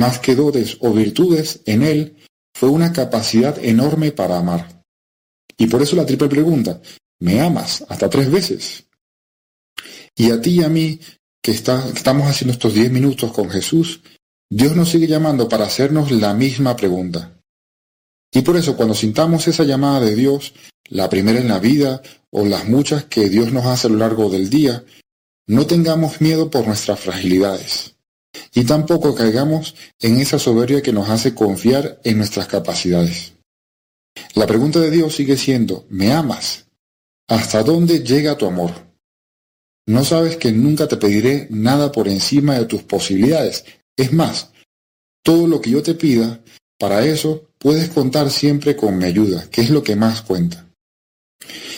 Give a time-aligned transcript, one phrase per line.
[0.00, 2.16] más que dotes o virtudes en él,
[2.54, 4.82] fue una capacidad enorme para amar.
[5.58, 6.80] Y por eso la triple pregunta,
[7.20, 8.86] ¿me amas hasta tres veces?
[10.16, 10.98] Y a ti y a mí,
[11.42, 14.00] que, estamos haciendo estos diez minutos con Jesús,
[14.48, 17.38] Dios nos sigue llamando para hacernos la misma pregunta.
[18.32, 20.54] Y por eso cuando sintamos esa llamada de Dios,
[20.88, 24.30] la primera en la vida o las muchas que Dios nos hace a lo largo
[24.30, 24.82] del día,
[25.46, 27.96] no tengamos miedo por nuestras fragilidades.
[28.54, 33.34] Y tampoco caigamos en esa soberbia que nos hace confiar en nuestras capacidades.
[34.34, 36.66] La pregunta de Dios sigue siendo, ¿me amas?
[37.28, 38.72] ¿Hasta dónde llega tu amor?
[39.86, 43.64] No sabes que nunca te pediré nada por encima de tus posibilidades.
[43.96, 44.50] Es más,
[45.22, 46.40] todo lo que yo te pida,
[46.78, 50.66] para eso puedes contar siempre con mi ayuda, que es lo que más cuenta.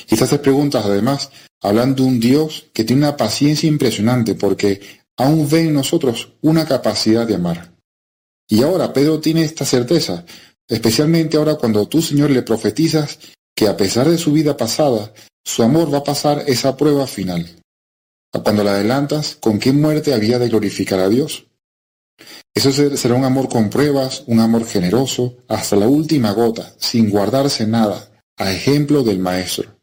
[0.09, 1.31] Estas preguntas, además,
[1.61, 6.67] hablan de un Dios que tiene una paciencia impresionante porque aún ve en nosotros una
[6.67, 7.75] capacidad de amar.
[8.49, 10.25] Y ahora Pedro tiene esta certeza,
[10.69, 13.19] especialmente ahora cuando tú, Señor, le profetizas
[13.55, 15.13] que a pesar de su vida pasada,
[15.45, 17.47] su amor va a pasar esa prueba final.
[18.31, 21.47] Cuando la adelantas, ¿con qué muerte había de glorificar a Dios?
[22.55, 27.67] Eso será un amor con pruebas, un amor generoso, hasta la última gota, sin guardarse
[27.67, 29.79] nada, a ejemplo del Maestro.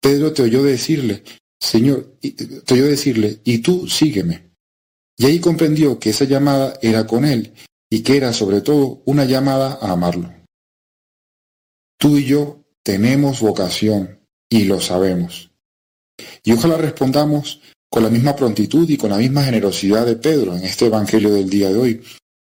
[0.00, 1.22] Pedro te oyó decirle,
[1.60, 4.50] Señor, te oyó decirle, y tú sígueme.
[5.16, 7.54] Y ahí comprendió que esa llamada era con él
[7.90, 10.32] y que era sobre todo una llamada a amarlo.
[11.98, 15.50] Tú y yo tenemos vocación y lo sabemos.
[16.44, 17.60] Y ojalá respondamos
[17.90, 21.48] con la misma prontitud y con la misma generosidad de Pedro en este Evangelio del
[21.48, 22.02] día de hoy.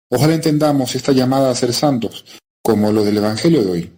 [0.10, 2.26] Ojalá entendamos esta llamada a ser santos
[2.64, 3.94] como lo del Evangelio de hoy,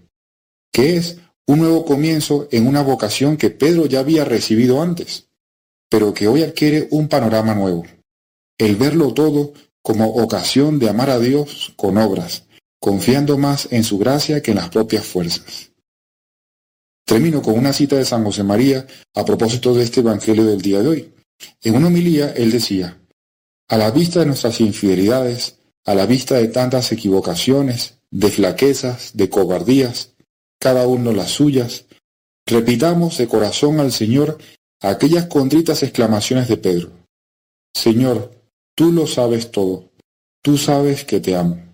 [0.71, 5.27] que es un nuevo comienzo en una vocación que Pedro ya había recibido antes,
[5.89, 7.83] pero que hoy adquiere un panorama nuevo,
[8.57, 12.45] el verlo todo como ocasión de amar a Dios con obras,
[12.79, 15.71] confiando más en su gracia que en las propias fuerzas.
[17.05, 20.79] Termino con una cita de San José María a propósito de este Evangelio del día
[20.81, 21.13] de hoy.
[21.61, 22.97] En una homilía él decía,
[23.67, 29.29] a la vista de nuestras infidelidades, a la vista de tantas equivocaciones, de flaquezas, de
[29.29, 30.12] cobardías,
[30.63, 31.87] cada uno las suyas,
[32.47, 34.37] repitamos de corazón al Señor
[34.81, 36.89] aquellas contritas exclamaciones de Pedro.
[37.75, 38.31] Señor,
[38.73, 39.91] tú lo sabes todo,
[40.41, 41.73] tú sabes que te amo.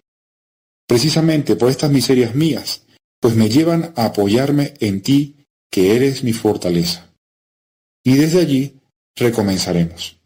[0.88, 2.81] Precisamente por estas miserias mías,
[3.22, 7.13] pues me llevan a apoyarme en ti, que eres mi fortaleza.
[8.03, 8.79] Y desde allí
[9.16, 10.17] recomenzaremos.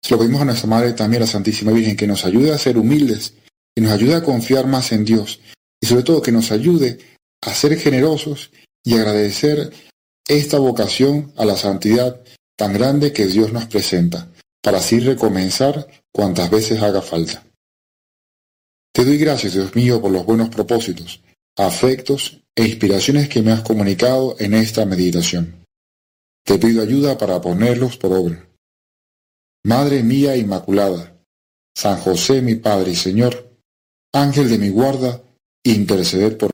[0.00, 2.58] Se lo pedimos a nuestra Madre también, a la Santísima Virgen, que nos ayude a
[2.58, 3.34] ser humildes,
[3.74, 5.40] que nos ayude a confiar más en Dios
[5.80, 7.11] y sobre todo que nos ayude
[7.42, 8.50] a ser generosos
[8.84, 9.72] y agradecer
[10.26, 12.22] esta vocación a la santidad
[12.56, 14.30] tan grande que Dios nos presenta,
[14.62, 17.44] para así recomenzar cuantas veces haga falta.
[18.94, 21.22] Te doy gracias, Dios mío, por los buenos propósitos,
[21.56, 25.64] afectos e inspiraciones que me has comunicado en esta meditación.
[26.44, 28.48] Te pido ayuda para ponerlos por obra.
[29.64, 31.16] Madre mía Inmaculada,
[31.74, 33.56] San José mi Padre y Señor,
[34.12, 35.22] Ángel de mi guarda,
[35.64, 36.51] interceder por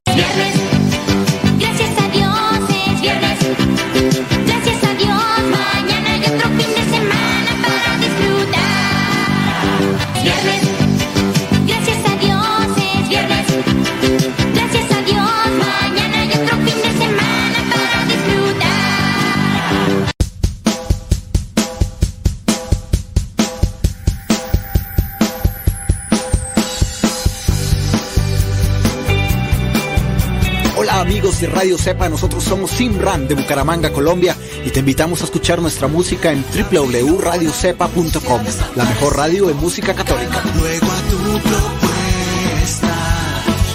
[31.59, 36.31] Radio Cepa, nosotros somos Simran de Bucaramanga, Colombia, y te invitamos a escuchar nuestra música
[36.31, 38.43] en www.radiocepa.com,
[38.77, 40.41] la mejor radio de música católica.
[40.57, 41.19] Luego a tu
[41.49, 42.95] propuesta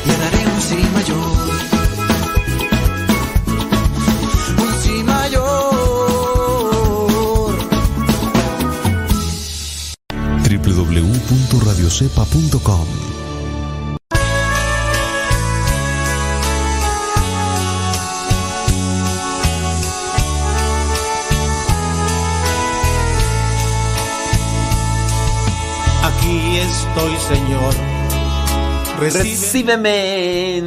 [0.08, 1.18] le daré un sí mayor.
[4.60, 5.44] Un sí mayor.
[10.48, 13.23] www.radiocepa.com
[27.04, 27.74] estoy, Señor.
[29.00, 30.64] Recíbeme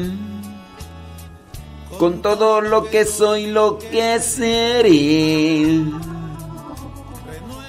[1.99, 5.83] con todo lo que soy, lo que seré.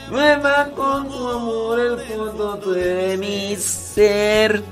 [0.09, 4.63] Nueva con tu amor el fondo de mi ser.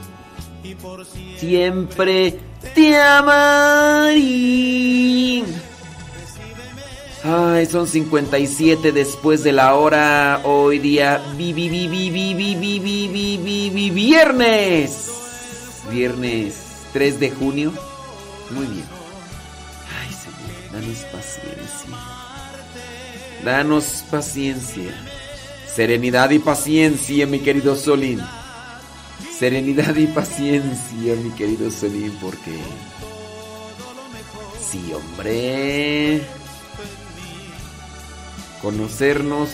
[1.37, 2.39] Siempre
[2.73, 4.15] te amaré.
[7.27, 10.41] Ay, son 57 después de la hora.
[10.43, 11.19] Hoy día.
[11.35, 15.09] Vi, vi, vi, vi, vi, vi, viernes.
[15.91, 16.53] Viernes
[16.93, 17.73] 3 de junio.
[18.51, 18.85] Muy bien.
[19.89, 21.97] Ay, Señor, danos paciencia.
[23.43, 24.93] Danos paciencia.
[25.67, 28.21] Serenidad y paciencia, mi querido Solín.
[29.35, 32.55] Serenidad y paciencia, mi querido Solín, porque...
[34.61, 36.21] Sí, hombre
[38.65, 39.49] conocernos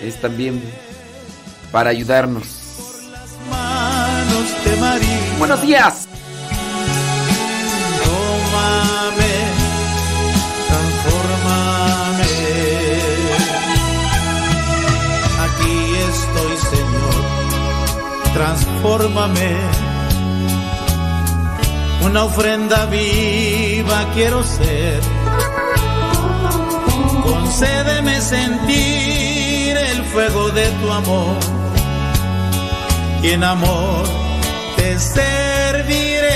[0.00, 0.62] es también
[1.72, 2.44] para ayudarnos.
[5.36, 6.06] Buenos días.
[15.40, 18.32] Aquí estoy, Señor.
[18.32, 19.56] Transformame.
[22.04, 25.00] Una ofrenda viva quiero ser
[27.52, 31.36] concédeme sentir el fuego de tu amor
[33.22, 34.04] y en amor
[34.76, 36.32] te serviré.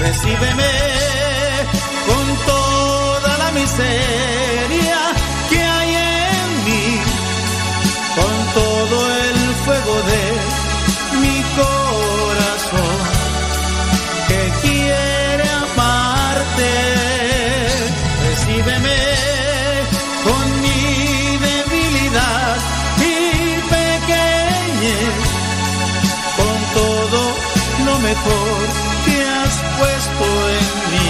[0.00, 0.72] Recíbeme
[2.08, 4.19] con toda la miseria
[28.10, 28.66] mejor
[29.04, 30.24] que has puesto
[30.58, 31.09] en mí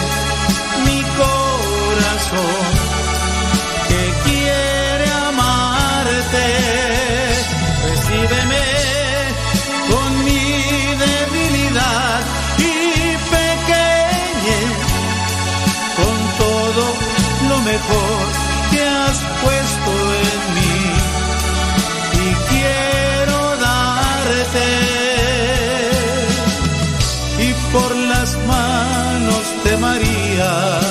[2.31, 2.73] corazón
[3.87, 6.47] que quiere amarte.
[7.89, 8.65] Recíbeme
[9.89, 10.45] con mi
[11.05, 12.21] debilidad
[12.57, 12.69] y
[13.35, 14.73] pequeñez,
[15.99, 16.83] con todo
[17.49, 18.19] lo mejor
[18.71, 19.91] que has puesto
[20.25, 20.79] en mí
[22.13, 24.69] y quiero darte
[27.39, 30.90] y por las manos de María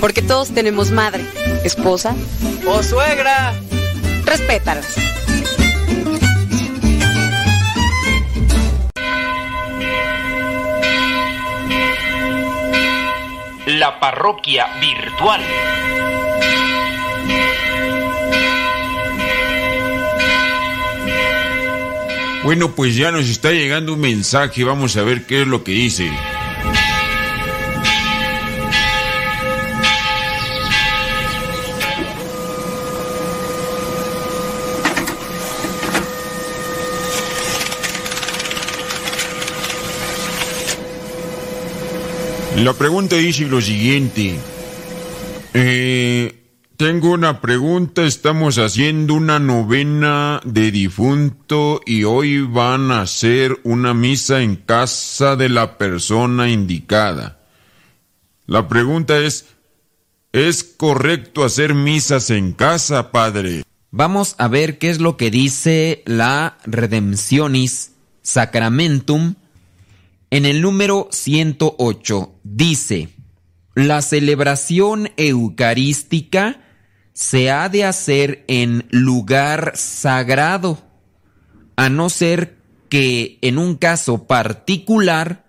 [0.00, 1.24] Porque todos tenemos madre,
[1.64, 2.14] esposa
[2.66, 3.54] o suegra.
[4.24, 4.86] Respétalas.
[13.66, 15.42] La parroquia virtual.
[22.46, 25.72] Bueno, pues ya nos está llegando un mensaje, vamos a ver qué es lo que
[25.72, 26.08] dice.
[42.56, 44.34] La pregunta dice lo siguiente.
[45.52, 46.42] Eh,
[46.78, 48.04] tengo una pregunta.
[48.04, 55.36] Estamos haciendo una novena de difunto y hoy van a hacer una misa en casa
[55.36, 57.40] de la persona indicada.
[58.46, 59.44] La pregunta es,
[60.32, 63.64] ¿es correcto hacer misas en casa, padre?
[63.90, 69.34] Vamos a ver qué es lo que dice la Redemptionis Sacramentum
[70.30, 72.40] en el número 108.
[72.42, 73.10] Dice,
[73.74, 76.60] la celebración eucarística
[77.12, 80.82] se ha de hacer en lugar sagrado,
[81.76, 82.56] a no ser
[82.88, 85.46] que en un caso particular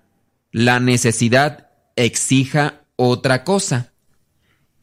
[0.51, 3.93] la necesidad exija otra cosa.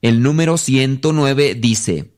[0.02, 2.14] El número 109 dice,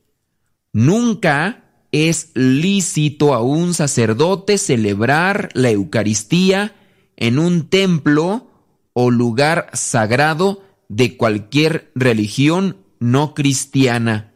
[0.73, 6.75] Nunca es lícito a un sacerdote celebrar la Eucaristía
[7.17, 8.47] en un templo
[8.93, 14.33] o lugar sagrado de cualquier religión no cristiana.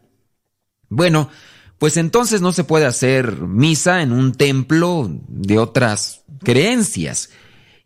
[0.88, 1.30] Bueno,
[1.78, 7.30] pues entonces no se puede hacer misa en un templo de otras creencias.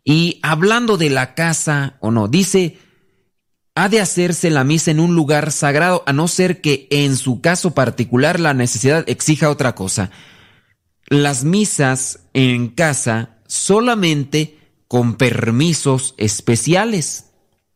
[0.03, 2.77] Y hablando de la casa o no, dice
[3.77, 7.41] ha de hacerse la misa en un lugar sagrado, a no ser que en su
[7.41, 10.09] caso particular la necesidad exija otra cosa.
[11.09, 14.56] Las misas en casa solamente
[14.87, 17.31] con permisos especiales.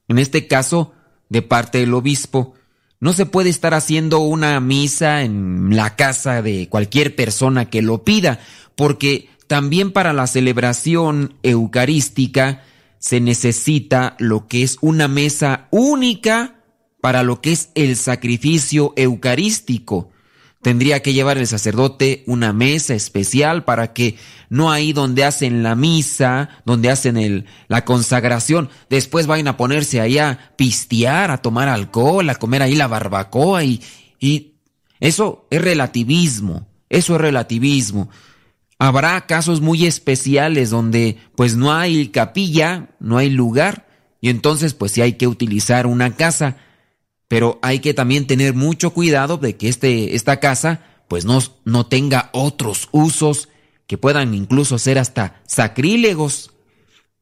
[0.08, 0.94] En este caso,
[1.30, 2.54] de parte del obispo,
[3.00, 8.04] no se puede estar haciendo una misa en la casa de cualquier persona que lo
[8.04, 8.40] pida,
[8.76, 12.64] porque también para la celebración eucarística
[13.00, 16.62] se necesita lo que es una mesa única
[17.02, 20.12] para lo que es el sacrificio eucarístico.
[20.62, 24.18] Tendría que llevar el sacerdote una mesa especial para que
[24.50, 30.02] no ahí donde hacen la misa, donde hacen el, la consagración, después vayan a ponerse
[30.02, 33.82] ahí a pistear, a tomar alcohol, a comer ahí la barbacoa y,
[34.20, 34.54] y
[35.00, 38.10] eso es relativismo, eso es relativismo.
[38.78, 43.88] Habrá casos muy especiales donde pues no hay capilla, no hay lugar
[44.22, 46.58] y entonces pues sí hay que utilizar una casa,
[47.32, 51.86] pero hay que también tener mucho cuidado de que este, esta casa pues no, no
[51.86, 53.48] tenga otros usos
[53.88, 56.52] que puedan incluso ser hasta sacrílegos.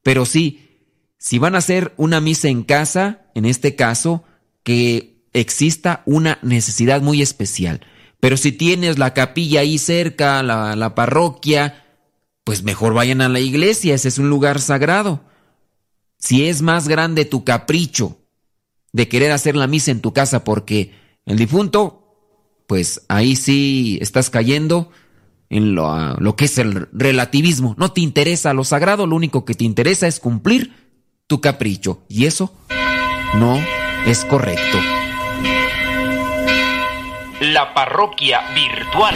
[0.01, 0.79] Pero sí,
[1.19, 4.23] si van a hacer una misa en casa, en este caso,
[4.63, 7.85] que exista una necesidad muy especial.
[8.19, 11.85] Pero si tienes la capilla ahí cerca, la, parroquia,
[12.43, 15.21] pues mejor vayan a la iglesia, ese es un lugar sagrado.
[16.17, 18.18] Si es más grande tu capricho
[18.93, 20.93] de querer hacer la misa en tu casa porque
[21.25, 22.15] el difunto,
[22.67, 24.91] pues ahí sí estás cayendo
[25.49, 27.75] en lo, lo, que es el relativismo.
[27.77, 30.73] No te interesa lo sagrado, lo único que te interesa es cumplir
[31.27, 32.03] tu capricho.
[32.07, 32.53] Y eso
[33.35, 33.59] no
[34.05, 34.77] es correcto
[37.41, 39.15] la parroquia virtual.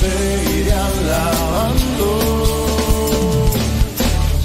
[0.00, 2.08] seguiré alabando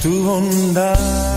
[0.02, 1.35] tu bondad.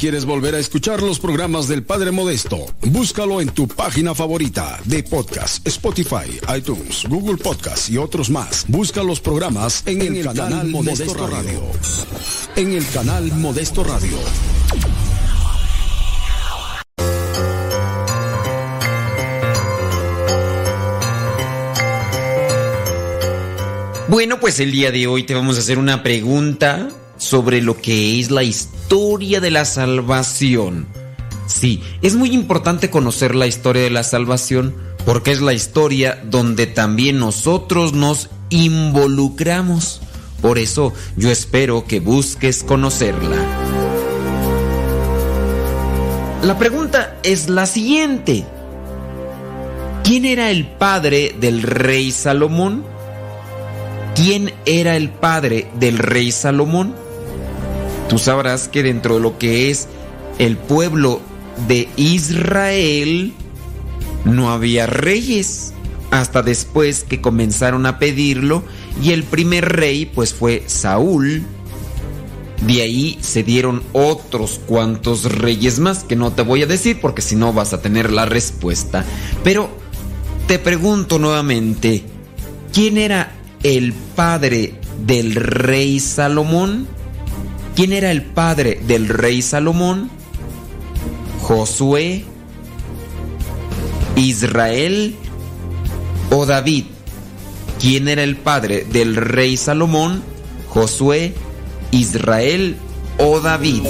[0.00, 5.02] Quieres volver a escuchar los programas del Padre Modesto, búscalo en tu página favorita de
[5.02, 8.64] podcast, Spotify, iTunes, Google Podcast y otros más.
[8.66, 11.60] Busca los programas en, el, canal, Modesto, Radio.
[12.56, 14.16] En el canal Modesto Radio.
[24.08, 26.88] Bueno, pues el día de hoy te vamos a hacer una pregunta
[27.20, 30.86] sobre lo que es la historia de la salvación.
[31.46, 36.66] Sí, es muy importante conocer la historia de la salvación porque es la historia donde
[36.66, 40.00] también nosotros nos involucramos.
[40.40, 43.36] Por eso yo espero que busques conocerla.
[46.42, 48.46] La pregunta es la siguiente.
[50.04, 52.82] ¿Quién era el padre del rey Salomón?
[54.14, 56.94] ¿Quién era el padre del rey Salomón?
[58.10, 59.86] Tú sabrás que dentro de lo que es
[60.40, 61.20] el pueblo
[61.68, 63.32] de Israel
[64.24, 65.72] no había reyes
[66.10, 68.64] hasta después que comenzaron a pedirlo
[69.00, 71.44] y el primer rey pues fue Saúl.
[72.66, 77.22] De ahí se dieron otros cuantos reyes más que no te voy a decir porque
[77.22, 79.04] si no vas a tener la respuesta.
[79.44, 79.70] Pero
[80.48, 82.02] te pregunto nuevamente,
[82.72, 84.74] ¿quién era el padre
[85.06, 86.88] del rey Salomón?
[87.80, 90.10] ¿Quién era el padre del rey Salomón?
[91.40, 92.24] Josué,
[94.16, 95.14] Israel
[96.30, 96.84] o David.
[97.80, 100.22] ¿Quién era el padre del rey Salomón?
[100.68, 101.32] Josué,
[101.90, 102.76] Israel
[103.16, 103.84] o David.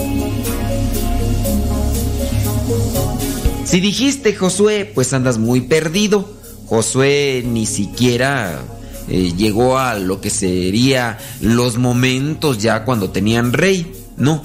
[3.64, 6.32] Si dijiste Josué, pues andas muy perdido.
[6.66, 8.62] Josué ni siquiera
[9.10, 13.92] eh, llegó a lo que sería los momentos ya cuando tenían rey.
[14.16, 14.42] No,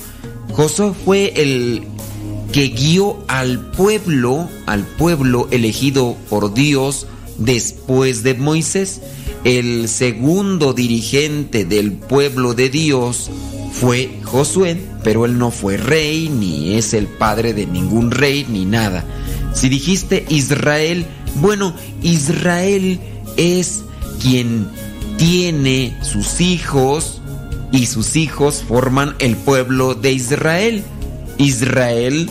[0.52, 1.84] Josué fue el
[2.52, 7.06] que guió al pueblo, al pueblo elegido por Dios
[7.38, 9.02] después de Moisés.
[9.44, 13.30] El segundo dirigente del pueblo de Dios
[13.72, 18.66] fue Josué, pero él no fue rey, ni es el padre de ningún rey, ni
[18.66, 19.06] nada.
[19.54, 23.00] Si dijiste Israel, bueno, Israel
[23.38, 23.84] es
[24.22, 24.68] quien
[25.18, 27.22] tiene sus hijos
[27.72, 30.84] y sus hijos forman el pueblo de Israel.
[31.38, 32.30] Israel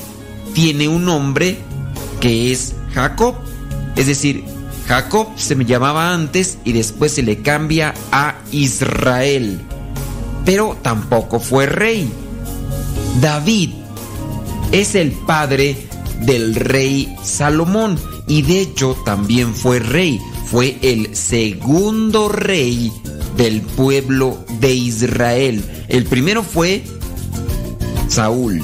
[0.55, 1.59] tiene un nombre
[2.21, 3.35] que es Jacob.
[3.97, 4.45] Es decir,
[4.87, 9.61] Jacob se me llamaba antes y después se le cambia a Israel.
[10.45, 12.11] Pero tampoco fue rey.
[13.21, 13.71] David
[14.73, 15.77] es el padre
[16.21, 22.93] del rey Salomón y de hecho también fue rey fue el segundo rey
[23.37, 25.63] del pueblo de Israel.
[25.89, 26.83] El primero fue
[28.09, 28.63] Saúl,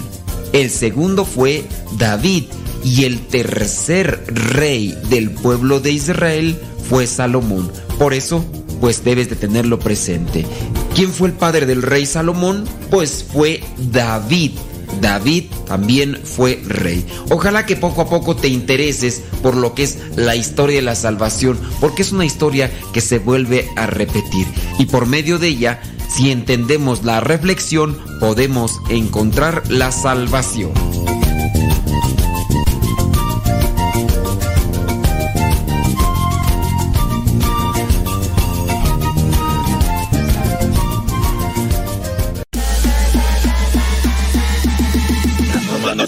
[0.53, 1.65] el segundo fue
[1.99, 2.45] David
[2.85, 7.71] y el tercer rey del pueblo de Israel fue Salomón.
[7.99, 8.45] Por eso,
[8.81, 10.47] pues debes de tenerlo presente.
[10.95, 12.65] ¿Quién fue el padre del rey Salomón?
[12.91, 13.63] Pues fue
[13.93, 14.53] David.
[15.01, 17.05] David también fue rey.
[17.31, 20.95] Ojalá que poco a poco te intereses por lo que es la historia de la
[20.95, 24.47] salvación, porque es una historia que se vuelve a repetir.
[24.79, 30.73] Y por medio de ella, si entendemos la reflexión, podemos encontrar la salvación.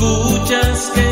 [0.00, 1.09] escuchas que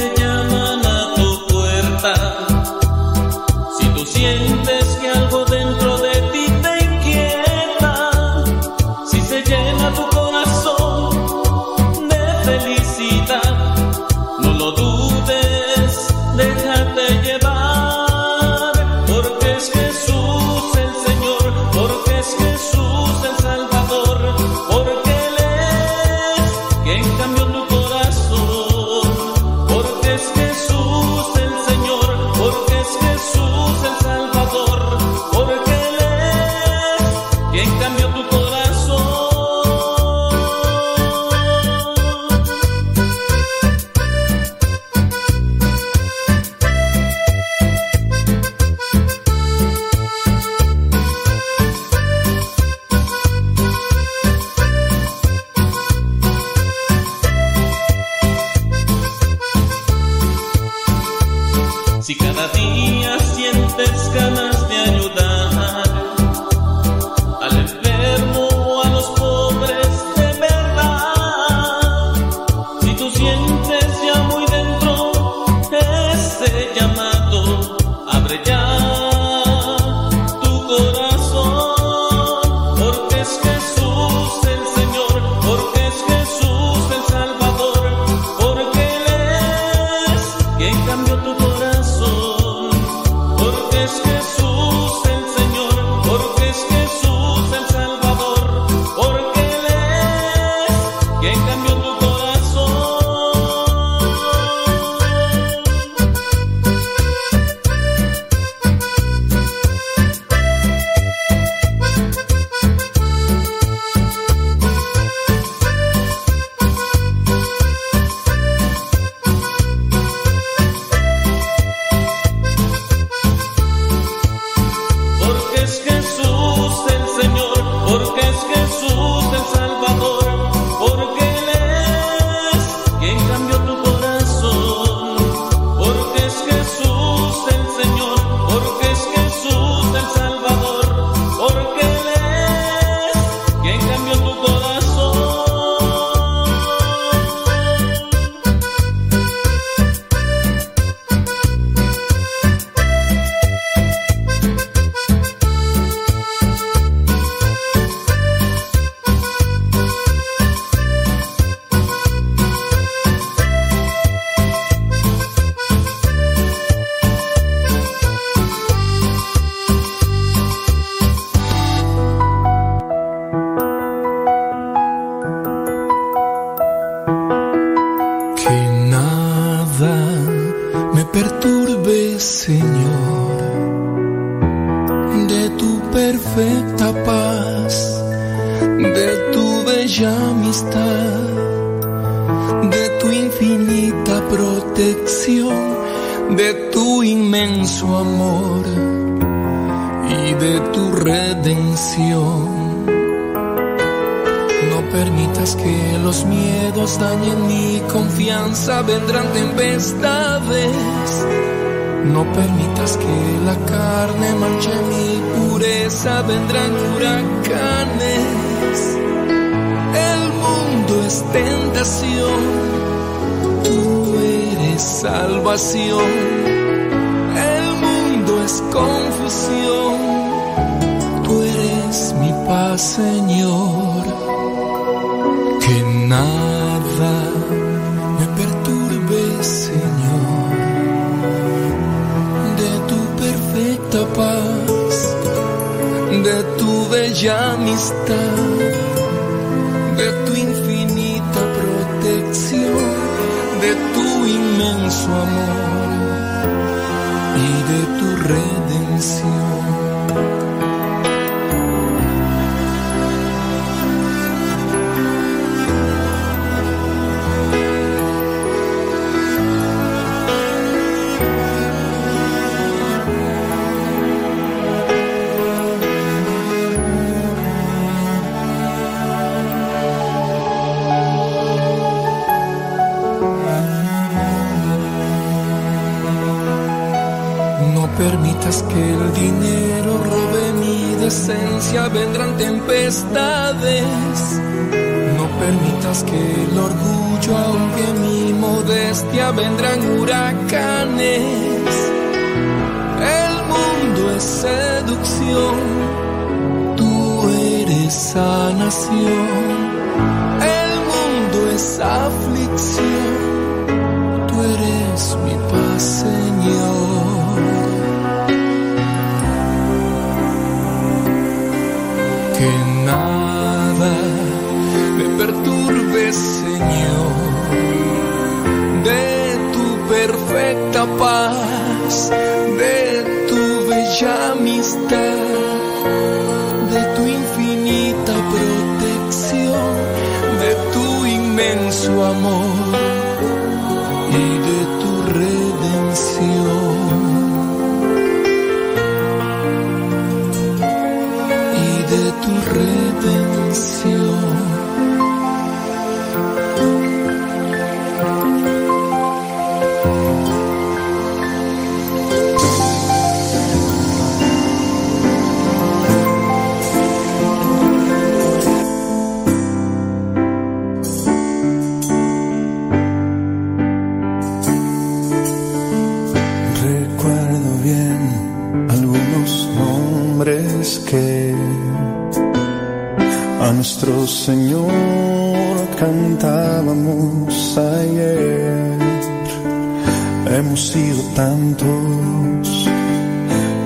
[390.38, 392.68] Hemos sido tantos,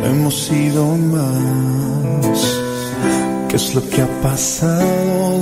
[0.07, 2.61] hemos sido más.
[3.51, 5.42] ¿Qué es lo que ha pasado?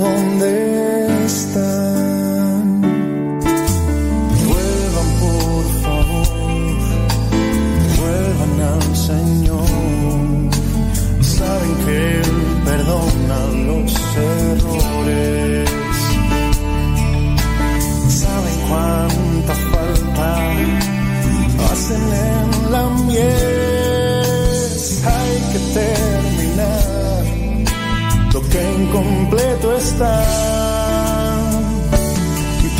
[29.81, 30.23] Está.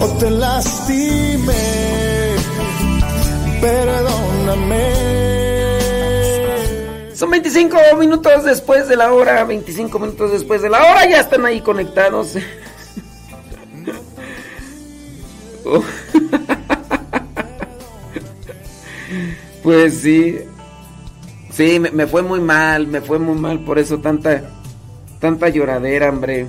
[0.00, 1.52] o te lastimé,
[3.60, 4.92] perdóname.
[7.14, 11.44] Son 25 minutos después de la hora, 25 minutos después de la hora, ya están
[11.44, 12.36] ahí conectados.
[19.62, 20.38] Pues sí.
[21.60, 24.44] Sí, me, fue muy mal, me fue muy mal, por eso tanta
[25.18, 26.46] tanta lloradera, hombre.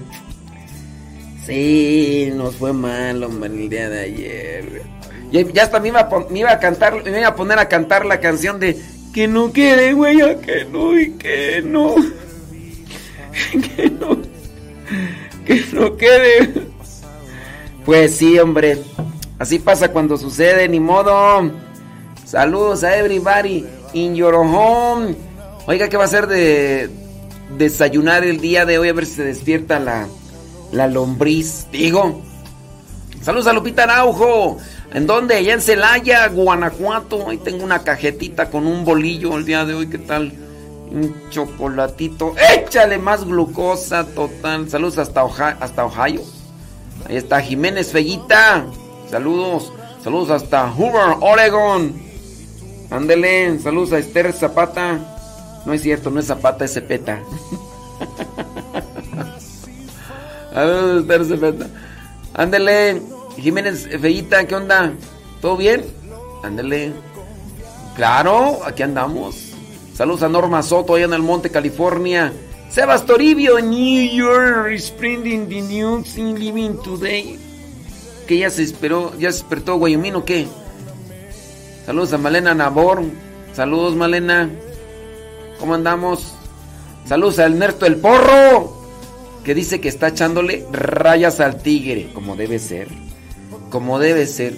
[1.46, 4.82] Sí, nos fue mal, hombre, el día de ayer.
[5.30, 8.06] Ya, ya hasta me iba, me iba a cantar, me iba a poner a cantar
[8.06, 8.80] la canción de
[9.14, 11.96] que no quede huella, que no y que no.
[13.76, 14.18] Que no.
[15.46, 16.54] Que no quede.
[17.84, 18.78] Pues sí, hombre.
[19.40, 21.52] Así pasa cuando sucede, ni modo.
[22.24, 25.16] Saludos a everybody in your home.
[25.68, 26.90] Oiga, ¿qué va a ser de
[27.58, 28.90] desayunar el día de hoy?
[28.90, 30.08] A ver si se despierta la,
[30.72, 31.68] la lombriz.
[31.72, 32.22] Digo.
[33.22, 34.58] Saludos a Lupita Araujo.
[34.94, 35.36] ¿En dónde?
[35.36, 37.30] Allá en Celaya, Guanajuato.
[37.30, 39.88] Ahí tengo una cajetita con un bolillo el día de hoy.
[39.88, 40.34] ¿Qué tal?
[40.92, 42.34] Un chocolatito.
[42.58, 44.70] Échale más glucosa total.
[44.70, 46.22] Saludos hasta, Oja- hasta Ohio.
[47.08, 48.66] Ahí está Jiménez Fellita.
[49.10, 49.72] Saludos.
[50.04, 51.94] Saludos hasta Hoover, Oregon.
[52.92, 53.58] Ándele.
[53.60, 55.00] Saludos a Esther Zapata.
[55.66, 57.24] No es cierto, no es Zapata, es Cepeta.
[60.54, 61.68] Ver, espera, Cepeta.
[62.34, 63.02] Ándele,
[63.38, 64.94] Jiménez Feita, ¿qué onda?
[65.40, 65.86] ¿Todo bien?
[66.44, 66.94] Ándele.
[67.96, 69.54] Claro, aquí andamos.
[69.94, 72.34] Saludos a Norma Soto allá en el Monte, California.
[72.70, 77.38] Sebas Toribio, New York, spreading the news in living today.
[78.28, 80.48] Que ya se esperó, ya se despertó Guayumín o qué?
[81.92, 83.04] Saludos a Malena Nabor.
[83.54, 84.50] Saludos, Malena.
[85.60, 86.36] ¿Cómo andamos?
[87.06, 88.78] Saludos a Ernesto el Porro.
[89.44, 92.10] Que dice que está echándole rayas al tigre.
[92.14, 92.88] Como debe ser.
[93.70, 94.56] Como debe ser.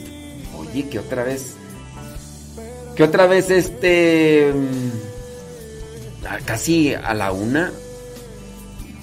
[0.59, 1.55] Oye, que otra vez.
[2.95, 4.53] Que otra vez este.
[4.53, 7.71] mm, Casi a la una.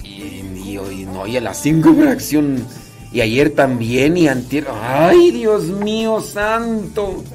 [0.05, 2.65] Y, y hoy no, y a las cinco reacción.
[3.11, 4.15] Y ayer también.
[4.15, 4.67] Y antier.
[4.71, 7.25] ¡Ay, Dios mío santo!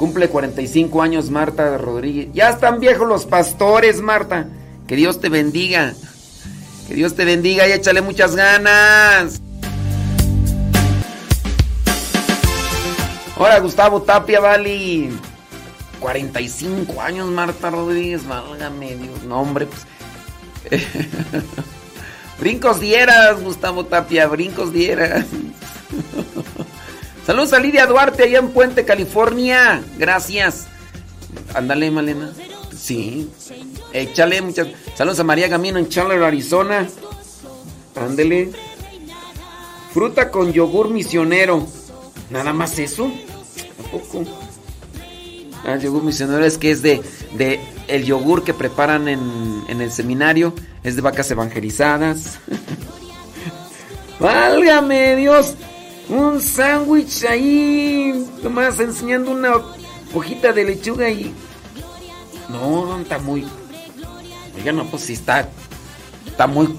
[0.00, 2.28] Cumple 45 años Marta Rodríguez.
[2.32, 4.46] Ya están viejos los pastores, Marta.
[4.88, 5.92] Que Dios te bendiga.
[6.88, 9.42] Que Dios te bendiga y échale muchas ganas.
[13.36, 15.10] Ahora Gustavo Tapia, Vali.
[16.00, 19.22] 45 años Marta Rodríguez, válgame Dios.
[19.24, 20.80] No, hombre, pues.
[22.40, 25.26] brincos dieras, Gustavo Tapia, brincos dieras.
[27.30, 29.84] Saludos a Lidia Duarte allá en Puente, California.
[29.96, 30.66] Gracias.
[31.54, 32.32] Ándale, Malena.
[32.76, 33.30] Sí.
[33.92, 34.66] Échale muchas.
[34.96, 36.88] Saludos a María Gamino en Chandler, Arizona.
[37.94, 38.50] Ándele.
[39.94, 41.68] Fruta con yogur misionero.
[42.30, 43.12] Nada más eso.
[43.76, 44.24] Tampoco.
[45.64, 47.00] Ah, el yogur misionero es que es de,
[47.38, 50.52] de el yogur que preparan en, en el seminario.
[50.82, 52.40] Es de vacas evangelizadas.
[54.18, 55.54] Válgame Dios.
[56.10, 58.26] Un sándwich ahí.
[58.42, 59.52] Nomás enseñando una
[60.12, 61.32] hojita de lechuga y.
[62.48, 63.46] No, está muy.
[64.56, 65.48] Oiga, no, pues sí está.
[66.26, 66.74] Está muy.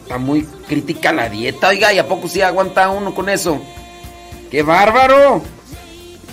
[0.00, 1.68] Está muy crítica la dieta.
[1.68, 3.60] Oiga, ¿y a poco sí aguanta uno con eso?
[4.50, 5.42] ¡Qué bárbaro!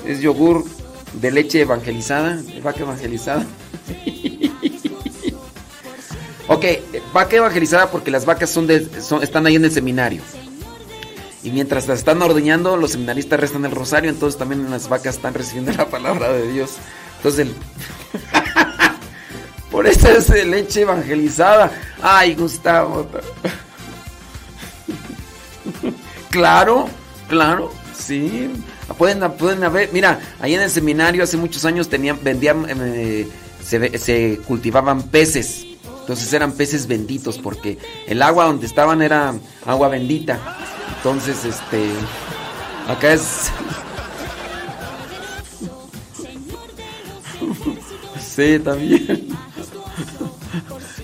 [0.06, 0.66] Es yogur
[1.14, 2.38] de leche evangelizada.
[2.38, 3.46] De vaca evangelizada.
[6.48, 6.66] ok,
[7.14, 8.88] vaca evangelizada porque las vacas son de,
[9.22, 10.24] están ahí en el seminario.
[11.50, 15.34] Y mientras las están ordeñando, los seminaristas restan el rosario, entonces también las vacas están
[15.34, 16.74] recibiendo la palabra de Dios.
[17.18, 17.48] Entonces.
[19.72, 21.72] Por eso es leche evangelizada.
[22.04, 23.08] Ay, Gustavo.
[26.30, 26.88] claro,
[27.28, 28.52] claro, sí.
[29.00, 33.28] Pueden, pueden haber, mira, ahí en el seminario hace muchos años tenían, vendían, eh,
[33.64, 35.66] se, se cultivaban peces.
[36.02, 39.34] Entonces eran peces benditos porque el agua donde estaban era
[39.66, 40.40] agua bendita.
[41.00, 41.92] Entonces, este.
[42.88, 43.52] Acá es.
[48.20, 49.28] Sí, también.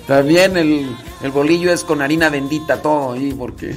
[0.08, 3.76] También el, el bolillo es con harina bendita, todo ahí, porque.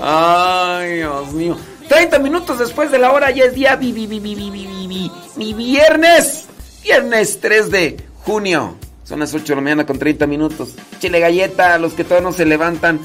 [0.00, 1.56] Ay, Dios mío.
[1.88, 6.46] 30 minutos después de la hora ya es día vi, vi, vi, vi, mi viernes.
[6.82, 8.76] Viernes 3 de junio.
[9.04, 10.74] Son las 8 de la mañana con 30 minutos.
[11.00, 13.00] Chile galleta, los que todavía no se levantan.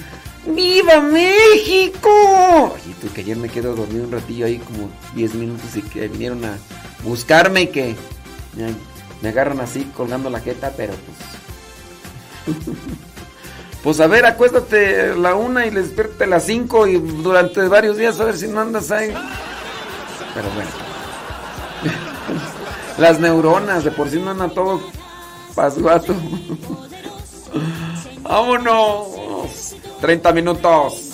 [0.46, 2.10] ¡Viva México!
[2.74, 6.08] Oye, tú que ayer me quedo dormido un ratillo ahí como 10 minutos y que
[6.08, 6.58] vinieron a
[7.04, 7.96] buscarme y que
[9.22, 10.93] me, agarran así colgando la jeta, pero
[12.46, 12.58] pues...
[13.84, 17.98] pues a ver, acuéstate la una y les despierte a las 5 y durante varios
[17.98, 19.14] días a ver si no andas ahí.
[20.36, 20.70] Pero bueno.
[23.00, 24.80] Las neuronas, de por sí no andan todo
[25.56, 26.16] pasguato.
[28.22, 29.24] ¡Vámonos!
[30.02, 31.12] 30 minutos.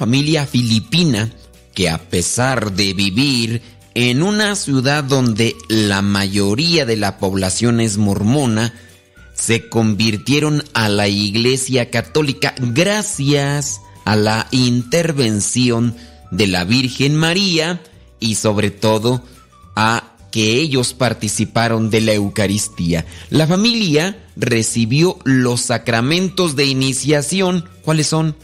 [0.00, 1.30] Familia filipina
[1.74, 3.60] que a pesar de vivir
[3.92, 8.72] en una ciudad donde la mayoría de la población es mormona,
[9.34, 15.94] se convirtieron a la Iglesia Católica gracias a la intervención
[16.30, 17.82] de la Virgen María
[18.20, 19.22] y sobre todo
[19.76, 23.04] a que ellos participaron de la Eucaristía.
[23.28, 27.68] La familia recibió los sacramentos de iniciación.
[27.82, 28.34] ¿Cuáles son?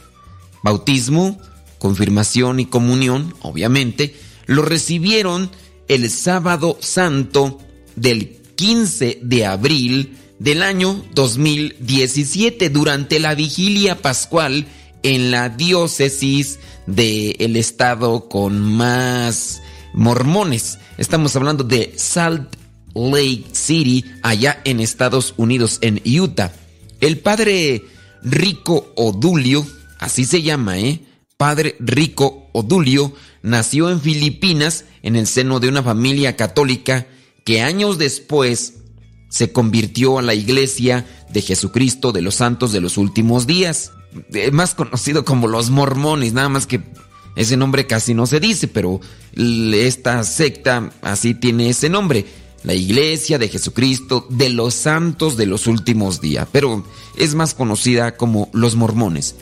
[0.63, 1.39] Bautismo,
[1.79, 4.15] confirmación y comunión, obviamente.
[4.47, 5.51] Lo recibieron
[5.89, 7.59] el sábado santo
[7.95, 14.67] del 15 de abril del año 2017 durante la vigilia pascual
[15.03, 19.63] en la diócesis del estado con más
[19.95, 20.79] mormones.
[20.99, 22.57] Estamos hablando de Salt
[22.95, 26.53] Lake City, allá en Estados Unidos, en Utah.
[27.01, 27.85] El padre
[28.23, 29.67] Rico Odulio,
[30.07, 31.01] así se llama, ¿eh?
[31.37, 37.07] Padre Rico Odulio nació en Filipinas en el seno de una familia católica
[37.45, 38.75] que años después
[39.29, 43.93] se convirtió a la iglesia de Jesucristo de los Santos de los Últimos Días,
[44.33, 46.81] eh, más conocido como los mormones, nada más que
[47.35, 49.01] ese nombre casi no se dice, pero
[49.35, 52.25] esta secta así tiene ese nombre.
[52.63, 56.85] La iglesia de Jesucristo de los santos de los últimos días, pero
[57.17, 59.35] es más conocida como los mormones.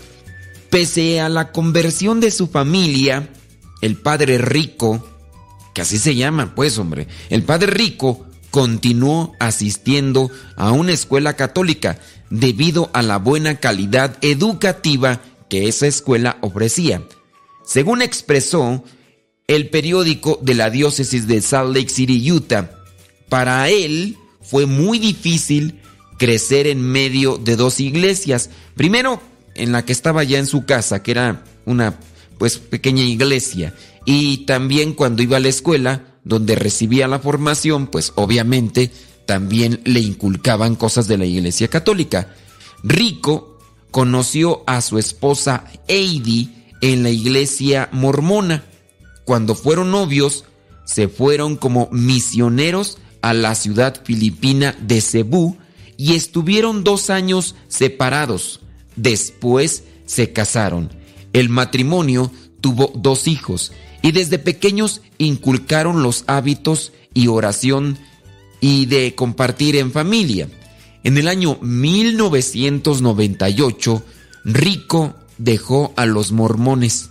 [0.75, 3.29] Pese a la conversión de su familia,
[3.81, 5.07] el padre rico,
[5.72, 12.01] que así se llama, pues hombre, el padre rico continuó asistiendo a una escuela católica
[12.29, 17.05] debido a la buena calidad educativa que esa escuela ofrecía.
[17.64, 18.83] Según expresó
[19.47, 22.68] el periódico de la diócesis de Salt Lake City, Utah,
[23.29, 25.81] para él fue muy difícil
[26.18, 28.51] crecer en medio de dos iglesias.
[28.75, 29.20] Primero,
[29.55, 31.98] en la que estaba ya en su casa, que era una
[32.38, 33.74] pues pequeña iglesia,
[34.05, 38.90] y también cuando iba a la escuela, donde recibía la formación, pues obviamente
[39.26, 42.34] también le inculcaban cosas de la iglesia católica.
[42.82, 43.59] Rico
[43.90, 46.50] conoció a su esposa Heidi
[46.80, 48.64] en la iglesia mormona.
[49.24, 50.44] Cuando fueron novios,
[50.84, 55.57] se fueron como misioneros a la ciudad filipina de Cebú
[55.96, 58.61] y estuvieron dos años separados.
[58.97, 60.90] Después se casaron.
[61.32, 63.72] El matrimonio tuvo dos hijos
[64.03, 67.99] y desde pequeños inculcaron los hábitos y oración
[68.61, 70.49] y de compartir en familia.
[71.03, 74.03] En el año 1998,
[74.45, 77.11] Rico dejó a los mormones.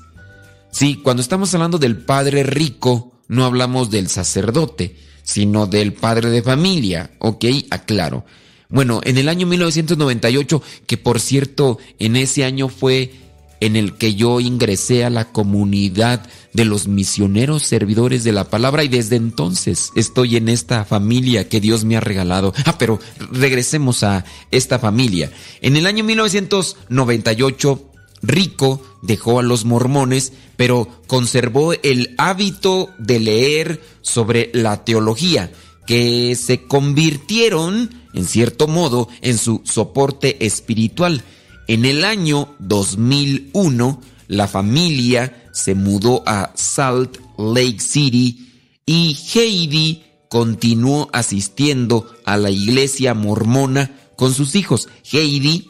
[0.72, 6.42] Sí, cuando estamos hablando del padre rico, no hablamos del sacerdote, sino del padre de
[6.42, 7.46] familia, ¿ok?
[7.70, 8.26] Aclaro.
[8.74, 13.12] Bueno, en el año 1998, que por cierto, en ese año fue
[13.60, 18.84] en el que yo ingresé a la comunidad de los misioneros servidores de la palabra
[18.84, 22.52] y desde entonces estoy en esta familia que Dios me ha regalado.
[22.66, 23.00] Ah, pero
[23.32, 25.32] regresemos a esta familia.
[25.62, 27.92] En el año 1998,
[28.24, 35.52] Rico dejó a los mormones, pero conservó el hábito de leer sobre la teología,
[35.86, 41.24] que se convirtieron, en cierto modo, en su soporte espiritual.
[41.68, 48.50] En el año 2001, la familia se mudó a Salt Lake City
[48.86, 54.90] y Heidi continuó asistiendo a la iglesia mormona con sus hijos.
[55.12, 55.70] Heidi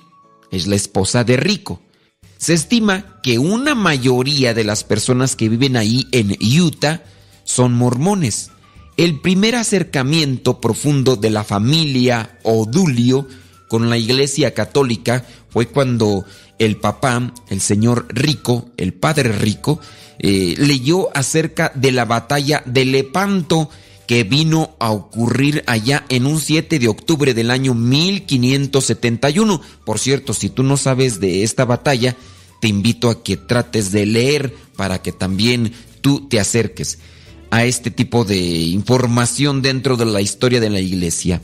[0.51, 1.81] es la esposa de Rico.
[2.37, 7.03] Se estima que una mayoría de las personas que viven ahí en Utah
[7.43, 8.51] son mormones.
[8.95, 13.27] El primer acercamiento profundo de la familia Odulio
[13.67, 16.25] con la iglesia católica fue cuando
[16.59, 19.79] el papá, el señor Rico, el padre Rico,
[20.19, 23.71] eh, leyó acerca de la batalla de Lepanto
[24.05, 29.59] que vino a ocurrir allá en un 7 de octubre del año 1571.
[29.85, 32.15] Por cierto, si tú no sabes de esta batalla,
[32.61, 36.99] te invito a que trates de leer para que también tú te acerques
[37.53, 41.39] a este tipo de información dentro de la historia de la iglesia.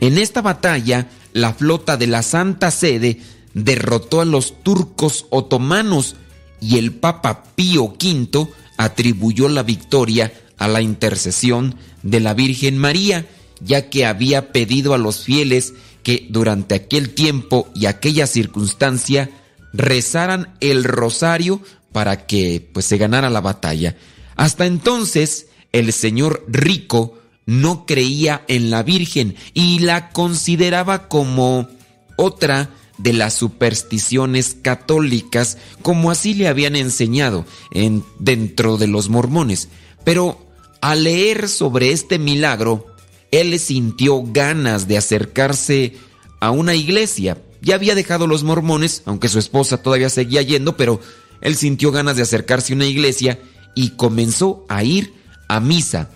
[0.00, 3.20] En esta batalla, la flota de la Santa Sede
[3.52, 6.16] derrotó a los turcos otomanos
[6.58, 8.48] y el Papa Pío V
[8.78, 13.26] atribuyó la victoria a la intercesión de la Virgen María,
[13.60, 19.28] ya que había pedido a los fieles que durante aquel tiempo y aquella circunstancia
[19.74, 21.60] rezaran el rosario
[21.92, 23.96] para que pues se ganara la batalla.
[24.42, 27.16] Hasta entonces, el señor rico
[27.46, 31.68] no creía en la Virgen y la consideraba como
[32.16, 32.68] otra
[32.98, 39.68] de las supersticiones católicas, como así le habían enseñado en, dentro de los mormones.
[40.02, 40.44] Pero
[40.80, 42.88] al leer sobre este milagro,
[43.30, 45.94] él sintió ganas de acercarse
[46.40, 47.40] a una iglesia.
[47.60, 50.98] Ya había dejado los mormones, aunque su esposa todavía seguía yendo, pero
[51.42, 53.38] él sintió ganas de acercarse a una iglesia
[53.74, 55.14] y comenzó a ir
[55.48, 56.10] a misa.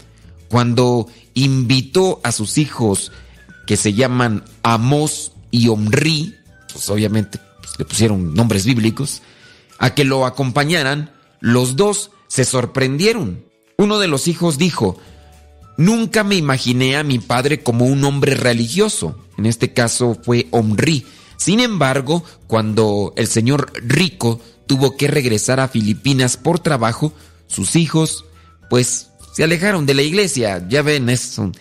[0.48, 3.12] Cuando invitó a sus hijos,
[3.66, 6.34] que se llaman Amos y Omri,
[6.72, 9.22] pues obviamente pues, le pusieron nombres bíblicos,
[9.78, 13.44] a que lo acompañaran, los dos se sorprendieron.
[13.76, 14.98] Uno de los hijos dijo,
[15.76, 19.18] nunca me imaginé a mi padre como un hombre religioso.
[19.36, 21.04] En este caso fue Omri.
[21.36, 27.12] Sin embargo, cuando el señor rico tuvo que regresar a Filipinas por trabajo,
[27.46, 28.24] sus hijos,
[28.70, 30.66] pues, se alejaron de la iglesia.
[30.68, 31.52] Ya ven, eso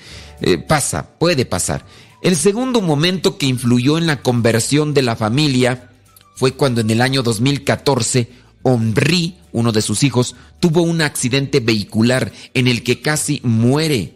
[0.41, 1.85] eh, pasa, puede pasar.
[2.21, 5.89] El segundo momento que influyó en la conversión de la familia
[6.35, 8.29] fue cuando en el año 2014
[8.63, 14.15] Omri, uno de sus hijos, tuvo un accidente vehicular en el que casi muere.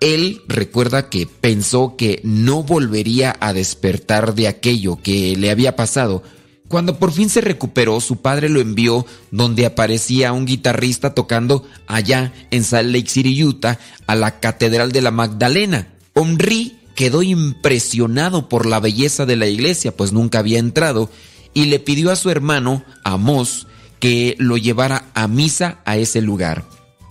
[0.00, 6.22] Él recuerda que pensó que no volvería a despertar de aquello que le había pasado,
[6.68, 12.32] cuando por fin se recuperó, su padre lo envió donde aparecía un guitarrista tocando allá
[12.50, 15.88] en Salt Lake City, Utah, a la Catedral de la Magdalena.
[16.12, 21.10] Omri quedó impresionado por la belleza de la iglesia, pues nunca había entrado,
[21.54, 23.66] y le pidió a su hermano, Amos,
[23.98, 26.64] que lo llevara a misa a ese lugar.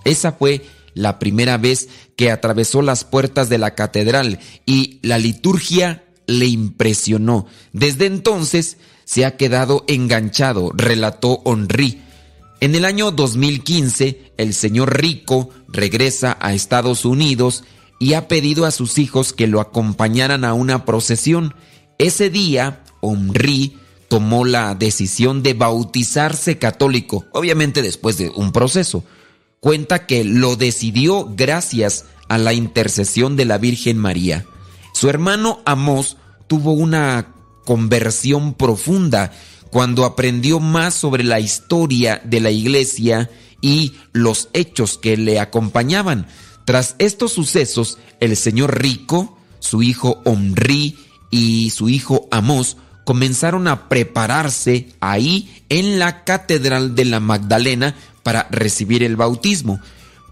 [0.06, 6.04] Esa fue la primera vez que atravesó las puertas de la catedral y la liturgia
[6.28, 7.48] le impresionó.
[7.72, 8.78] Desde entonces
[9.08, 12.02] se ha quedado enganchado, relató Henry.
[12.60, 17.64] En el año 2015, el señor Rico regresa a Estados Unidos
[18.00, 21.56] y ha pedido a sus hijos que lo acompañaran a una procesión.
[21.98, 23.78] Ese día, Henry
[24.10, 29.06] tomó la decisión de bautizarse católico, obviamente después de un proceso.
[29.62, 34.46] Cuenta que lo decidió gracias a la intercesión de la Virgen María.
[34.94, 37.37] Su hermano Amos tuvo una
[37.68, 39.34] conversión profunda
[39.72, 43.30] cuando aprendió más sobre la historia de la iglesia
[43.62, 46.28] y los hechos que le acompañaban.
[46.64, 50.98] Tras estos sucesos, el señor Rico, su hijo Omri
[51.30, 58.48] y su hijo Amos comenzaron a prepararse ahí en la Catedral de la Magdalena para
[58.50, 59.82] recibir el bautismo.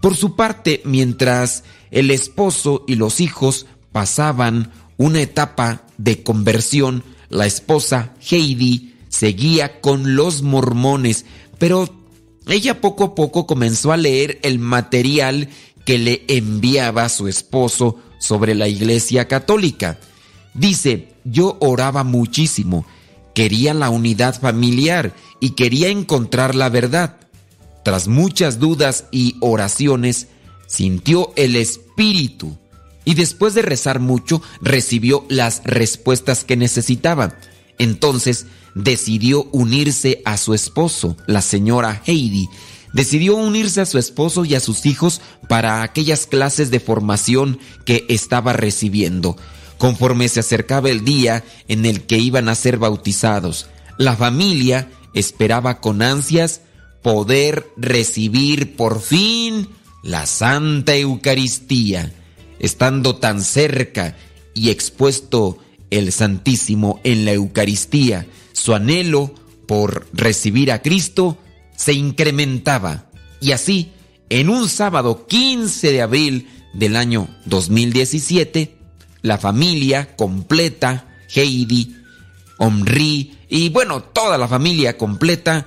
[0.00, 7.46] Por su parte, mientras el esposo y los hijos pasaban una etapa de conversión, la
[7.46, 11.24] esposa Heidi seguía con los mormones,
[11.58, 11.88] pero
[12.48, 15.48] ella poco a poco comenzó a leer el material
[15.84, 19.98] que le enviaba su esposo sobre la iglesia católica.
[20.54, 22.86] Dice, yo oraba muchísimo,
[23.34, 27.16] quería la unidad familiar y quería encontrar la verdad.
[27.84, 30.28] Tras muchas dudas y oraciones,
[30.66, 32.56] sintió el Espíritu
[33.06, 37.38] y después de rezar mucho recibió las respuestas que necesitaba.
[37.78, 42.48] Entonces decidió unirse a su esposo, la señora Heidi.
[42.92, 48.04] Decidió unirse a su esposo y a sus hijos para aquellas clases de formación que
[48.08, 49.36] estaba recibiendo.
[49.78, 55.80] Conforme se acercaba el día en el que iban a ser bautizados, la familia esperaba
[55.80, 56.62] con ansias
[57.02, 59.68] poder recibir por fin
[60.02, 62.12] la Santa Eucaristía.
[62.58, 64.16] Estando tan cerca
[64.54, 65.58] y expuesto
[65.90, 69.34] el Santísimo en la Eucaristía, su anhelo
[69.66, 71.38] por recibir a Cristo
[71.76, 73.06] se incrementaba.
[73.40, 73.92] Y así,
[74.28, 78.76] en un sábado 15 de abril del año 2017,
[79.22, 81.96] la familia completa, Heidi,
[82.58, 85.66] Omri y bueno, toda la familia completa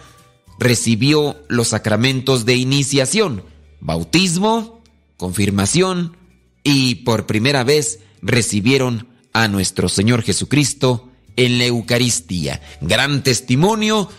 [0.58, 3.44] recibió los sacramentos de iniciación,
[3.80, 4.82] bautismo,
[5.18, 6.18] confirmación
[6.64, 12.62] y por primera vez recibieron a nuestro Señor Jesucristo en la Eucaristía.
[12.82, 14.10] Gran testimonio,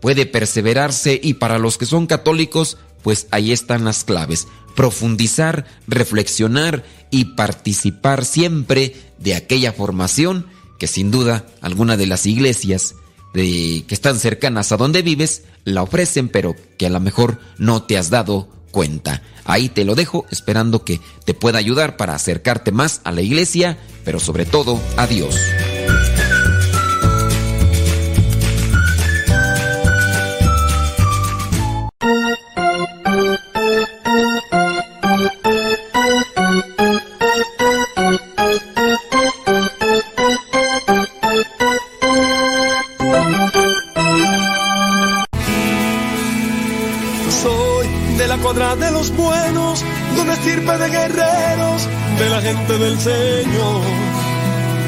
[0.00, 4.48] puede perseverarse y para los que son católicos, pues ahí están las claves.
[4.74, 10.46] Profundizar, reflexionar y participar siempre de aquella formación
[10.78, 12.94] que sin duda alguna de las iglesias
[13.34, 17.82] de, que están cercanas a donde vives la ofrecen, pero que a lo mejor no
[17.82, 19.22] te has dado cuenta.
[19.44, 23.78] Ahí te lo dejo, esperando que te pueda ayudar para acercarte más a la iglesia,
[24.04, 25.34] pero sobre todo a Dios.
[49.00, 49.82] Los buenos,
[50.14, 51.88] de una estirpe de guerreros,
[52.18, 53.82] de la gente del Señor.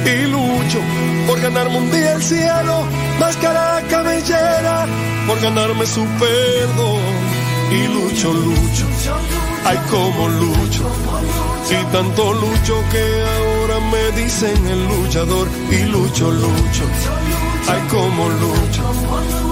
[0.04, 0.80] Y lucho
[1.26, 2.84] por ganarme un día el cielo,
[3.18, 4.86] máscara cabellera,
[5.26, 7.00] por ganarme su perdón.
[7.70, 8.86] Y lucho, lucho,
[9.64, 10.84] ay como lucho.
[11.70, 13.04] Y tanto lucho que
[13.36, 15.48] ahora me dicen el luchador.
[15.70, 16.84] Y lucho, lucho,
[17.66, 19.51] ay como lucho.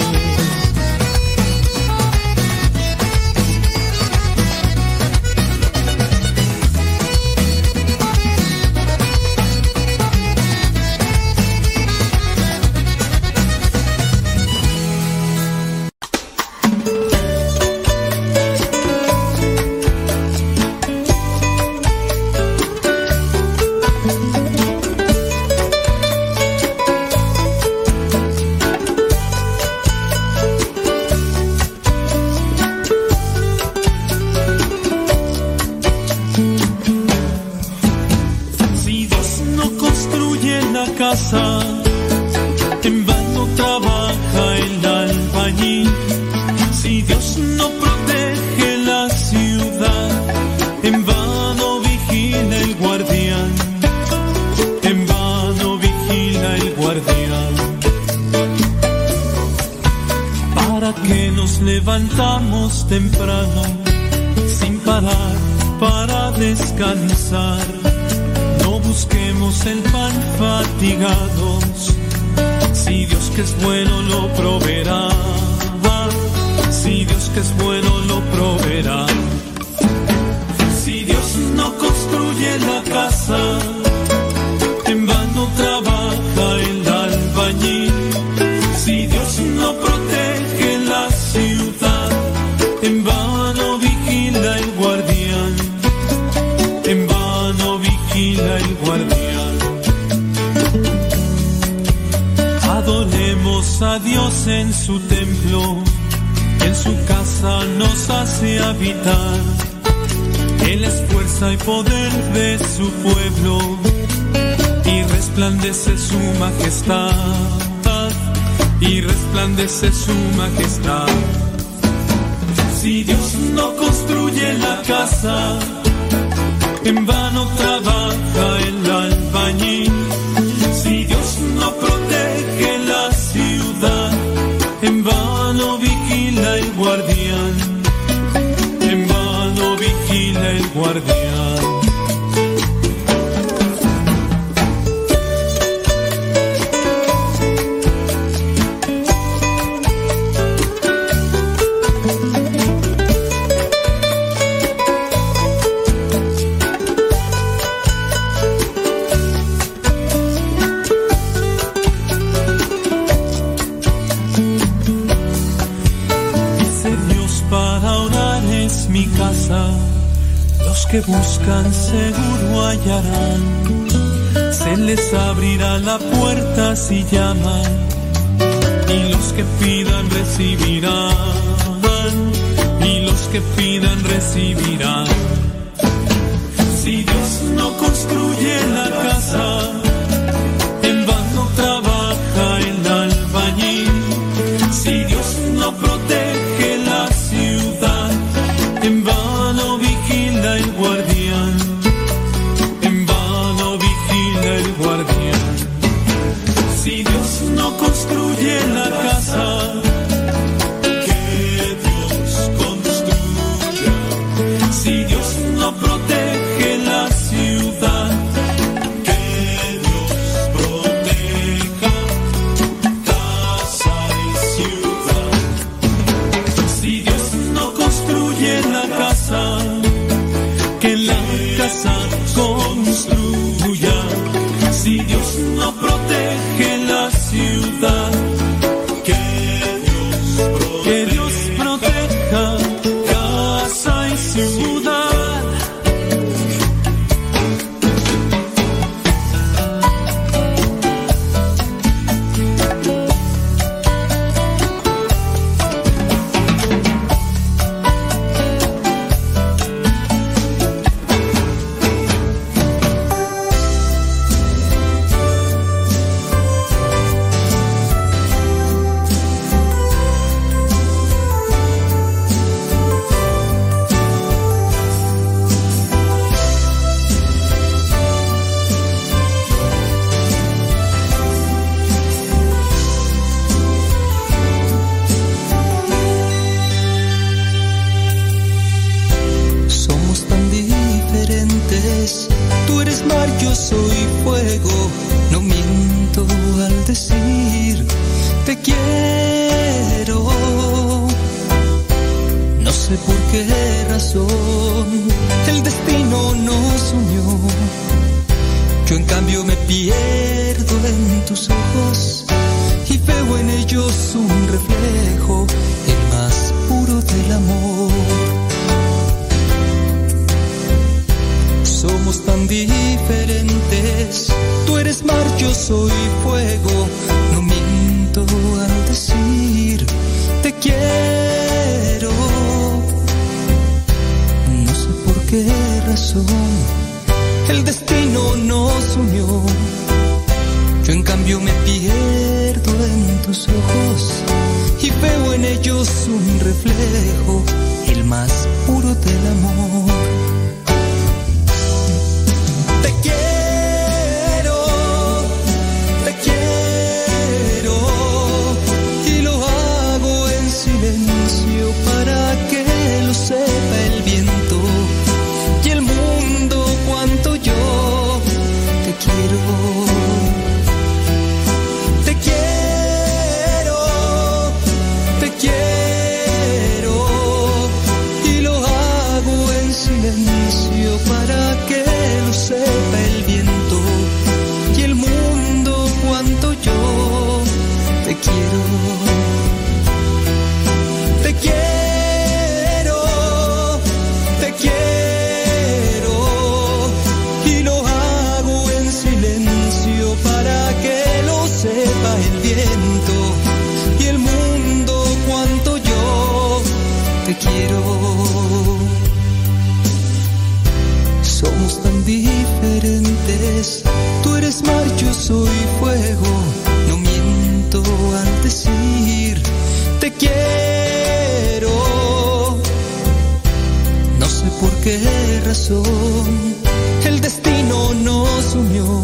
[427.05, 429.01] El destino nos unió.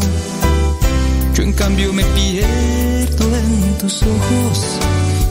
[1.34, 4.78] Yo en cambio me pierdo en tus ojos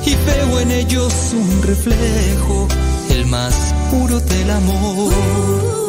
[0.03, 2.67] y veo en ellos un reflejo,
[3.11, 3.53] el más
[3.91, 5.86] puro del amor.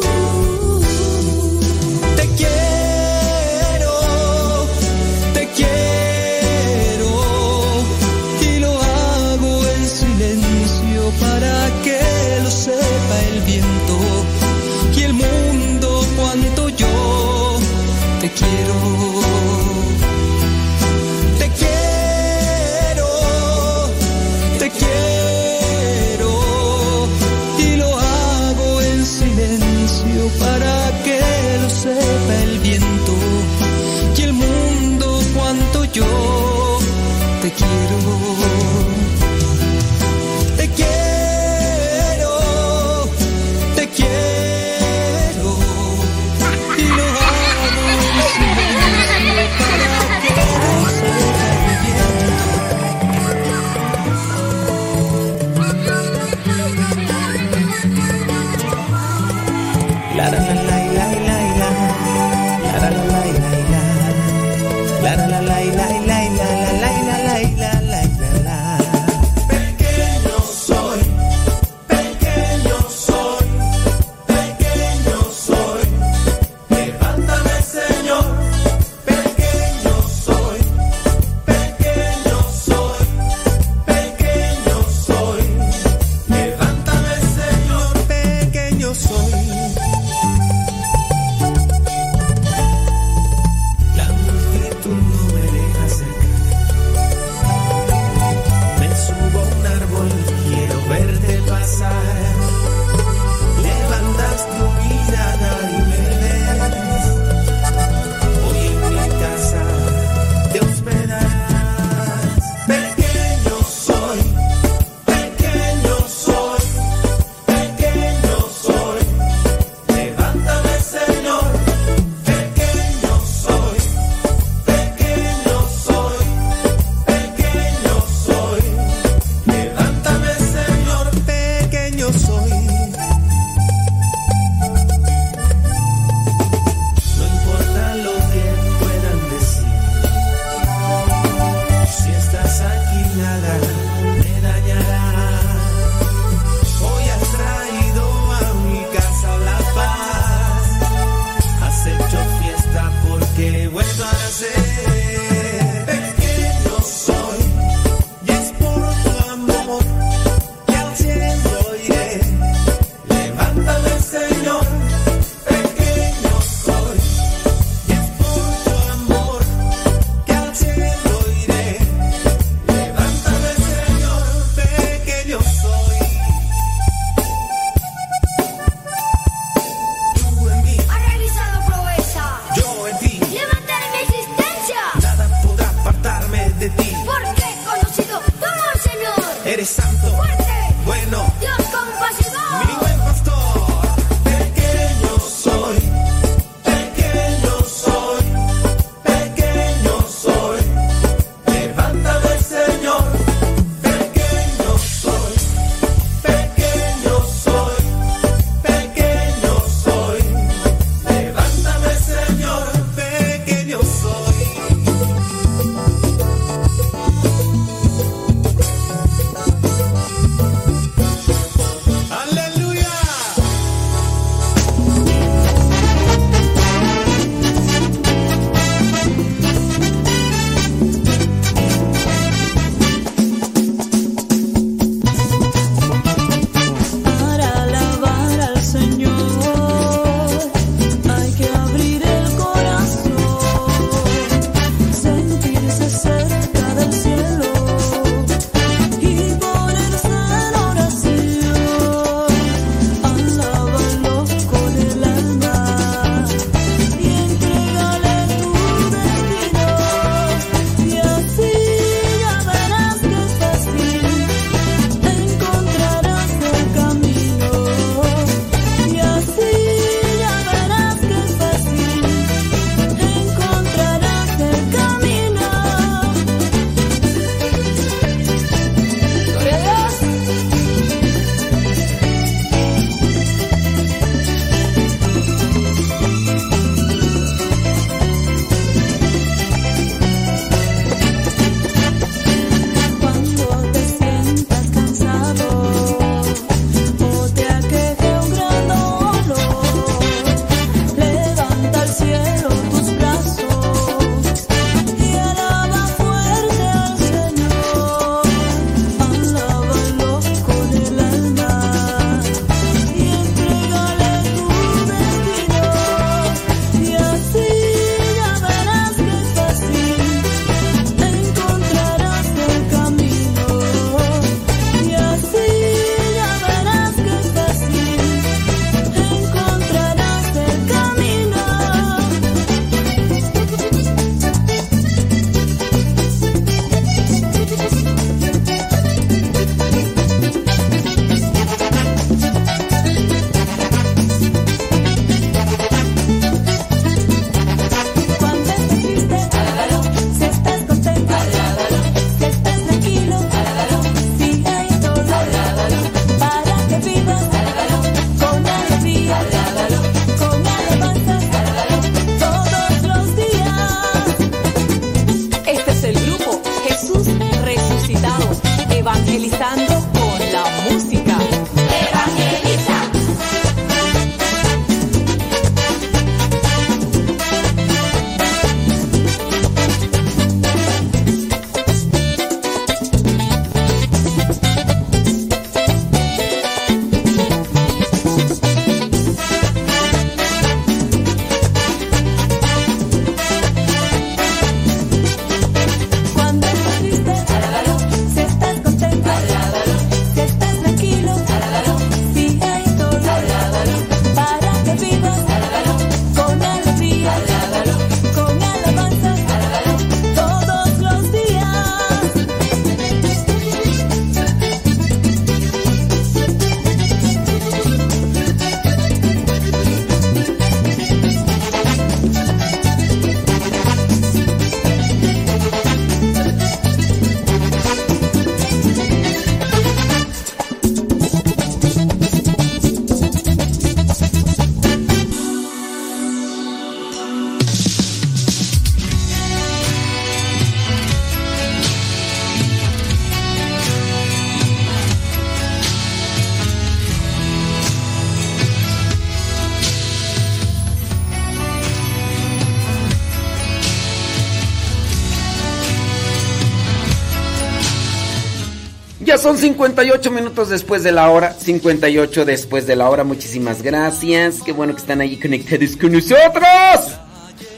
[459.19, 461.33] Son 58 minutos después de la hora.
[461.33, 463.03] 58 después de la hora.
[463.03, 464.41] Muchísimas gracias.
[464.43, 466.97] Qué bueno que están ahí conectados con nosotros.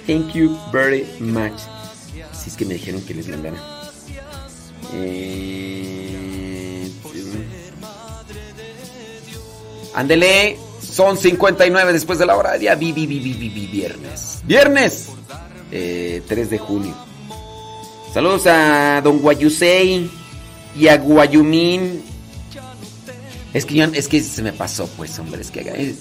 [0.08, 1.54] Thank you very much.
[2.34, 3.58] Si es que me dijeron que les mandara.
[4.96, 6.90] Eh,
[9.94, 10.58] Ándele.
[10.82, 12.58] Son 59 después de la hora.
[12.58, 14.40] Día vi, vi, vi, vi, vi, vi, viernes.
[14.46, 15.08] Viernes.
[15.72, 16.94] eh, 3 de julio.
[18.14, 20.10] Saludos a Don Guayusei
[20.76, 22.04] y a Guayumín.
[23.54, 25.96] Es que yo, es que se me pasó, pues, hombre, es que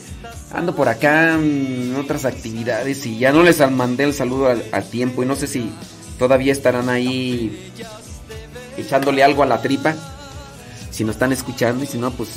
[0.53, 4.89] ando por acá en otras actividades y ya no les mandé el saludo al, al
[4.89, 5.71] tiempo y no sé si
[6.19, 7.73] todavía estarán ahí
[8.77, 9.95] echándole algo a la tripa.
[10.91, 12.31] Si nos están escuchando y si no, pues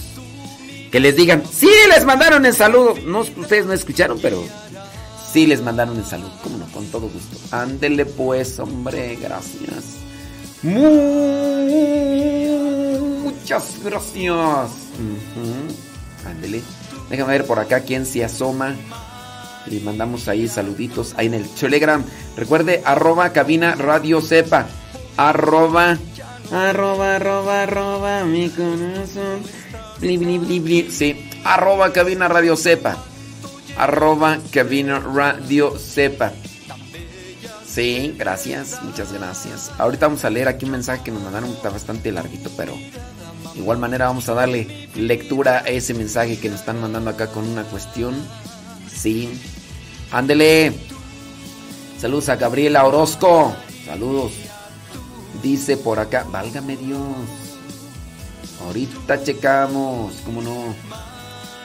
[0.91, 2.95] que les digan, sí les mandaron el saludo.
[3.05, 4.43] No, ustedes no escucharon, pero
[5.31, 6.31] sí les mandaron el saludo.
[6.43, 6.67] ¿Cómo no?
[6.67, 7.35] Con todo gusto.
[7.49, 10.02] Ándele pues, hombre, gracias.
[13.23, 14.35] Muchas gracias.
[14.95, 16.27] Ujú.
[16.27, 16.61] Ándele.
[17.09, 18.75] Déjame ver por acá quién se asoma.
[19.67, 22.03] Y mandamos ahí saluditos ahí en el Telegram.
[22.35, 24.67] Recuerde, arroba cabina radio sepa.
[25.15, 25.97] Arroba,
[26.51, 29.41] arroba, arroba, arroba, mi corazón.
[29.99, 30.91] Bli, bli, bli, bli.
[30.91, 32.97] Sí, arroba cabina radio sepa.
[33.77, 36.33] Arroba cabina radio sepa.
[37.73, 39.71] Sí, gracias, muchas gracias.
[39.79, 43.59] Ahorita vamos a leer aquí un mensaje que nos mandaron, está bastante larguito, pero de
[43.59, 47.47] igual manera vamos a darle lectura a ese mensaje que nos están mandando acá con
[47.47, 48.13] una cuestión.
[48.87, 49.27] Sí,
[50.11, 50.71] ándele.
[51.99, 53.55] Saludos a Gabriela Orozco.
[53.87, 54.33] Saludos.
[55.41, 56.99] Dice por acá, válgame Dios.
[58.67, 60.75] Ahorita checamos, ¿cómo no?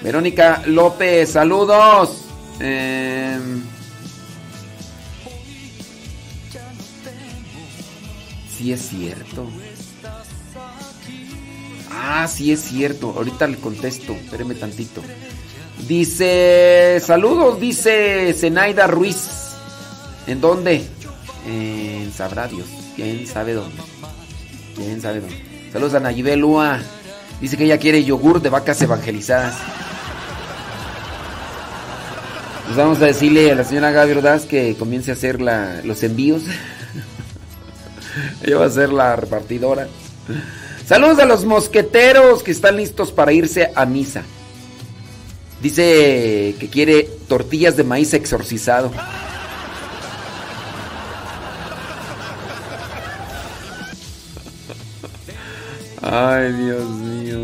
[0.01, 2.25] Verónica López, saludos.
[2.61, 3.63] Em,
[8.59, 9.47] Sí es cierto.
[11.93, 13.15] Ah, sí es cierto.
[13.17, 14.15] Ahorita le contesto.
[14.15, 15.01] Espéreme tantito.
[15.87, 19.29] Dice, saludos, dice Zenaida Ruiz.
[20.27, 20.85] ¿En dónde?
[21.47, 22.67] En sabrá Dios.
[22.97, 23.81] ¿Quién sabe dónde?
[24.75, 25.41] ¿Quién sabe dónde?
[25.73, 26.81] Saludos a Nayibel Lua.
[27.41, 29.55] Dice que ella quiere yogur de vacas evangelizadas.
[32.65, 36.43] Pues vamos a decirle a la señora Gaby Ordaz que comience a hacer los envíos.
[38.43, 39.89] Ella va a ser la repartidora.
[40.87, 44.23] Saludos a los mosqueteros que están listos para irse a misa.
[45.61, 48.91] Dice que quiere tortillas de maíz exorcizado.
[56.01, 57.39] Ay, Dios mío.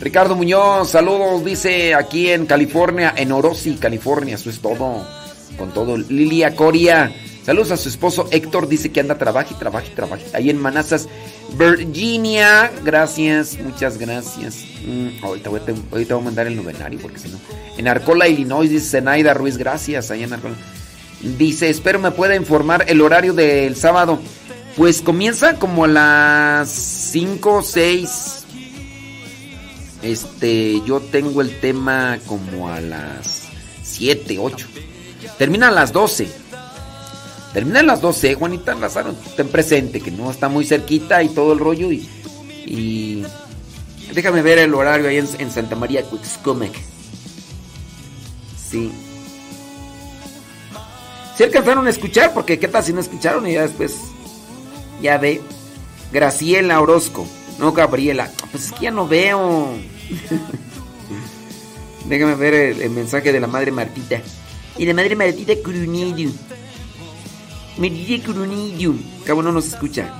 [0.00, 5.06] Ricardo Muñoz, saludos, dice aquí en California, en Orosi, California, eso es todo.
[5.56, 5.96] Con todo.
[5.96, 7.12] Lilia Coria,
[7.44, 10.22] saludos a su esposo Héctor, dice que anda, trabaja y trabaja y trabaja.
[10.32, 11.08] Ahí en Manassas,
[11.58, 14.64] Virginia, gracias, muchas gracias.
[14.86, 17.38] Mm, ahorita, voy a, ahorita voy a mandar el novenario porque si no.
[17.76, 20.54] En Arcola, Illinois, dice Zenaida Ruiz, gracias, allá en Arcola.
[21.38, 24.20] Dice, espero me pueda informar el horario del sábado.
[24.76, 28.44] Pues comienza como a las 5 o 6.
[30.02, 33.44] Este, yo tengo el tema como a las
[33.82, 34.66] 7, 8.
[35.38, 36.43] Termina a las 12.
[37.54, 41.52] Termina a las 12, Juanita Lázaro, ten presente que no está muy cerquita y todo
[41.52, 42.08] el rollo y
[42.66, 43.24] Y
[44.12, 46.72] déjame ver el horario ahí en, Santa María Cuixcomec.
[48.56, 48.90] Sí.
[51.36, 53.94] Si alcanzaron a escuchar, porque qué tal si no escucharon y ya después.
[55.00, 55.40] Ya ve.
[56.12, 57.24] Graciela Orozco.
[57.60, 58.32] No, Gabriela.
[58.50, 59.68] Pues es que ya no veo.
[62.08, 64.20] Déjame ver el, mensaje de la madre Martita.
[64.76, 65.52] Y la madre Martita
[67.76, 68.94] Martita Curunillo.
[69.24, 70.14] Cabo no nos escucha.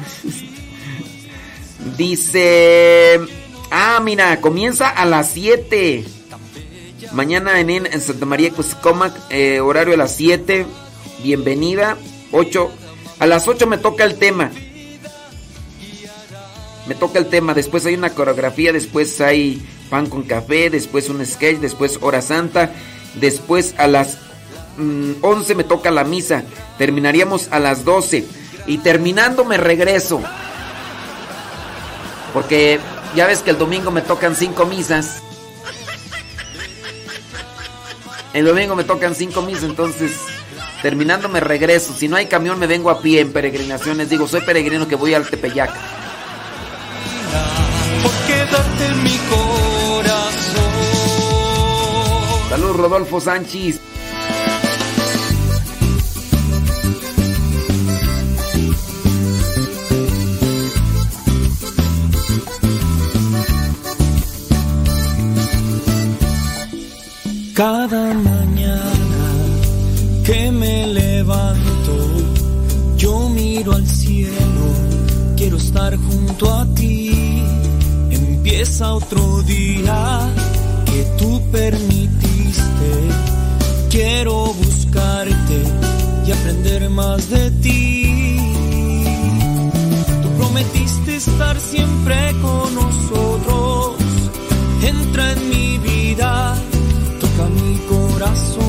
[1.96, 3.20] Dice.
[3.70, 6.04] Ah, mira, comienza a las 7.
[7.12, 10.66] Mañana en, en Santa María Cuscomac, eh, horario a las 7.
[11.22, 11.96] Bienvenida.
[12.32, 12.70] 8.
[13.20, 14.50] A las 8 me toca el tema.
[16.86, 17.54] Me toca el tema.
[17.54, 18.72] Después hay una coreografía.
[18.72, 20.70] Después hay pan con café.
[20.70, 21.58] Después un sketch.
[21.58, 22.72] Después hora santa.
[23.14, 24.18] Después a las
[24.78, 26.42] 11 me toca la misa.
[26.78, 28.24] Terminaríamos a las 12.
[28.66, 30.22] Y terminando me regreso.
[32.32, 32.80] Porque
[33.14, 35.22] ya ves que el domingo me tocan cinco misas.
[38.32, 40.12] El domingo me tocan cinco misas, entonces
[40.82, 41.94] terminando me regreso.
[41.94, 44.10] Si no hay camión me vengo a pie en peregrinaciones.
[44.10, 45.70] Digo, soy peregrino que voy al Tepeyac.
[48.26, 50.64] Quédate en mi corazón.
[52.50, 53.80] Saludos Rodolfo Sánchez.
[67.54, 68.82] Cada mañana
[70.24, 71.94] que me levanto,
[72.96, 74.66] yo miro al cielo,
[75.36, 77.44] quiero estar junto a ti.
[78.10, 80.32] Empieza otro día
[80.84, 82.90] que tú permitiste,
[83.88, 85.62] quiero buscarte
[86.26, 88.36] y aprender más de ti.
[90.22, 93.94] Tú prometiste estar siempre con nosotros,
[94.82, 96.56] entra en mi vida
[97.44, 98.63] toca mi corazón.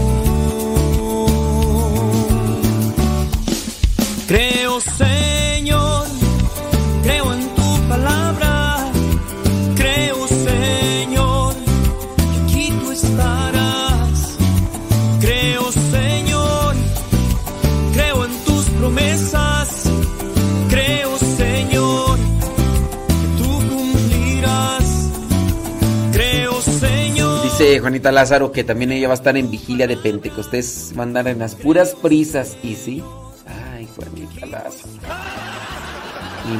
[27.85, 30.91] Juanita Lázaro que también ella va a estar en vigilia de Pentecostés.
[30.97, 32.57] Va a andar en las puras prisas.
[32.63, 33.03] ¿Y sí?
[33.45, 34.89] Ay, Juanita Lázaro.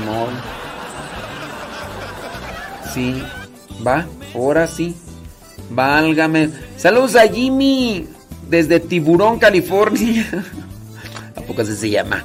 [0.06, 0.30] Modo.
[2.93, 3.23] Sí.
[3.84, 4.95] Va, ahora sí.
[5.72, 6.52] Válgame.
[6.77, 8.07] Saludos a Jimmy.
[8.47, 10.45] Desde Tiburón, California.
[11.35, 12.23] ¿A poco así se llama?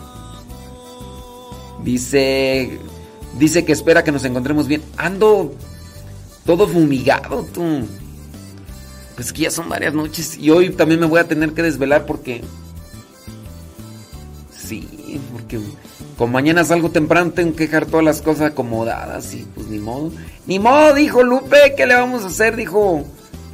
[1.82, 2.78] Dice.
[3.38, 4.82] Dice que espera que nos encontremos bien.
[4.98, 5.54] Ando
[6.44, 7.86] todo fumigado, tú.
[9.14, 10.36] Pues que ya son varias noches.
[10.38, 12.42] Y hoy también me voy a tener que desvelar porque.
[14.56, 15.58] Sí, porque
[16.16, 19.34] como mañana salgo temprano, tengo que dejar todas las cosas acomodadas.
[19.34, 20.12] Y pues ni modo.
[20.46, 21.74] Ni modo, dijo Lupe.
[21.76, 22.56] ¿Qué le vamos a hacer?
[22.56, 23.04] Dijo.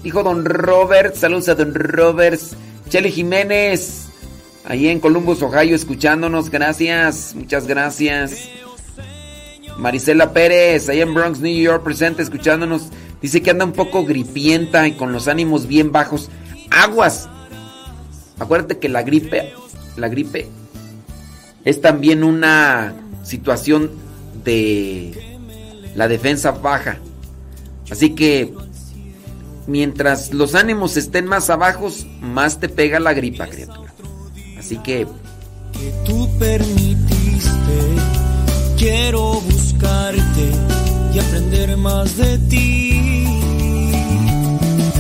[0.03, 1.15] Dijo don Robert.
[1.15, 2.41] Saludos a don Robert.
[2.89, 4.09] Chely Jiménez.
[4.65, 6.51] Ahí en Columbus, Ohio, escuchándonos.
[6.51, 7.35] Gracias.
[7.35, 8.51] Muchas gracias.
[9.79, 12.89] Marisela Pérez, ahí en Bronx, New York, presente, escuchándonos.
[13.23, 16.31] Dice que anda un poco gripienta y con los ánimos bien bajos.
[16.71, 17.29] Aguas.
[18.39, 19.53] Acuérdate que la gripe,
[19.97, 20.49] la gripe
[21.65, 23.91] es también una situación
[24.45, 25.39] de
[25.95, 26.99] la defensa baja.
[27.91, 28.53] Así que
[29.67, 33.93] mientras los ánimos estén más abajos, más te pega la gripa, criatura.
[34.59, 35.07] Así que
[35.73, 37.97] que tú permitiste.
[38.77, 40.76] Quiero buscarte
[41.17, 43.27] y aprender más de ti.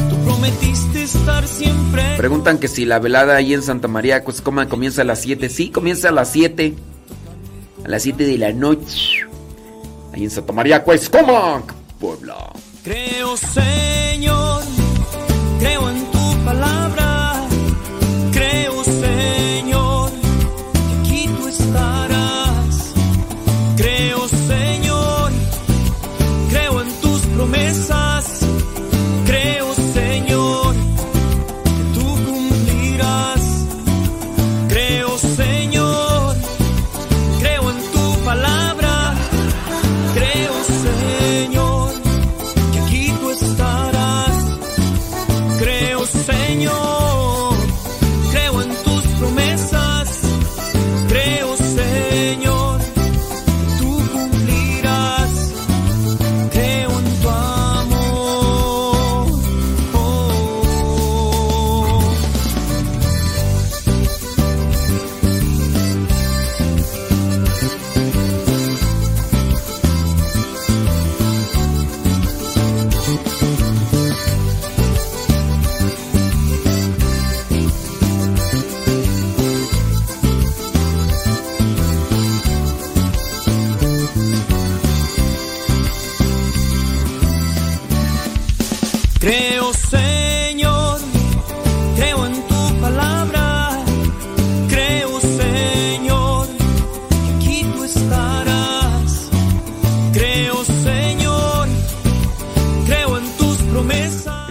[0.09, 2.16] Tú prometiste estar siempre.
[2.16, 5.51] Preguntan que si la velada ahí en Santa María Cuescoma comienza a las 7.
[5.51, 6.74] Sí, comienza a las 7.
[7.84, 9.26] A las 7 de la noche.
[10.14, 11.62] Ahí en Santa María Cuescoma,
[12.01, 12.36] Puebla.
[12.82, 14.62] Creo, Señor,
[15.59, 17.06] creo en tu palabra.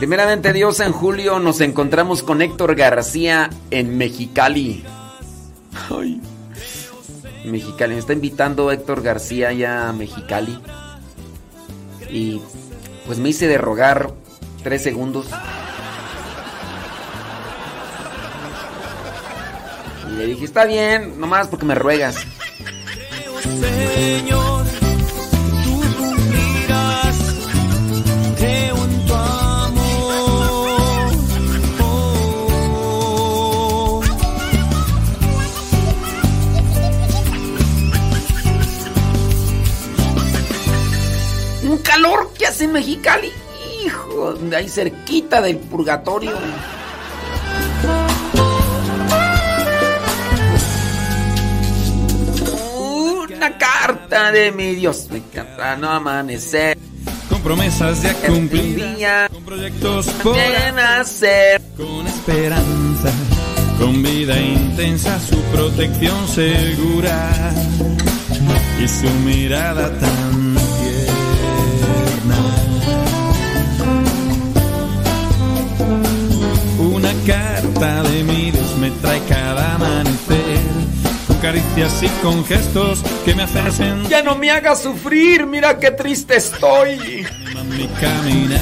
[0.06, 4.84] Primeramente Dios, en julio nos encontramos con Héctor García en Mexicali.
[5.90, 6.22] Ay.
[7.44, 10.60] Mexicali, me está invitando Héctor García ya a Mexicali.
[12.12, 12.40] Y
[13.08, 14.14] pues me hice de rogar
[14.62, 15.26] tres segundos.
[20.08, 22.18] Y le dije, está bien, nomás porque me ruegas.
[23.42, 24.55] Señor,
[41.86, 43.32] calor que hace en Mexicali.
[43.86, 46.38] Hijo, de ahí cerquita del purgatorio.
[52.78, 56.78] Una carta de mi Dios, me encanta no amanecer.
[57.30, 61.62] Con promesas ya cumplidas, con proyectos por de nacer.
[61.78, 63.12] con esperanza,
[63.78, 67.54] con vida intensa, su protección segura
[68.82, 70.45] y su mirada tan
[77.26, 80.60] carta de mi Dios me trae cada amanecer,
[81.28, 85.92] con caricias y con gestos que me hacen Ya no me hagas sufrir, mira qué
[85.92, 87.26] triste estoy.
[87.78, 88.60] mi caminar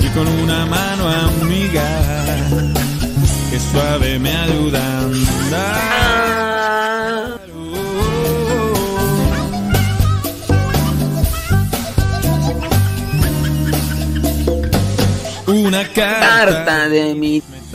[0.00, 1.88] y con una mano amiga
[3.50, 5.96] que suave me ayuda a andar.
[15.46, 17.40] Una carta, Carta de mi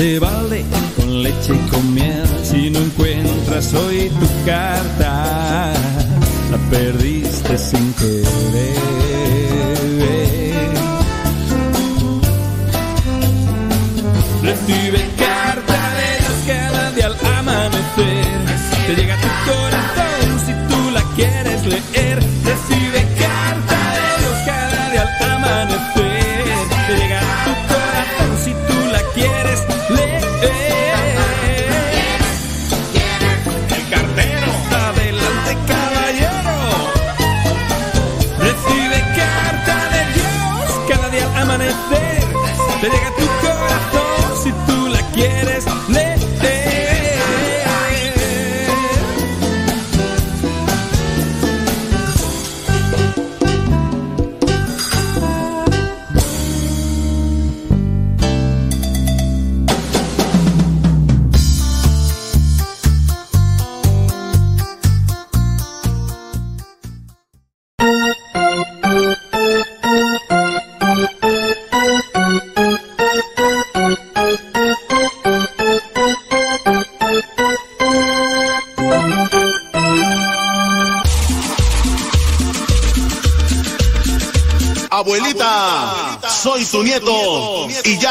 [0.00, 0.64] de balde
[0.96, 5.74] con leche y con miel si no encuentras hoy tu carta.
[6.50, 8.79] La perdiste sin querer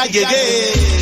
[0.08, 0.99] nieto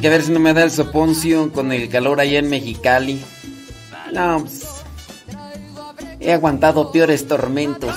[0.00, 3.20] que a ver si no me da el soponcio con el calor allá en Mexicali.
[4.12, 4.64] No, pues,
[6.20, 7.94] he aguantado peores tormentos.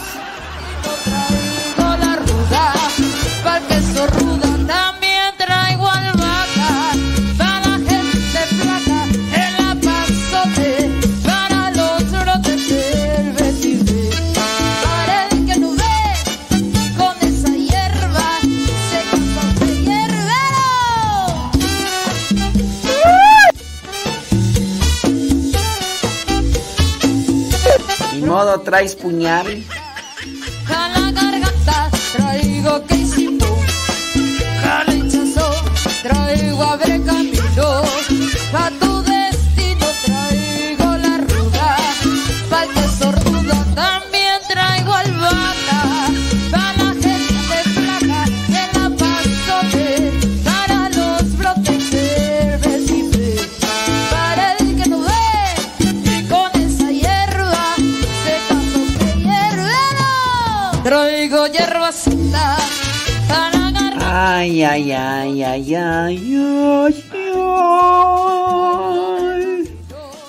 [28.73, 29.82] Modo, traes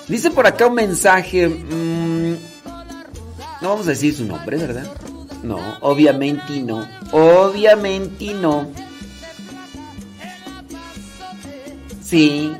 [0.07, 1.47] Dice por acá un mensaje.
[1.47, 2.31] mm,
[3.61, 4.85] no vamos a decir su nombre, ¿verdad?
[5.43, 6.87] No, obviamente no.
[7.11, 8.67] Obviamente no.
[12.03, 12.51] Sí.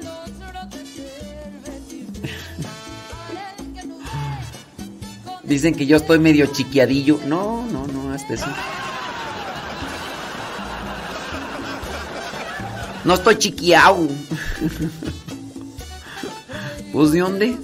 [5.44, 7.20] Dicen que yo estoy medio chiquiadillo.
[7.28, 8.48] No, no, no, hasta eso.
[13.06, 14.08] No estoy chiquiao.
[16.92, 17.58] ¿Pues de dónde?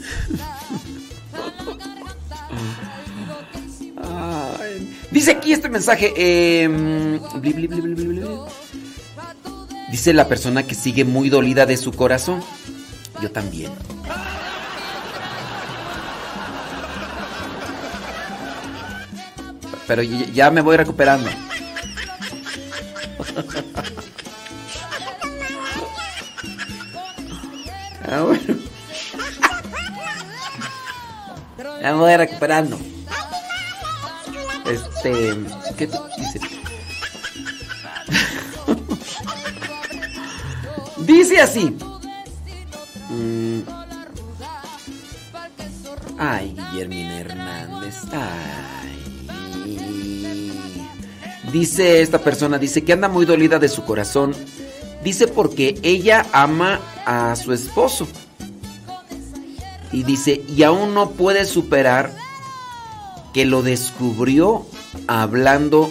[5.10, 6.68] Dice aquí este mensaje.
[7.42, 7.70] bli.
[9.90, 12.42] Dice la persona que sigue muy dolida de su corazón.
[13.22, 13.72] Yo también.
[19.88, 21.30] Pero ya me voy recuperando.
[34.66, 35.36] Este.
[35.78, 35.88] ¿Qué
[36.18, 36.40] dice?
[41.06, 41.78] dice así.
[43.10, 43.60] Mm.
[46.18, 47.96] Ay, Guillermina Hernández.
[48.12, 49.02] Ay.
[51.52, 54.34] Dice esta persona, dice que anda muy dolida de su corazón.
[55.04, 58.08] Dice porque ella ama a su esposo.
[59.92, 62.21] Y dice, y aún no puede superar
[63.34, 64.66] que lo descubrió
[65.08, 65.90] hablando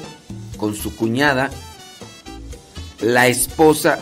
[0.56, 1.50] con su cuñada,
[3.00, 3.98] la esposa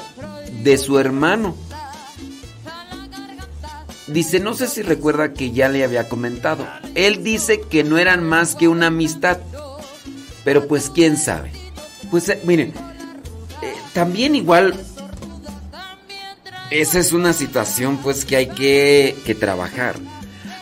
[0.62, 1.54] de su hermano.
[4.06, 6.66] Dice, no sé si recuerda que ya le había comentado.
[6.94, 9.38] Él dice que no eran más que una amistad.
[10.44, 11.52] Pero pues quién sabe.
[12.10, 12.72] Pues eh, miren,
[13.62, 14.74] eh, también igual
[16.70, 19.96] esa es una situación pues que hay que, que trabajar.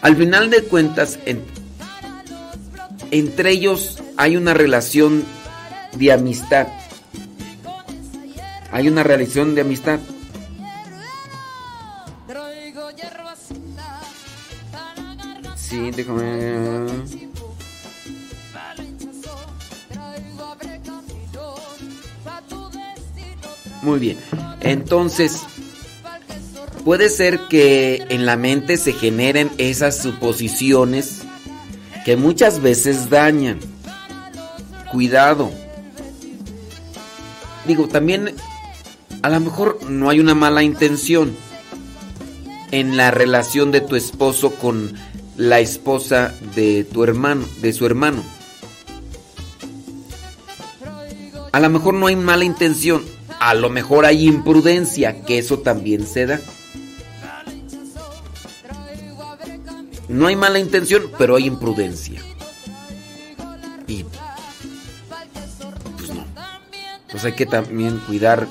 [0.02, 1.44] Al final de cuentas, en-
[3.10, 5.24] entre ellos hay una relación
[5.94, 6.68] de amistad.
[8.70, 10.00] Hay una relación de amistad.
[15.56, 16.86] Sí, déjame.
[23.82, 24.18] Muy bien.
[24.60, 25.42] Entonces,
[26.84, 31.25] puede ser que en la mente se generen esas suposiciones
[32.06, 33.58] que muchas veces dañan.
[34.92, 35.50] Cuidado.
[37.66, 38.32] Digo, también
[39.22, 41.36] a lo mejor no hay una mala intención
[42.70, 44.94] en la relación de tu esposo con
[45.36, 48.22] la esposa de tu hermano, de su hermano.
[51.50, 53.04] A lo mejor no hay mala intención,
[53.40, 56.40] a lo mejor hay imprudencia, que eso también se da.
[60.16, 62.22] No hay mala intención, pero hay imprudencia.
[63.86, 64.02] Y
[65.98, 66.24] pues no.
[67.10, 68.48] Pues hay que también cuidar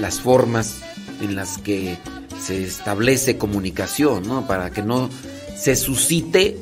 [0.00, 0.76] las formas
[1.20, 1.98] en las que
[2.42, 4.46] se establece comunicación, ¿no?
[4.46, 5.10] Para que no
[5.58, 6.56] se suscite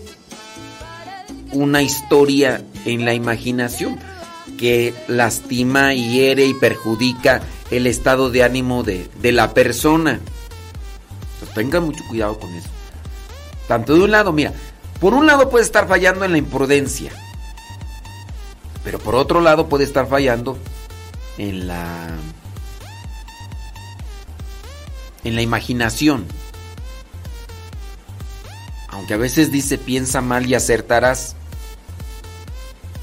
[1.53, 3.97] una historia en la imaginación
[4.59, 10.19] que lastima, hiere y perjudica el estado de ánimo de, de la persona.
[11.39, 12.76] Pues tengan mucho cuidado con eso.
[13.69, 14.53] Tanto de un lado, mira,
[15.01, 17.13] por un lado puede estar fallando en la imprudencia,
[18.85, 20.57] pero por otro lado puede estar fallando
[21.39, 22.09] en la
[25.25, 26.25] en la imaginación.
[28.89, 31.35] Aunque a veces dice piensa mal y acertarás.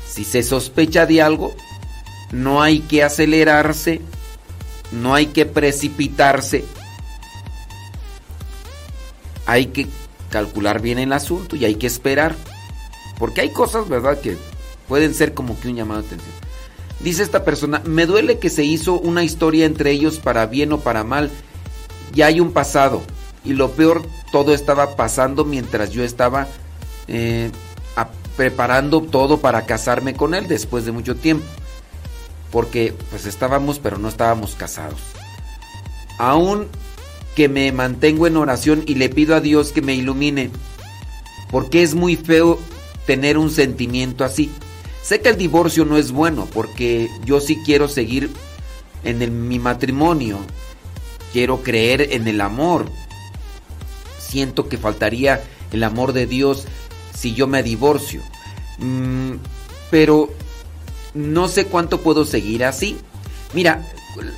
[0.10, 1.54] Si se sospecha de algo,
[2.32, 4.02] no hay que acelerarse,
[4.92, 6.66] no hay que precipitarse.
[9.46, 9.88] Hay que
[10.34, 12.36] calcular bien el asunto y hay que esperar.
[13.20, 14.36] Porque hay cosas, ¿verdad?, que
[14.88, 16.34] pueden ser como que un llamado de atención.
[17.02, 20.80] Dice esta persona, me duele que se hizo una historia entre ellos para bien o
[20.80, 21.30] para mal.
[22.14, 23.04] Ya hay un pasado.
[23.46, 24.02] Y lo peor,
[24.32, 26.48] todo estaba pasando mientras yo estaba
[27.08, 27.52] eh,
[28.36, 31.46] preparando todo para casarme con él después de mucho tiempo.
[32.52, 35.00] Porque pues estábamos, pero no estábamos casados.
[36.18, 36.70] Aún
[37.36, 40.52] que me mantengo en oración y le pido a Dios que me ilumine.
[41.50, 42.60] Porque es muy feo
[43.06, 44.52] tener un sentimiento así.
[45.04, 48.30] Sé que el divorcio no es bueno porque yo sí quiero seguir
[49.04, 50.40] en el- mi matrimonio.
[51.34, 52.86] Quiero creer en el amor.
[54.20, 56.66] Siento que faltaría el amor de Dios
[57.18, 58.22] si yo me divorcio.
[58.80, 59.34] Mm,
[59.92, 60.30] pero
[61.14, 62.98] no sé cuánto puedo seguir así.
[63.54, 63.86] Mira,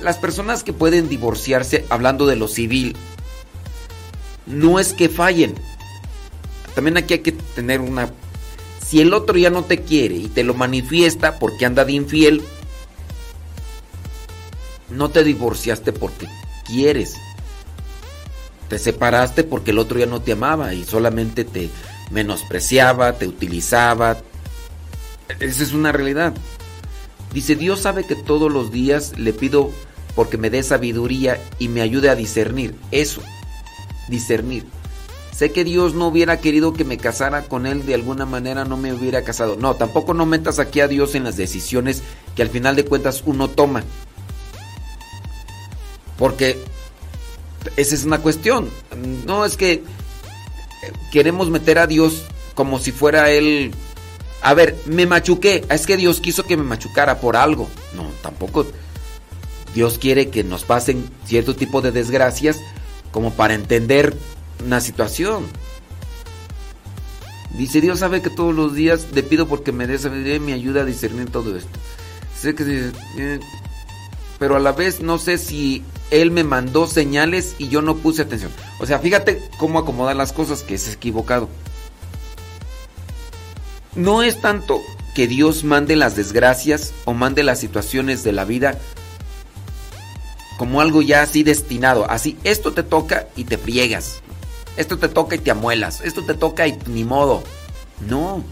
[0.00, 2.96] las personas que pueden divorciarse, hablando de lo civil,
[4.46, 5.54] no es que fallen.
[6.74, 8.10] También aquí hay que tener una...
[8.84, 12.42] Si el otro ya no te quiere y te lo manifiesta porque anda de infiel,
[14.88, 16.28] no te divorciaste porque
[16.64, 17.14] quieres.
[18.68, 21.70] Te separaste porque el otro ya no te amaba y solamente te
[22.10, 24.18] menospreciaba, te utilizaba.
[25.40, 26.34] Esa es una realidad.
[27.32, 29.70] Dice, Dios sabe que todos los días le pido
[30.14, 32.74] porque me dé sabiduría y me ayude a discernir.
[32.90, 33.22] Eso,
[34.08, 34.64] discernir.
[35.36, 38.78] Sé que Dios no hubiera querido que me casara con Él, de alguna manera no
[38.78, 39.56] me hubiera casado.
[39.56, 42.02] No, tampoco no metas aquí a Dios en las decisiones
[42.34, 43.84] que al final de cuentas uno toma.
[46.16, 46.58] Porque
[47.76, 48.70] esa es una cuestión.
[49.26, 49.84] No es que
[51.12, 52.22] queremos meter a Dios
[52.54, 53.74] como si fuera Él...
[54.42, 55.64] A ver, me machuqué.
[55.70, 57.68] Es que Dios quiso que me machucara por algo.
[57.94, 58.66] No, tampoco.
[59.74, 62.58] Dios quiere que nos pasen cierto tipo de desgracias
[63.10, 64.16] como para entender
[64.64, 65.46] una situación.
[67.56, 71.30] Dice, Dios sabe que todos los días le pido porque me me ayuda a discernir
[71.30, 71.78] todo esto.
[72.38, 72.90] Sé que...
[73.18, 73.40] eh,
[74.38, 78.22] pero a la vez no sé si Él me mandó señales y yo no puse
[78.22, 78.50] atención.
[78.80, 81.48] O sea, fíjate cómo acomodar las cosas que es equivocado.
[83.96, 84.80] No es tanto
[85.14, 88.78] que Dios mande las desgracias o mande las situaciones de la vida
[90.58, 92.10] como algo ya así destinado.
[92.10, 94.22] Así, esto te toca y te friegas.
[94.76, 96.00] Esto te toca y te amuelas.
[96.02, 97.42] Esto te toca y ni modo.
[98.08, 98.44] No.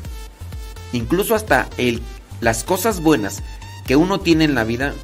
[0.92, 2.02] Incluso hasta el,
[2.40, 3.42] las cosas buenas
[3.86, 4.94] que uno tiene en la vida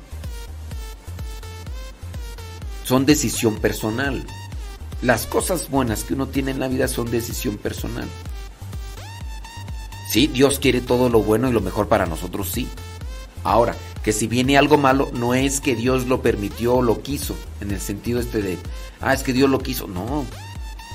[2.85, 4.25] son decisión personal.
[5.03, 8.09] Las cosas buenas que uno tiene en la vida son decisión personal.
[10.11, 12.67] Sí, Dios quiere todo lo bueno y lo mejor para nosotros, sí.
[13.45, 17.37] Ahora, que si viene algo malo, no es que Dios lo permitió o lo quiso,
[17.61, 18.59] en el sentido este de,
[19.01, 19.87] ah, es que Dios lo quiso.
[19.87, 20.27] No.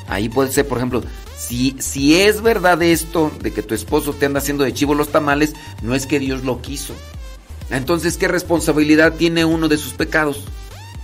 [0.09, 1.01] Ahí puede ser, por ejemplo,
[1.37, 5.13] si, si es verdad esto de que tu esposo te anda haciendo de chivo los
[5.13, 6.93] tamales, no es que Dios lo quiso.
[7.69, 10.43] Entonces, ¿qué responsabilidad tiene uno de sus pecados?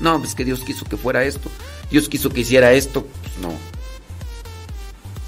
[0.01, 1.49] No, pues que Dios quiso que fuera esto.
[1.89, 3.05] Dios quiso que hiciera esto.
[3.05, 3.53] Pues no.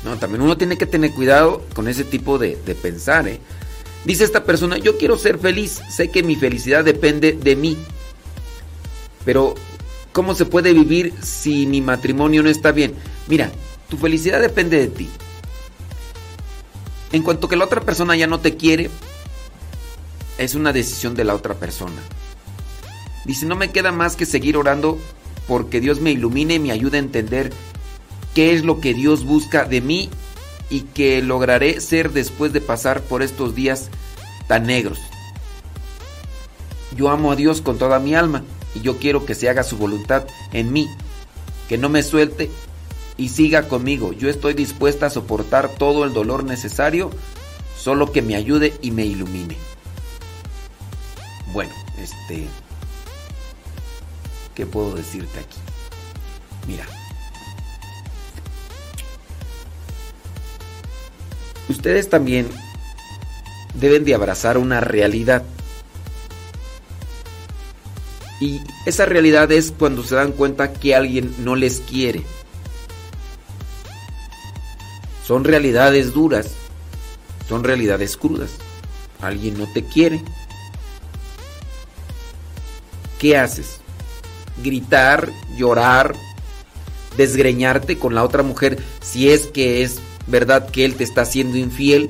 [0.04, 3.40] No, también uno tiene que tener cuidado con ese tipo de, de pensar, ¿eh?
[4.06, 7.78] Dice esta persona, yo quiero ser feliz, sé que mi felicidad depende de mí.
[9.24, 9.56] Pero,
[10.12, 12.96] ¿cómo se puede vivir si mi matrimonio no está bien?
[13.28, 13.50] Mira,
[13.90, 15.10] tu felicidad depende de ti.
[17.14, 18.90] En cuanto que la otra persona ya no te quiere,
[20.38, 22.02] es una decisión de la otra persona.
[23.24, 25.00] Dice, no me queda más que seguir orando
[25.48, 27.54] porque Dios me ilumine y me ayude a entender
[28.34, 30.10] qué es lo que Dios busca de mí
[30.70, 33.90] y que lograré ser después de pasar por estos días
[34.48, 35.00] tan negros.
[36.96, 38.44] Yo amo a Dios con toda mi alma
[38.76, 40.88] y yo quiero que se haga su voluntad en mí,
[41.70, 42.50] que no me suelte
[43.18, 44.14] y siga conmigo.
[44.14, 47.12] Yo estoy dispuesta a soportar todo el dolor necesario,
[47.78, 49.58] solo que me ayude y me ilumine.
[51.52, 52.48] Bueno, este...
[54.56, 55.58] ¿Qué puedo decirte aquí?
[56.68, 56.86] Mira.
[61.70, 62.50] Ustedes también
[63.74, 65.44] deben de abrazar una realidad.
[68.40, 72.24] Y esa realidad es cuando se dan cuenta que alguien no les quiere.
[75.26, 76.52] Son realidades duras,
[77.48, 78.52] son realidades crudas.
[79.22, 80.22] Alguien no te quiere.
[83.20, 83.80] ¿Qué haces?
[84.62, 86.14] Gritar, llorar,
[87.16, 91.58] desgreñarte con la otra mujer si es que es verdad que él te está haciendo
[91.58, 92.10] infiel.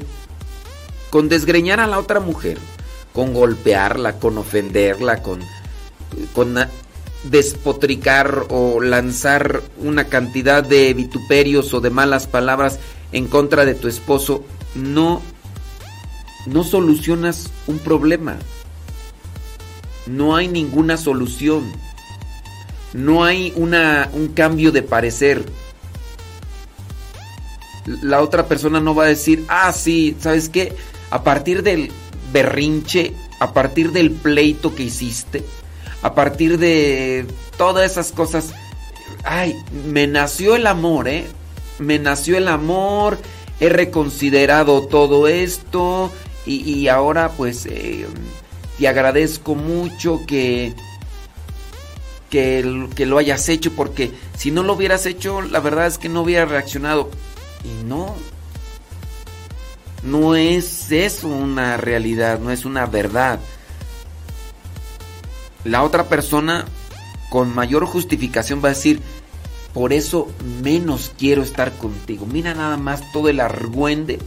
[1.10, 2.57] Con desgreñar a la otra mujer,
[3.14, 5.41] con golpearla, con ofenderla, con,
[6.34, 6.57] con
[7.23, 12.80] despotricar o lanzar una cantidad de vituperios o de malas palabras
[13.11, 14.44] en contra de tu esposo,
[14.76, 15.22] no,
[16.48, 18.38] no solucionas un problema.
[20.07, 21.72] No hay ninguna solución.
[22.94, 25.45] No hay una, un cambio de parecer.
[27.85, 30.76] La otra persona no va a decir, ah, sí, ¿sabes qué?
[31.10, 31.91] A partir del
[32.31, 35.43] berrinche, a partir del pleito que hiciste,
[36.01, 37.26] a partir de
[37.57, 38.53] todas esas cosas,
[39.23, 39.55] ay,
[39.88, 41.26] me nació el amor, ¿eh?
[41.80, 43.18] Me nació el amor,
[43.60, 46.11] he reconsiderado todo esto
[46.45, 48.05] y, ahora pues eh,
[48.77, 50.73] te agradezco mucho que,
[52.30, 56.10] que, que lo hayas hecho porque si no lo hubieras hecho, la verdad es que
[56.10, 57.10] no hubiera reaccionado.
[57.64, 58.15] Y no,
[60.03, 63.40] no es eso una realidad, no es una verdad.
[65.64, 66.65] La otra persona
[67.30, 69.02] con mayor justificación va a decir,
[69.73, 70.27] por eso
[70.61, 72.26] menos quiero estar contigo.
[72.26, 74.19] Mira nada más todo el argüende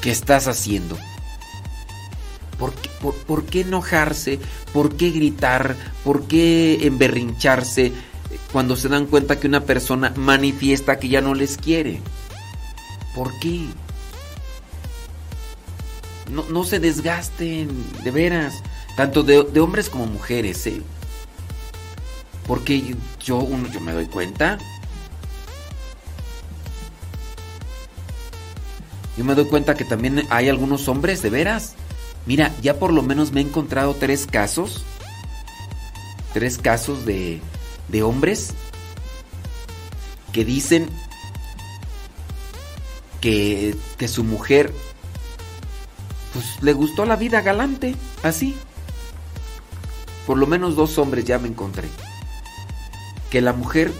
[0.00, 0.98] que estás haciendo.
[2.58, 2.90] ¿Por qué,
[3.26, 4.40] por qué, enojarse?
[4.72, 5.76] ¿Por qué gritar?
[6.04, 7.92] ¿Por qué emberrincharse
[8.52, 12.00] cuando se dan cuenta que una persona manifiesta que ya no les quiere?
[13.14, 13.66] ¿Por qué?
[16.30, 17.68] No, se desgasten,
[18.02, 18.62] de veras.
[18.96, 20.82] Tanto de, hombres como mujeres, ¿eh?
[22.46, 24.58] Porque yo, yo me doy cuenta.
[29.16, 31.74] Yo me doy cuenta que también hay algunos hombres, de veras.
[32.24, 34.84] Mira, ya por lo menos me he encontrado tres casos.
[36.32, 37.42] Tres casos de,
[37.88, 38.54] de hombres
[40.32, 40.88] que dicen
[43.20, 44.72] que, que su mujer
[46.32, 48.56] pues le gustó la vida galante, así.
[50.26, 51.88] Por lo menos dos hombres ya me encontré.
[53.30, 53.92] Que la mujer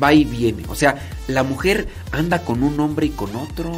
[0.00, 0.64] va y viene.
[0.68, 3.72] O sea, la mujer anda con un hombre y con otro.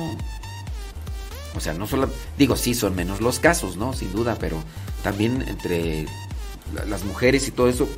[1.55, 2.11] O sea, no solo...
[2.37, 3.93] Digo, sí, son menos los casos, ¿no?
[3.93, 4.63] Sin duda, pero
[5.03, 6.07] también entre
[6.87, 7.89] las mujeres y todo eso,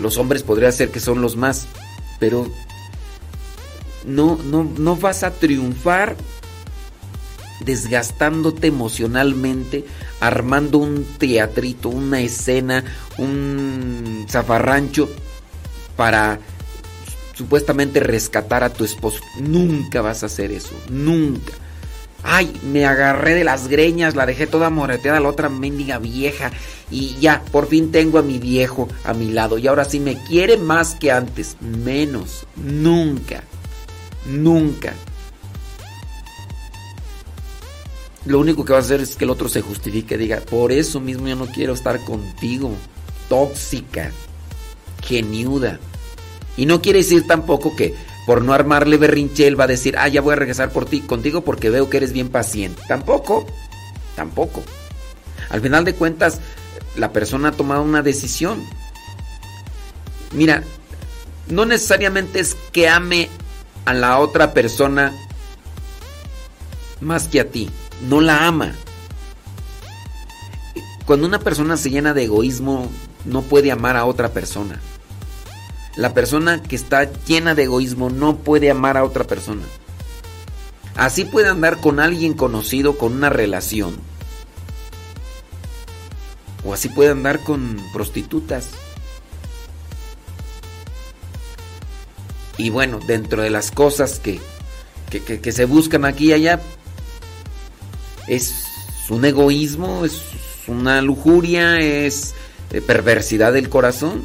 [0.00, 1.66] los hombres podría ser que son los más.
[2.18, 2.50] Pero
[4.04, 6.16] no, no, no vas a triunfar
[7.64, 9.84] desgastándote emocionalmente,
[10.20, 12.84] armando un teatrito, una escena,
[13.18, 15.08] un zafarrancho
[15.96, 16.40] para
[17.34, 19.20] supuestamente rescatar a tu esposo.
[19.40, 21.52] Nunca vas a hacer eso, nunca.
[22.24, 26.50] Ay, me agarré de las greñas, la dejé toda moreteada la otra mendiga vieja.
[26.90, 29.58] Y ya, por fin tengo a mi viejo a mi lado.
[29.58, 31.56] Y ahora sí me quiere más que antes.
[31.60, 32.46] Menos.
[32.56, 33.44] Nunca.
[34.26, 34.94] Nunca.
[38.26, 41.00] lo único que va a hacer es que el otro se justifique, diga, por eso
[41.00, 42.72] mismo yo no quiero estar contigo,
[43.28, 44.10] tóxica,
[45.02, 45.78] geniuda.
[46.56, 47.94] Y no quiere decir tampoco que
[48.26, 51.00] por no armarle berrinche él va a decir, ah, ya voy a regresar por ti,
[51.00, 52.82] contigo porque veo que eres bien paciente.
[52.88, 53.46] Tampoco,
[54.16, 54.62] tampoco.
[55.50, 56.40] Al final de cuentas,
[56.96, 58.62] la persona ha tomado una decisión.
[60.32, 60.62] Mira,
[61.48, 63.28] no necesariamente es que ame
[63.84, 65.12] a la otra persona
[67.00, 67.70] más que a ti
[68.08, 68.72] no la ama.
[71.06, 72.90] Cuando una persona se llena de egoísmo,
[73.24, 74.80] no puede amar a otra persona.
[75.96, 79.62] La persona que está llena de egoísmo no puede amar a otra persona.
[80.96, 83.96] Así puede andar con alguien conocido con una relación.
[86.64, 88.70] O así puede andar con prostitutas.
[92.56, 94.40] Y bueno, dentro de las cosas que,
[95.10, 96.60] que, que se buscan aquí y allá,
[98.26, 98.54] es
[99.10, 100.22] un egoísmo, es
[100.66, 102.34] una lujuria, es
[102.70, 104.24] eh, perversidad del corazón.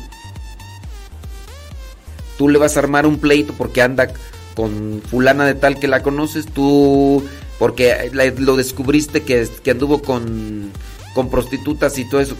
[2.39, 4.11] Tú le vas a armar un pleito porque anda
[4.55, 7.23] con fulana de tal que la conoces, tú
[7.59, 10.71] porque lo descubriste que, anduvo con,
[11.13, 12.35] con prostitutas y todo eso.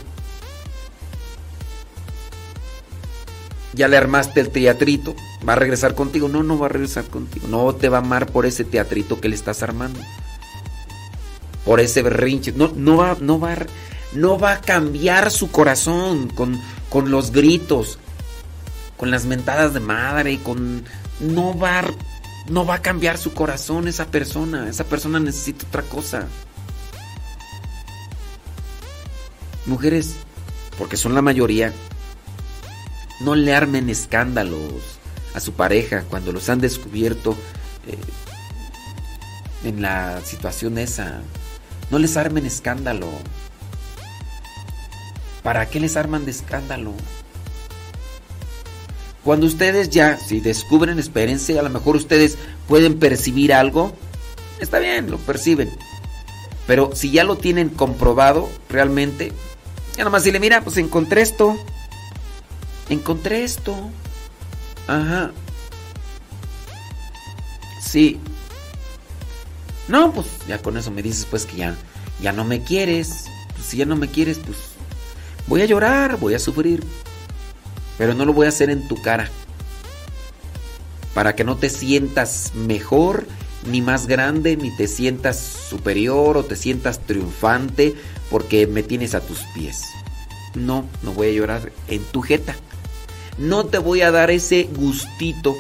[3.73, 5.15] ya le armaste el teatrito,
[5.47, 6.27] va a regresar contigo.
[6.27, 7.47] No, no va a regresar contigo.
[7.47, 9.99] No te va a amar por ese teatrito que le estás armando
[11.69, 12.51] por ese berrinche.
[12.51, 13.55] No, no, va, no, va,
[14.13, 16.59] no va a cambiar su corazón con,
[16.89, 17.99] con los gritos,
[18.99, 20.83] con las mentadas de madre, con...
[21.21, 21.83] No va,
[22.49, 24.67] no va a cambiar su corazón esa persona.
[24.67, 26.27] Esa persona necesita otra cosa.
[29.65, 30.17] Mujeres,
[30.77, 31.73] porque son la mayoría,
[33.21, 34.99] No le armen escándalos
[35.33, 37.37] a su pareja cuando los han descubierto
[37.87, 37.97] eh,
[39.63, 41.21] en la situación esa.
[41.89, 43.07] No les armen escándalo.
[45.41, 46.93] ¿Para qué les arman de escándalo?
[49.23, 52.37] Cuando ustedes ya, si descubren, espérense, a lo mejor ustedes
[52.67, 53.93] pueden percibir algo.
[54.59, 55.69] Está bien, lo perciben.
[56.67, 59.33] Pero si ya lo tienen comprobado realmente,
[59.97, 61.57] ya nomás le mira, pues encontré esto.
[62.89, 63.75] Encontré esto.
[64.87, 65.31] Ajá.
[67.81, 68.19] Sí.
[69.87, 71.75] No, pues ya con eso me dices pues que ya,
[72.21, 73.25] ya no me quieres.
[73.55, 74.57] Pues si ya no me quieres, pues
[75.47, 76.83] voy a llorar, voy a sufrir.
[77.99, 79.29] Pero no lo voy a hacer en tu cara.
[81.13, 83.27] Para que no te sientas mejor,
[83.67, 87.93] ni más grande, ni te sientas superior o te sientas triunfante
[88.31, 89.83] porque me tienes a tus pies.
[90.55, 92.55] No, no voy a llorar en tu jeta.
[93.37, 95.55] No te voy a dar ese gustito.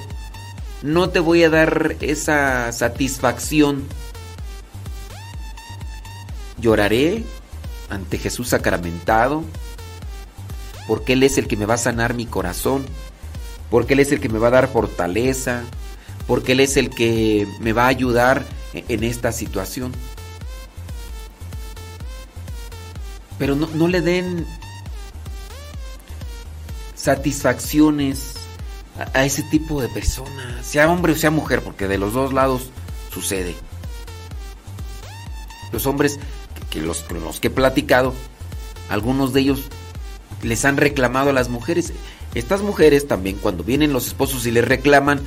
[0.81, 3.83] No te voy a dar esa satisfacción.
[6.57, 7.23] Lloraré
[7.89, 9.43] ante Jesús sacramentado.
[10.89, 12.83] Porque Él es el que me va a sanar mi corazón.
[13.69, 15.61] Porque Él es el que me va a dar fortaleza.
[16.25, 18.43] Porque Él es el que me va a ayudar
[18.73, 19.91] en esta situación.
[23.37, 24.47] Pero no, le den
[26.95, 28.33] satisfacciones
[29.13, 32.71] a, ese tipo de personas, sea hombre o sea mujer, porque de los dos lados
[33.13, 33.55] sucede.
[35.71, 36.19] Los hombres,
[36.71, 37.03] que los
[37.39, 38.15] que he platicado,
[38.89, 39.69] algunos de ellos
[40.41, 41.93] les han reclamado a las mujeres.
[42.35, 45.21] Estas mujeres también cuando vienen los esposos y les reclaman,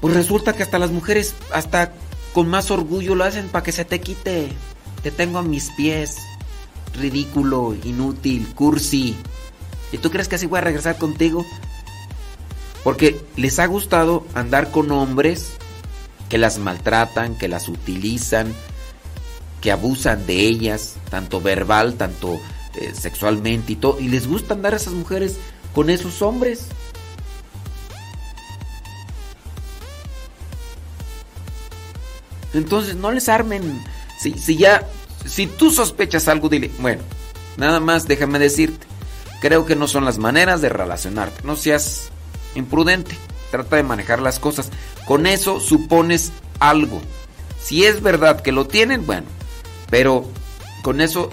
[0.00, 1.92] pues resulta que hasta las mujeres, hasta
[2.32, 4.48] con más orgullo lo hacen para que se te quite.
[5.02, 6.16] Te tengo a mis pies.
[6.94, 9.16] Ridículo, inútil, cursi.
[9.92, 11.44] ¿Y tú crees que así voy a regresar contigo?
[12.84, 15.52] Porque les ha gustado andar con hombres
[16.28, 18.54] que las maltratan, que las utilizan,
[19.60, 22.40] que abusan de ellas, tanto verbal, tanto
[22.74, 23.98] eh, sexualmente y todo.
[24.00, 25.36] Y les gusta andar a esas mujeres
[25.74, 26.66] con esos hombres.
[32.52, 33.82] Entonces no les armen.
[34.18, 34.86] Si, si ya,
[35.26, 37.02] si tú sospechas algo, dile, bueno,
[37.56, 38.90] nada más déjame decirte
[39.40, 41.42] creo que no son las maneras de relacionarte.
[41.42, 42.10] No seas
[42.54, 43.16] imprudente.
[43.50, 44.70] Trata de manejar las cosas.
[45.06, 46.30] Con eso supones
[46.60, 47.00] algo.
[47.60, 49.26] Si es verdad que lo tienen, bueno.
[49.90, 50.28] Pero
[50.82, 51.30] con eso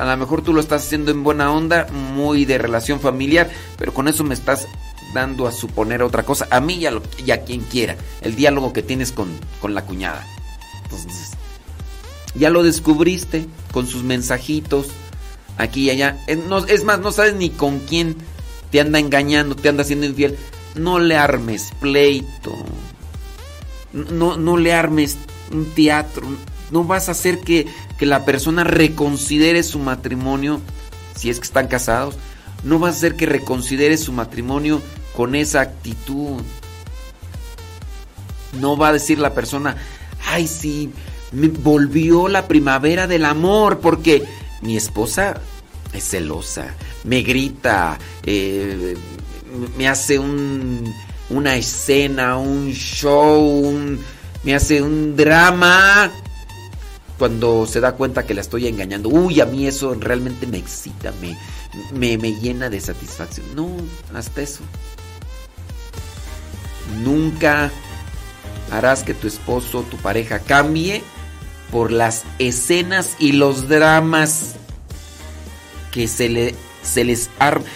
[0.00, 3.92] a lo mejor tú lo estás haciendo en buena onda, muy de relación familiar, pero
[3.92, 4.66] con eso me estás
[5.12, 6.48] dando a suponer otra cosa.
[6.50, 6.80] A mí
[7.18, 7.96] y a, quien quiera.
[8.22, 9.28] El diálogo que tienes con,
[9.60, 10.26] con la cuñada.
[10.84, 11.32] Entonces,
[12.34, 14.86] ya lo descubriste con sus mensajitos
[15.58, 16.16] aquí y allá.
[16.26, 18.16] Es más, no sabes ni con quién
[18.70, 20.38] te anda engañando, te anda haciendo infiel.
[20.76, 22.56] No le armes pleito.
[23.92, 25.18] No, no le armes
[25.52, 26.26] un teatro.
[26.70, 27.66] No vas a hacer que,
[28.00, 30.62] que la persona reconsidere su matrimonio,
[31.14, 32.16] si es que están casados.
[32.64, 34.80] No vas a hacer que reconsidere su matrimonio
[35.14, 36.40] con esa actitud.
[38.58, 39.76] No va a decir la persona,
[40.30, 40.90] ay sí,
[41.32, 44.24] me volvió la primavera del amor porque
[44.62, 45.38] mi esposa
[45.92, 46.74] es celosa,
[47.04, 48.96] me grita, eh,
[49.76, 50.90] me hace un,
[51.28, 53.98] una escena, un show,
[54.42, 56.10] me hace un drama.
[57.20, 61.12] Cuando se da cuenta que la estoy engañando, uy, a mí eso realmente me excita,
[61.20, 61.36] me,
[61.92, 63.44] me, me llena de satisfacción.
[63.54, 63.76] No,
[64.14, 64.62] hasta eso.
[67.04, 67.70] Nunca
[68.70, 71.02] harás que tu esposo, tu pareja cambie
[71.70, 74.54] por las escenas y los dramas
[75.92, 77.66] que se, le, se les arma.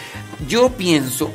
[0.49, 1.31] Yo pienso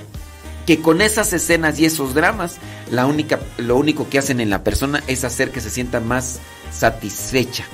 [0.65, 2.56] que con esas escenas y esos dramas,
[2.90, 6.40] la única, lo único que hacen en la persona es hacer que se sienta más
[6.72, 7.65] satisfecha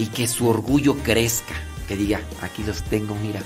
[0.00, 1.54] y que su orgullo crezca.
[1.86, 3.42] Que diga, aquí los tengo, mira,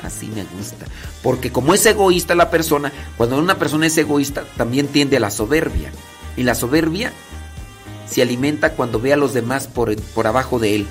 [0.00, 0.86] así me gusta.
[1.24, 5.32] Porque como es egoísta la persona, cuando una persona es egoísta, también tiende a la
[5.32, 5.90] soberbia.
[6.36, 7.12] Y la soberbia
[8.08, 10.86] se alimenta cuando ve a los demás por, por abajo de él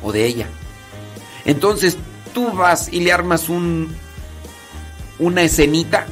[0.00, 0.46] o de ella.
[1.44, 1.96] Entonces
[2.32, 3.92] tú vas y le armas un
[5.18, 6.06] una escenita,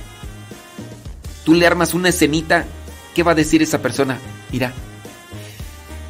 [1.45, 2.67] tú le armas una escenita,
[3.15, 4.19] ¿qué va a decir esa persona?
[4.51, 4.73] Mira,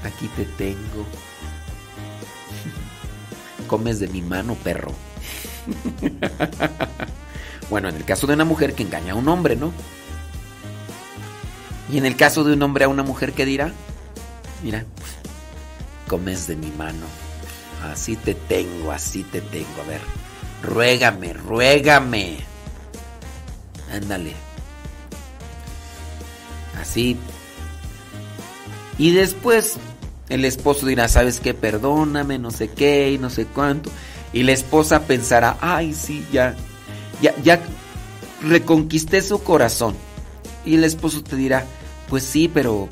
[0.02, 1.06] aquí te tengo.
[3.68, 4.92] Comes de mi mano, perro.
[7.70, 9.72] bueno, en el caso de una mujer que engaña a un hombre, ¿no?
[11.92, 13.72] Y en el caso de un hombre a una mujer, ¿qué dirá?
[14.62, 14.84] Mira,
[16.08, 17.06] comes de mi mano.
[17.84, 19.82] Así te tengo, así te tengo.
[19.84, 20.00] A ver,
[20.62, 22.38] ruégame, ruégame.
[23.92, 24.34] Ándale.
[26.80, 27.16] Así.
[28.98, 29.78] Y después
[30.28, 31.54] el esposo dirá, ¿sabes qué?
[31.54, 33.90] Perdóname, no sé qué y no sé cuánto.
[34.32, 36.54] Y la esposa pensará, ay, sí, ya,
[37.22, 37.60] ya, ya
[38.42, 39.94] reconquisté su corazón.
[40.64, 41.64] Y el esposo te dirá,
[42.08, 42.88] pues sí, pero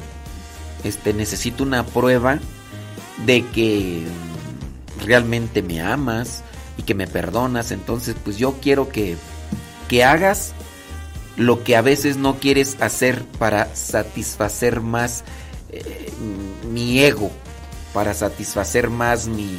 [0.85, 2.39] este necesito una prueba
[3.27, 4.05] de que
[5.05, 6.43] realmente me amas
[6.79, 7.71] y que me perdonas.
[7.71, 9.17] Entonces, pues yo quiero que,
[9.89, 10.55] que hagas
[11.37, 15.23] lo que a veces no quieres hacer para satisfacer más
[15.85, 16.12] eh,
[16.70, 17.31] mi ego,
[17.93, 19.57] para satisfacer más mi,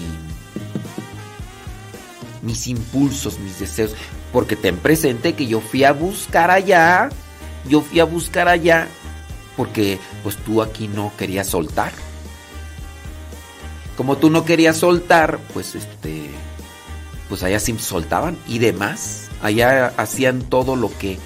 [2.42, 3.96] mis impulsos, mis deseos.
[4.32, 7.10] Porque ten presente que yo fui a buscar allá,
[7.68, 8.88] yo fui a buscar allá,
[9.56, 11.92] porque pues tú aquí no querías soltar.
[13.96, 16.30] Como tú no querías soltar, pues este,
[17.30, 19.30] pues allá sí soltaban y demás.
[19.42, 21.18] Allá hacían todo lo que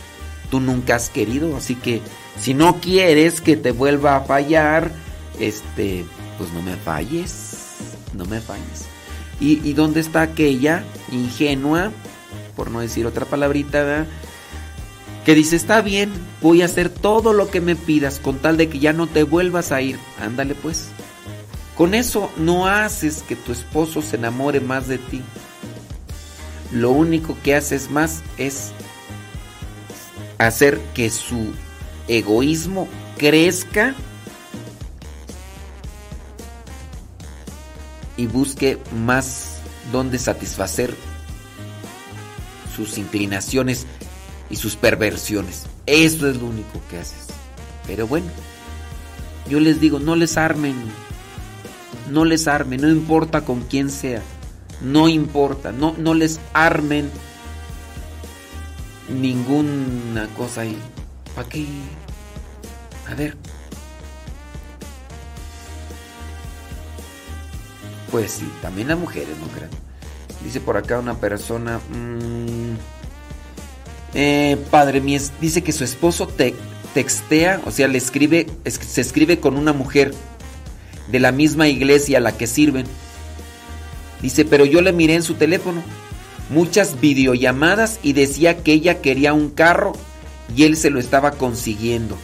[0.50, 1.58] tú nunca has querido.
[1.58, 2.02] Así que
[2.40, 4.92] si no quieres que te vuelva a fallar,
[5.40, 6.06] este,
[6.38, 7.78] pues no me falles,
[8.14, 8.86] no me falles.
[9.40, 11.92] ¿Y, dónde está aquella ingenua,
[12.56, 14.06] por no decir otra palabrita,
[15.26, 18.70] que dice, está bien, voy a hacer todo lo que me pidas con tal de
[18.70, 19.98] que ya no te vuelvas a ir.
[20.20, 20.90] Ándale pues.
[21.76, 25.24] Con eso no haces que tu esposo se enamore más de ti.
[26.72, 28.72] Lo único que haces más es
[30.38, 31.52] hacer que su
[32.12, 33.96] egoísmo crezca
[38.18, 39.60] y busque más
[39.94, 40.94] donde satisfacer
[42.76, 43.88] sus inclinaciones
[44.50, 45.68] y sus perversiones.
[45.86, 47.28] Eso es lo único que haces.
[47.88, 48.28] Pero bueno,
[49.50, 50.76] yo les digo, no les armen.
[52.10, 54.22] No les armen, no importa con quién sea.
[54.82, 57.10] No importa, no, no les armen
[59.10, 60.78] ninguna cosa ahí.
[61.36, 61.48] ¿Para?
[63.12, 63.36] A ver.
[68.12, 69.70] Pues sí, también las mujeres, ¿no creen?
[70.44, 71.80] Dice por acá una persona.
[71.90, 72.76] mmm,
[74.14, 76.54] eh, padre mío, dice que su esposo te,
[76.94, 80.14] textea, o sea, le escribe, es- se escribe con una mujer
[81.10, 82.86] de la misma iglesia a la que sirven.
[84.22, 85.82] Dice, pero yo le miré en su teléfono
[86.50, 89.94] muchas videollamadas y decía que ella quería un carro
[90.54, 92.18] y él se lo estaba consiguiendo.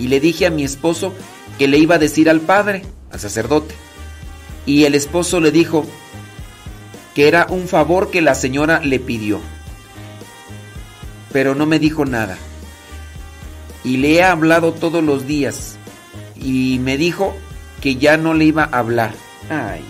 [0.00, 1.12] Y le dije a mi esposo
[1.58, 2.82] que le iba a decir al padre,
[3.12, 3.74] al sacerdote.
[4.64, 5.84] Y el esposo le dijo
[7.14, 9.40] que era un favor que la señora le pidió.
[11.32, 12.38] Pero no me dijo nada.
[13.84, 15.76] Y le he hablado todos los días.
[16.34, 17.36] Y me dijo
[17.82, 19.12] que ya no le iba a hablar.
[19.50, 19.82] Ay.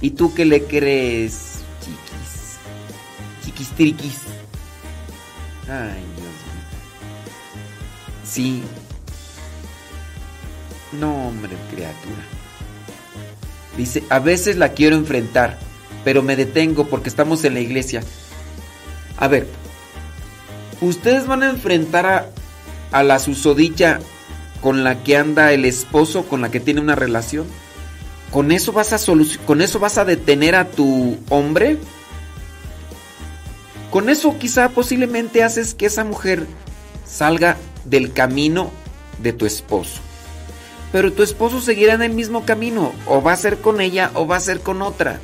[0.00, 2.56] ¿Y tú qué le crees, chiquis?
[3.44, 4.18] Chiquis triquis.
[5.68, 6.64] Ay, Dios mío.
[8.24, 8.62] Sí.
[10.92, 12.22] No, hombre, criatura.
[13.76, 15.58] Dice, a veces la quiero enfrentar,
[16.04, 18.02] pero me detengo porque estamos en la iglesia.
[19.16, 19.46] A ver,
[20.80, 22.26] ¿ustedes van a enfrentar a,
[22.90, 24.00] a la susodicha
[24.60, 27.46] con la que anda el esposo, con la que tiene una relación?
[28.30, 28.98] ¿Con eso vas a
[29.44, 31.78] con eso vas a detener a tu hombre?
[33.90, 36.46] Con eso quizá posiblemente haces que esa mujer
[37.04, 38.70] salga del camino
[39.20, 40.00] de tu esposo.
[40.92, 44.26] Pero tu esposo seguirá en el mismo camino, o va a ser con ella o
[44.26, 45.20] va a ser con otra.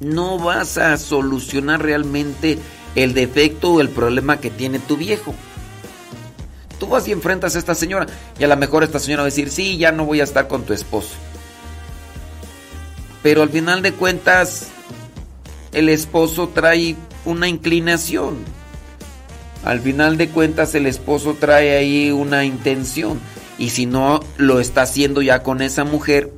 [0.00, 2.58] No vas a solucionar realmente
[2.94, 5.34] el defecto o el problema que tiene tu viejo.
[6.78, 8.06] Tú vas y enfrentas a esta señora
[8.38, 10.48] y a lo mejor esta señora va a decir, sí, ya no voy a estar
[10.48, 11.14] con tu esposo.
[13.22, 14.68] Pero al final de cuentas,
[15.72, 18.36] el esposo trae una inclinación.
[19.64, 23.18] Al final de cuentas, el esposo trae ahí una intención.
[23.58, 26.32] Y si no lo está haciendo ya con esa mujer,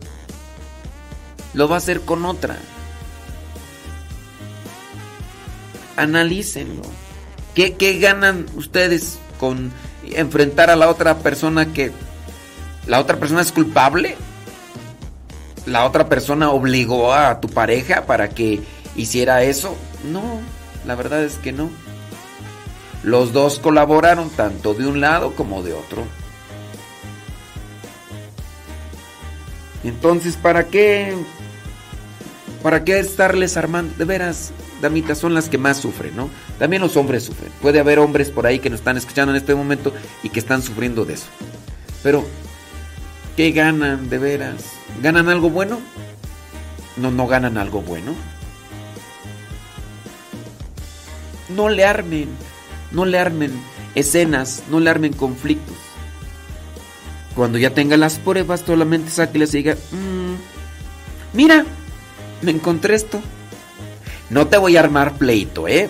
[1.55, 2.57] lo va a hacer con otra.
[5.97, 6.83] Analícenlo.
[7.55, 9.73] ¿Qué, qué ganan ustedes con
[10.05, 11.91] enfrentar a la otra persona que
[12.87, 14.17] la otra persona es culpable?
[15.67, 18.61] ¿La otra persona obligó a tu pareja para que
[18.97, 19.77] hiciera eso?
[20.11, 20.41] No,
[20.87, 21.71] la verdad es que no.
[23.03, 26.05] Los dos colaboraron tanto de un lado como de otro.
[29.85, 31.15] Entonces, ¿para qué?
[32.63, 33.95] ¿Para qué estarles armando?
[33.97, 36.29] De veras, damitas, son las que más sufren, ¿no?
[36.59, 37.53] También los hombres sufren.
[37.63, 39.93] Puede haber hombres por ahí que nos están escuchando en este momento
[40.23, 41.27] y que están sufriendo de eso.
[42.03, 42.27] Pero,
[43.37, 44.65] ¿qué ganan de veras?
[45.03, 45.81] ¿Ganan algo bueno?
[46.97, 48.15] No, no ganan algo bueno.
[51.49, 52.29] No le armen.
[52.91, 53.53] no le armen
[53.95, 55.77] escenas, no le armen conflictos.
[57.39, 60.35] Cuando ya tenga las pruebas, solamente sáqueles y diga, "Mm,
[61.35, 61.65] mira,
[62.43, 63.21] me encontré esto.
[64.29, 65.89] No te voy a armar pleito, ¿eh?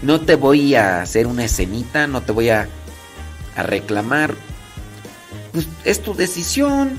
[0.00, 2.66] No te voy a hacer una escenita, no te voy a,
[3.54, 4.34] a reclamar.
[5.52, 6.96] Pues es tu decisión.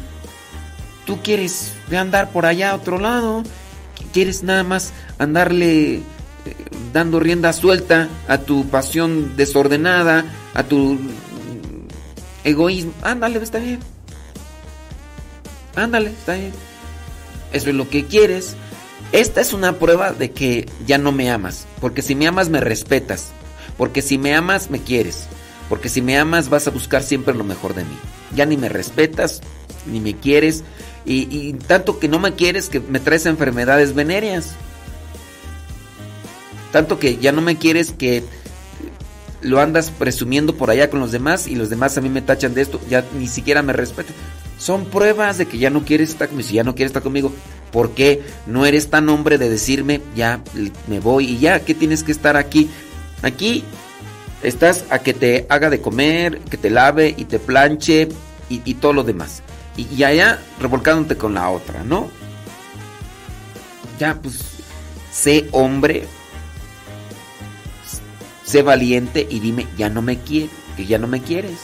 [1.08, 3.42] Tú quieres andar por allá a otro lado.
[4.14, 6.04] Quieres nada más andarle eh,
[6.94, 10.24] dando rienda suelta a tu pasión desordenada,
[10.54, 11.00] a tu
[12.44, 12.94] egoísmo.
[13.02, 13.80] Ándale, está bien.
[15.76, 16.52] Ándale, está bien.
[17.54, 18.56] Eso es lo que quieres.
[19.12, 21.68] Esta es una prueba de que ya no me amas.
[21.80, 23.32] Porque si me amas, me respetas.
[23.78, 25.28] Porque si me amas, me quieres.
[25.70, 27.98] Porque si me amas, vas a buscar siempre lo mejor de mí.
[28.36, 29.42] Ya ni me respetas,
[29.86, 30.64] ni me quieres.
[31.06, 34.52] Y, y tanto que no me quieres, que me traes enfermedades venéreas.
[36.72, 38.24] Tanto que ya no me quieres, que
[39.42, 41.48] lo andas presumiendo por allá con los demás.
[41.48, 42.80] Y los demás a mí me tachan de esto.
[42.90, 44.16] Ya ni siquiera me respetan.
[44.58, 46.48] Son pruebas de que ya no quieres estar conmigo.
[46.48, 47.34] Si ya no quieres estar conmigo,
[47.72, 50.42] ¿por qué no eres tan hombre de decirme, ya
[50.88, 52.70] me voy y ya, ¿qué tienes que estar aquí?
[53.24, 53.64] Aquí
[54.44, 58.10] estás a que te haga de comer, que te lave y te planche
[58.50, 59.42] y, todo lo demás.
[59.78, 62.10] Y, y allá revolcándote con la otra, ¿no?
[63.98, 64.40] Ya, pues,
[65.12, 66.06] sé hombre,
[68.52, 71.58] sé valiente y dime, ya no me quieres, que ya no me quieres.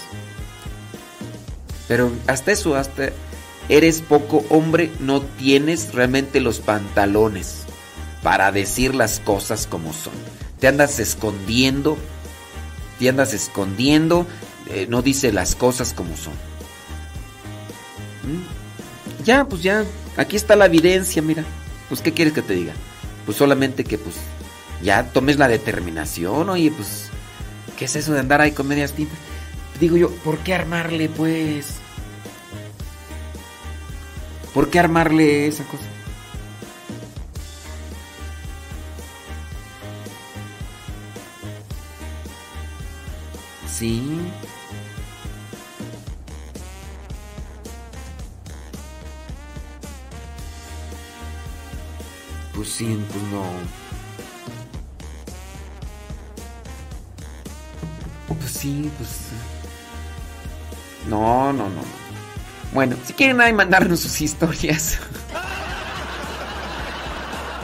[1.89, 3.09] Pero hasta eso, hasta
[3.67, 7.65] eres poco hombre, no tienes realmente los pantalones
[8.23, 10.13] para decir las cosas como son.
[10.61, 11.97] Te andas escondiendo,
[12.99, 14.25] te andas escondiendo,
[14.69, 16.33] eh, no dice las cosas como son.
[18.23, 19.25] ¿Mm?
[19.25, 19.83] Ya, pues ya,
[20.15, 21.43] aquí está la evidencia, mira.
[21.89, 22.73] Pues, ¿qué quieres que te diga?
[23.25, 24.15] Pues solamente que, pues,
[24.81, 27.09] ya tomes la determinación, oye, pues,
[27.77, 29.17] ¿qué es eso de andar ahí con medias tintas?
[29.79, 31.75] Digo yo, ¿por qué armarle, pues?
[34.53, 35.83] ¿Por qué armarle esa cosa?
[43.69, 44.01] Sí.
[52.55, 53.76] Pues sí, pues no.
[58.27, 59.09] Pues sí, pues.
[61.07, 61.75] No, no, no.
[61.75, 62.07] no.
[62.73, 64.99] Bueno, si quieren ahí mandarnos sus historias.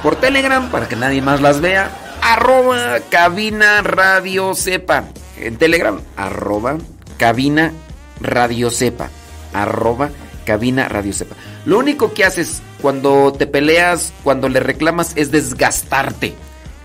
[0.02, 1.90] Por Telegram, para que nadie más las vea.
[2.22, 5.06] Arroba cabina radio sepa.
[5.38, 6.78] En Telegram, arroba
[7.18, 7.74] cabina
[8.20, 9.10] radio sepa.
[9.54, 10.10] Arroba
[10.46, 11.36] cabina radio sepa.
[11.66, 16.36] Lo único que haces cuando te peleas, cuando le reclamas, es desgastarte.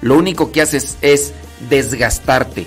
[0.01, 1.33] Lo único que haces es
[1.69, 2.67] desgastarte.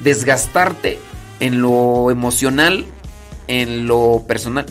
[0.00, 0.98] Desgastarte
[1.40, 2.86] en lo emocional,
[3.46, 4.66] en lo personal,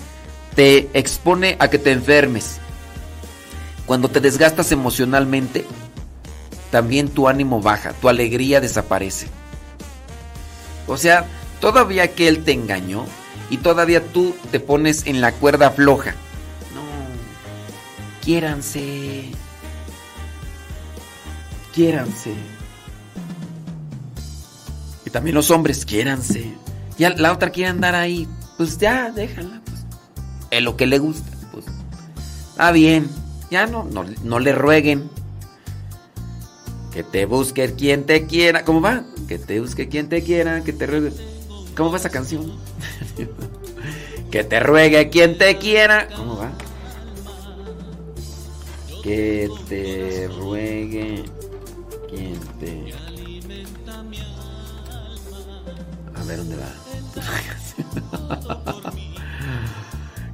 [0.56, 2.60] te expone a que te enfermes.
[3.86, 5.66] Cuando te desgastas emocionalmente,
[6.72, 9.28] también tu ánimo baja, tu alegría desaparece.
[10.88, 11.26] O sea,
[11.60, 13.06] todavía que él te engañó
[13.50, 16.12] y todavía tú te pones en la cuerda floja.
[16.74, 16.82] No,
[18.24, 19.32] quiéranse.
[21.74, 22.34] Quiéranse.
[25.18, 26.54] Y también los hombres, quiéranse.
[27.00, 28.28] Ya la otra quiere andar ahí.
[28.56, 29.62] Pues ya, déjala.
[29.66, 29.86] Pues.
[30.52, 31.32] Es lo que le gusta.
[31.52, 31.66] Pues.
[32.52, 33.10] Está bien.
[33.50, 35.10] Ya no, no, no le rueguen.
[36.94, 38.64] Que te busque quien te quiera.
[38.64, 39.06] ¿Cómo va?
[39.28, 40.64] Que te busque quien te quiera.
[40.64, 41.12] Que te ruegue.
[41.76, 42.54] ¿Cómo va esa canción?
[44.32, 46.10] que te ruegue quien te quiera.
[46.16, 46.52] ¿Cómo va?
[49.02, 51.24] Que te ruegue
[56.28, 56.68] A ver dónde va.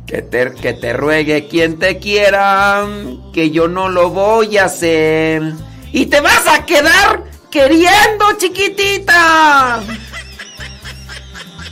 [0.07, 2.83] que, te, que te ruegue quien te quiera.
[3.31, 5.53] Que yo no lo voy a hacer.
[5.91, 9.83] Y te vas a quedar queriendo, chiquitita.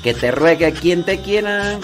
[0.04, 1.80] Que te ruegue quien te quiera.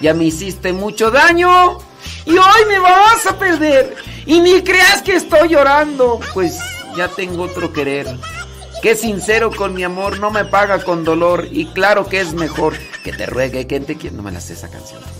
[0.00, 1.76] Ya me hiciste mucho daño.
[2.24, 3.94] Y hoy me vas a perder.
[4.24, 6.18] Y ni creas que estoy llorando.
[6.32, 6.58] Pues
[6.96, 8.06] ya tengo otro querer.
[8.82, 11.48] Que sincero con mi amor no me paga con dolor.
[11.50, 12.74] Y claro que es mejor
[13.04, 14.16] que te ruegue quien te quiera.
[14.16, 15.02] No me la sé esa canción.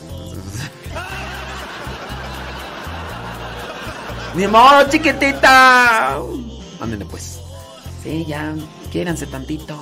[4.35, 6.17] Mi amor, chiquitita.
[6.81, 7.41] Ándale pues.
[8.03, 8.55] Sí, ya.
[8.91, 9.79] Quiéranse tantito.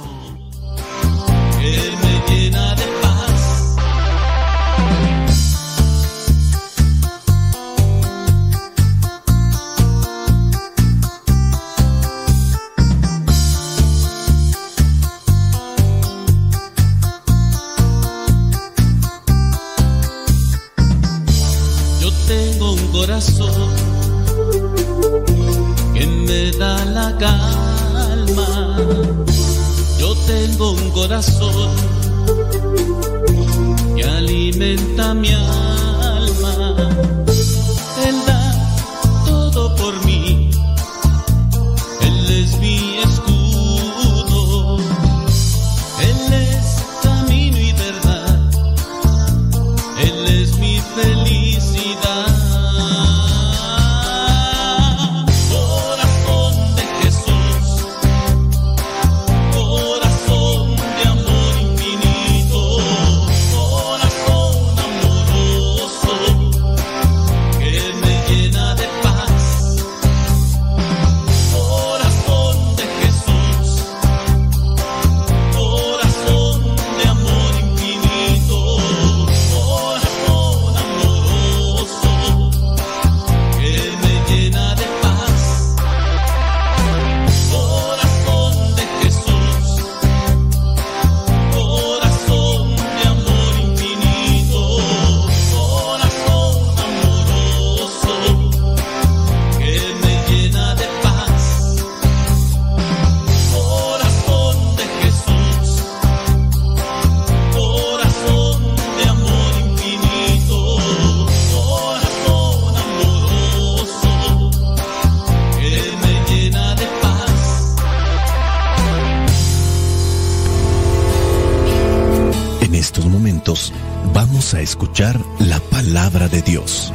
[124.78, 126.92] Escuchar la palabra de Dios.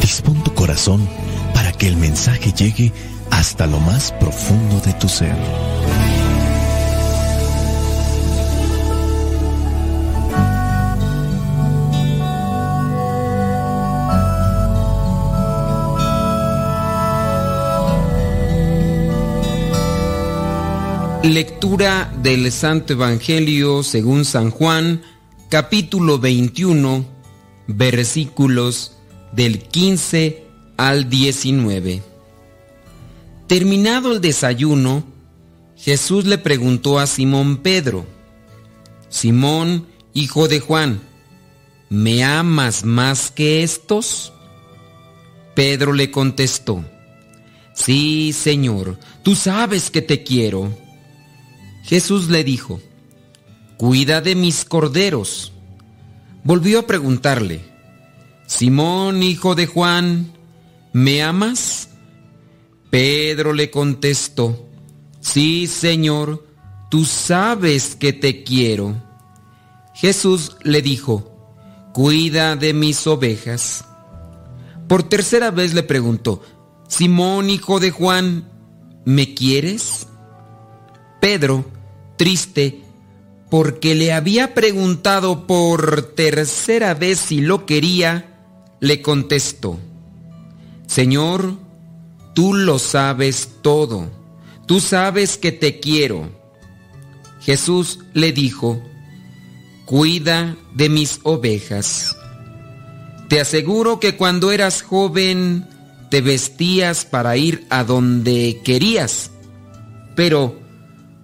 [0.00, 1.06] Dispón tu corazón
[1.52, 2.90] para que el mensaje llegue
[3.30, 5.36] hasta lo más profundo de tu ser.
[21.24, 25.02] Lectura del Santo Evangelio según San Juan,
[25.48, 27.04] capítulo 21,
[27.68, 28.96] versículos
[29.32, 30.44] del 15
[30.76, 32.02] al 19.
[33.46, 35.04] Terminado el desayuno,
[35.76, 38.06] Jesús le preguntó a Simón Pedro,
[39.08, 41.00] Simón, hijo de Juan,
[41.88, 44.32] ¿me amas más que estos?
[45.54, 46.84] Pedro le contestó,
[47.72, 50.76] Sí, Señor, tú sabes que te quiero.
[51.84, 52.80] Jesús le dijo,
[53.76, 55.52] Cuida de mis corderos.
[56.44, 57.60] Volvió a preguntarle,
[58.46, 60.32] Simón, hijo de Juan,
[60.92, 61.90] ¿me amas?
[62.90, 64.66] Pedro le contestó,
[65.20, 66.46] Sí, Señor,
[66.88, 69.02] tú sabes que te quiero.
[69.92, 71.32] Jesús le dijo,
[71.92, 73.84] Cuida de mis ovejas.
[74.88, 76.42] Por tercera vez le preguntó,
[76.88, 78.48] Simón, hijo de Juan,
[79.04, 80.06] ¿me quieres?
[81.20, 81.64] Pedro,
[82.16, 82.85] triste,
[83.50, 88.32] porque le había preguntado por tercera vez si lo quería,
[88.80, 89.78] le contestó,
[90.86, 91.54] Señor,
[92.34, 94.10] tú lo sabes todo,
[94.66, 96.30] tú sabes que te quiero.
[97.40, 98.82] Jesús le dijo,
[99.86, 102.16] Cuida de mis ovejas.
[103.28, 105.64] Te aseguro que cuando eras joven
[106.10, 109.30] te vestías para ir a donde querías,
[110.16, 110.58] pero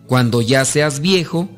[0.06, 1.48] cuando ya seas viejo,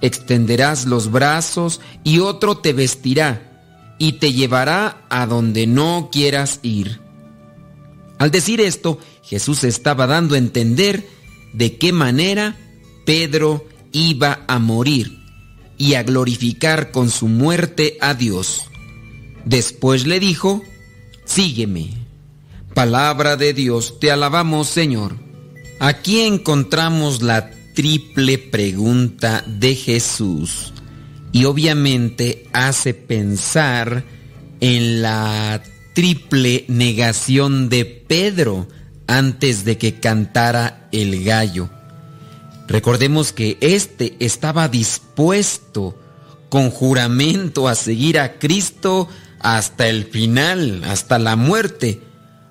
[0.00, 3.54] extenderás los brazos y otro te vestirá
[3.98, 7.00] y te llevará a donde no quieras ir.
[8.18, 11.08] Al decir esto, Jesús estaba dando a entender
[11.52, 12.56] de qué manera
[13.04, 15.18] Pedro iba a morir
[15.78, 18.66] y a glorificar con su muerte a Dios.
[19.44, 20.62] Después le dijo,
[21.24, 21.90] sígueme.
[22.74, 25.16] Palabra de Dios, te alabamos Señor.
[25.80, 30.72] Aquí encontramos la triple pregunta de Jesús
[31.32, 34.04] y obviamente hace pensar
[34.60, 35.62] en la
[35.94, 38.68] triple negación de Pedro
[39.06, 41.68] antes de que cantara el gallo.
[42.68, 45.98] Recordemos que éste estaba dispuesto
[46.48, 49.08] con juramento a seguir a Cristo
[49.40, 52.00] hasta el final, hasta la muerte,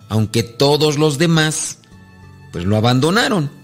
[0.09, 1.79] aunque todos los demás
[2.51, 3.62] pues lo abandonaron.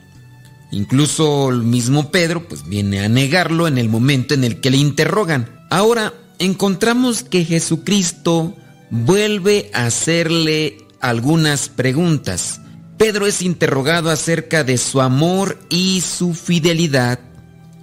[0.72, 4.78] Incluso el mismo Pedro pues viene a negarlo en el momento en el que le
[4.78, 5.66] interrogan.
[5.70, 8.56] Ahora encontramos que Jesucristo
[8.92, 12.62] vuelve a hacerle algunas preguntas.
[12.98, 17.20] Pedro es interrogado acerca de su amor y su fidelidad.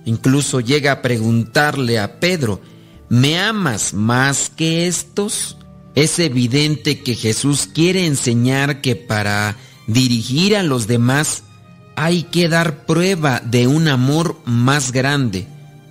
[0.05, 2.61] Incluso llega a preguntarle a Pedro,
[3.09, 5.57] ¿me amas más que estos?
[5.95, 9.57] Es evidente que Jesús quiere enseñar que para
[9.87, 11.43] dirigir a los demás
[11.97, 15.47] hay que dar prueba de un amor más grande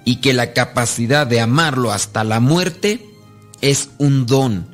[0.05, 3.09] y que la capacidad de amarlo hasta la muerte
[3.61, 4.67] es un don.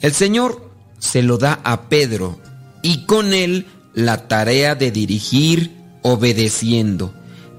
[0.00, 2.38] El Señor se lo da a Pedro
[2.82, 5.72] y con él la tarea de dirigir
[6.02, 7.12] obedeciendo.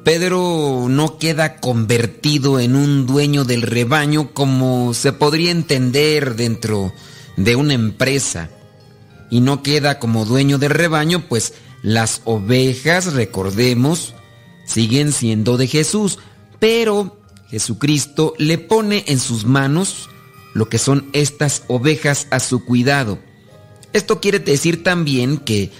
[0.05, 6.93] Pedro no queda convertido en un dueño del rebaño como se podría entender dentro
[7.35, 8.49] de una empresa.
[9.29, 14.13] Y no queda como dueño del rebaño, pues las ovejas, recordemos,
[14.65, 16.19] siguen siendo de Jesús,
[16.59, 20.09] pero Jesucristo le pone en sus manos
[20.53, 23.19] lo que son estas ovejas a su cuidado.
[23.93, 25.71] Esto quiere decir también que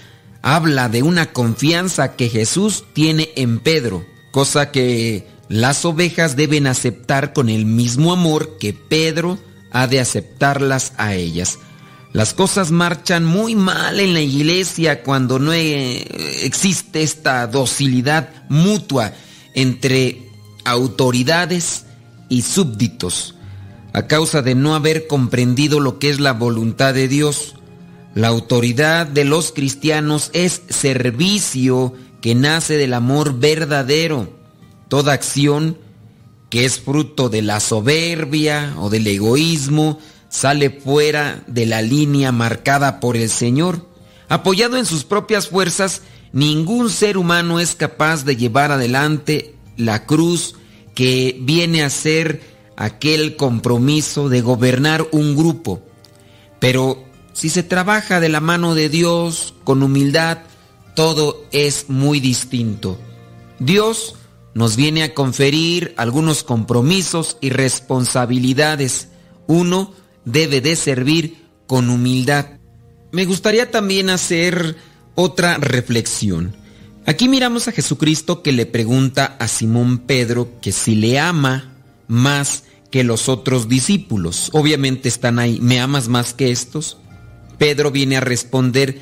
[0.42, 7.32] habla de una confianza que Jesús tiene en Pedro, cosa que las ovejas deben aceptar
[7.32, 9.38] con el mismo amor que Pedro
[9.70, 11.58] ha de aceptarlas a ellas.
[12.18, 15.98] Las cosas marchan muy mal en la iglesia cuando no eh,
[16.42, 19.12] existe esta docilidad mutua
[19.54, 20.28] entre
[20.64, 21.84] autoridades
[22.28, 23.36] y súbditos,
[23.92, 27.54] a causa de no haber comprendido lo que es la voluntad de Dios.
[28.16, 34.36] La autoridad de los cristianos es servicio que nace del amor verdadero.
[34.88, 35.78] Toda acción
[36.50, 43.00] que es fruto de la soberbia o del egoísmo sale fuera de la línea marcada
[43.00, 43.86] por el Señor.
[44.28, 46.02] Apoyado en sus propias fuerzas,
[46.32, 50.56] ningún ser humano es capaz de llevar adelante la cruz
[50.94, 52.42] que viene a ser
[52.76, 55.82] aquel compromiso de gobernar un grupo.
[56.58, 60.38] Pero si se trabaja de la mano de Dios con humildad,
[60.94, 62.98] todo es muy distinto.
[63.60, 64.16] Dios
[64.54, 69.08] nos viene a conferir algunos compromisos y responsabilidades.
[69.46, 69.92] Uno
[70.32, 72.46] debe de servir con humildad.
[73.12, 74.76] Me gustaría también hacer
[75.14, 76.54] otra reflexión.
[77.06, 81.72] Aquí miramos a Jesucristo que le pregunta a Simón Pedro que si le ama
[82.06, 84.50] más que los otros discípulos.
[84.52, 86.98] Obviamente están ahí, ¿me amas más que estos?
[87.58, 88.98] Pedro viene a responder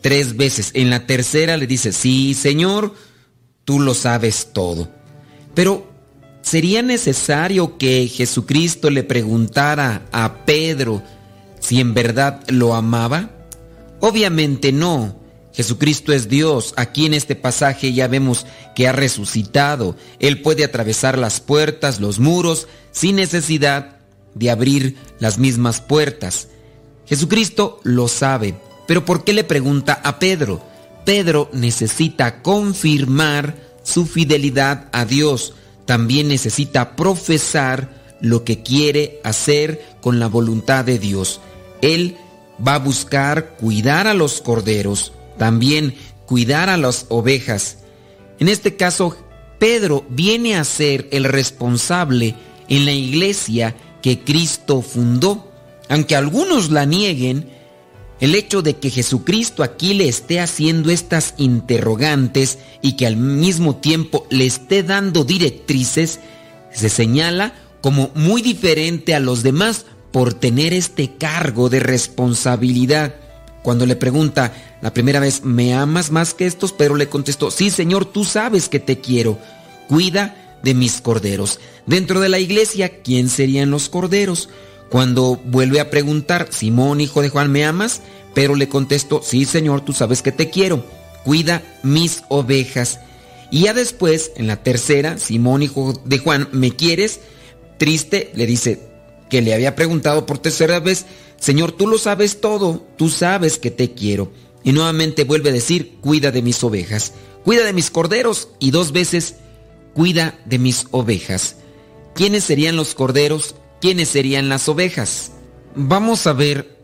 [0.00, 0.70] tres veces.
[0.74, 2.94] En la tercera le dice, sí, Señor,
[3.64, 4.90] tú lo sabes todo.
[5.54, 5.87] Pero,
[6.48, 11.02] ¿sería necesario que Jesucristo le preguntara a Pedro
[11.60, 13.30] si en verdad lo amaba?
[14.00, 15.18] Obviamente no.
[15.52, 16.72] Jesucristo es Dios.
[16.76, 19.96] Aquí en este pasaje ya vemos que ha resucitado.
[20.20, 23.98] Él puede atravesar las puertas, los muros, sin necesidad
[24.34, 26.48] de abrir las mismas puertas.
[27.06, 28.54] Jesucristo lo sabe,
[28.86, 30.62] pero ¿por qué le pregunta a Pedro?
[31.04, 35.54] Pedro necesita confirmar su fidelidad a Dios.
[35.88, 37.88] También necesita profesar
[38.20, 41.40] lo que quiere hacer con la voluntad de Dios.
[41.80, 42.18] Él
[42.64, 45.94] va a buscar cuidar a los corderos, también
[46.26, 47.78] cuidar a las ovejas.
[48.38, 49.16] En este caso,
[49.58, 52.34] Pedro viene a ser el responsable
[52.68, 55.50] en la iglesia que Cristo fundó.
[55.88, 57.48] Aunque algunos la nieguen,
[58.20, 63.76] el hecho de que Jesucristo aquí le esté haciendo estas interrogantes y que al mismo
[63.76, 66.20] tiempo le esté dando directrices,
[66.72, 73.14] se señala como muy diferente a los demás por tener este cargo de responsabilidad.
[73.62, 76.72] Cuando le pregunta la primera vez, ¿me amas más que estos?
[76.72, 79.38] Pero le contestó, sí Señor, tú sabes que te quiero.
[79.88, 81.60] Cuida de mis corderos.
[81.86, 84.48] Dentro de la iglesia, ¿quién serían los corderos?
[84.90, 88.00] Cuando vuelve a preguntar, Simón, hijo de Juan, ¿me amas?
[88.34, 90.84] Pero le contestó, sí Señor, tú sabes que te quiero.
[91.24, 93.00] Cuida mis ovejas.
[93.50, 97.20] Y ya después, en la tercera, Simón, hijo de Juan, ¿me quieres?
[97.78, 98.88] Triste, le dice
[99.28, 101.06] que le había preguntado por tercera vez,
[101.38, 104.32] Señor, tú lo sabes todo, tú sabes que te quiero.
[104.64, 107.12] Y nuevamente vuelve a decir, cuida de mis ovejas,
[107.44, 109.36] cuida de mis corderos y dos veces,
[109.94, 111.56] cuida de mis ovejas.
[112.14, 113.54] ¿Quiénes serían los corderos?
[113.80, 115.32] ¿Quiénes serían las ovejas?
[115.74, 116.78] Vamos a ver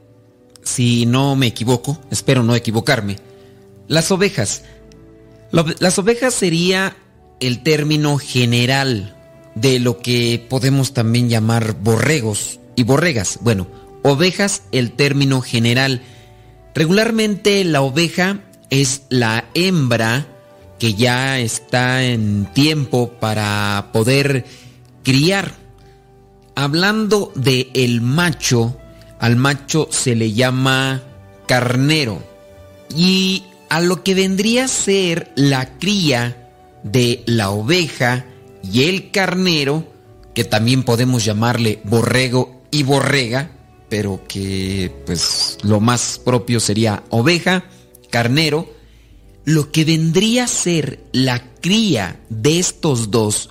[0.63, 3.19] si no me equivoco, espero no equivocarme.
[3.89, 4.63] Las ovejas.
[5.53, 6.97] Las ovejas sería
[7.41, 9.17] el término general
[9.55, 13.39] de lo que podemos también llamar borregos y borregas.
[13.41, 13.67] Bueno,
[14.03, 16.03] ovejas el término general.
[16.75, 18.41] Regularmente la oveja
[18.71, 20.27] es la hembra
[20.79, 24.45] que ya está en tiempo para poder
[25.03, 25.64] criar.
[26.55, 28.77] Hablando de el macho,
[29.19, 31.03] al macho se le llama
[31.47, 32.23] carnero.
[32.95, 36.51] Y a lo que vendría a ser la cría
[36.83, 38.27] de la oveja
[38.63, 39.93] y el carnero,
[40.35, 43.51] que también podemos llamarle borrego y borrega,
[43.89, 47.65] pero que pues lo más propio sería oveja,
[48.11, 48.69] carnero,
[49.45, 53.51] lo que vendría a ser la cría de estos dos,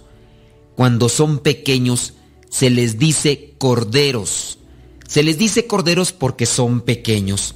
[0.76, 2.14] cuando son pequeños,
[2.54, 4.60] se les dice corderos.
[5.08, 7.56] Se les dice corderos porque son pequeños.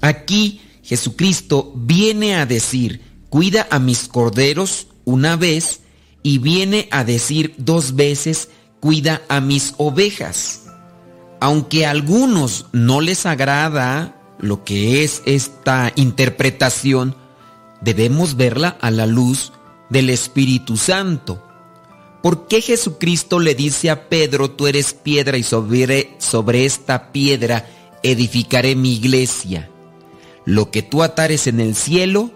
[0.00, 5.80] Aquí Jesucristo viene a decir, cuida a mis corderos una vez
[6.22, 8.48] y viene a decir dos veces,
[8.80, 10.64] cuida a mis ovejas.
[11.40, 17.14] Aunque a algunos no les agrada lo que es esta interpretación,
[17.82, 19.52] debemos verla a la luz
[19.90, 21.47] del Espíritu Santo.
[22.22, 26.08] ¿Por qué Jesucristo le dice a Pedro, tú eres piedra y sobre,
[26.64, 27.68] esta piedra
[28.02, 29.70] edificaré mi iglesia?
[30.44, 32.30] Lo que tú atares en el cielo,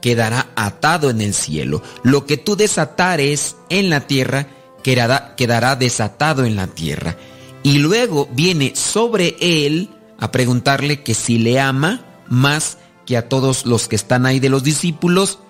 [0.00, 1.82] quedará atado en el cielo.
[2.02, 4.48] Lo que tú desatares en la tierra,
[4.82, 7.16] quedará, quedará desatado en la tierra.
[7.62, 13.66] Y luego viene sobre él a preguntarle que si le ama más que a todos
[13.66, 15.40] los que están ahí de los discípulos,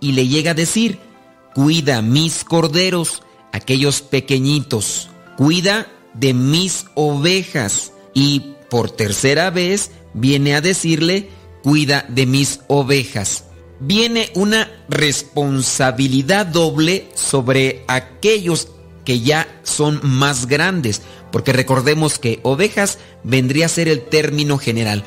[0.00, 0.98] y le llega a decir,
[1.54, 3.22] cuida mis corderos,
[3.52, 7.92] aquellos pequeñitos, cuida de mis ovejas.
[8.14, 11.30] Y por tercera vez viene a decirle,
[11.62, 13.44] cuida de mis ovejas.
[13.80, 18.68] Viene una responsabilidad doble sobre aquellos
[19.04, 21.02] que ya son más grandes,
[21.32, 25.02] porque recordemos que ovejas vendría a ser el término general.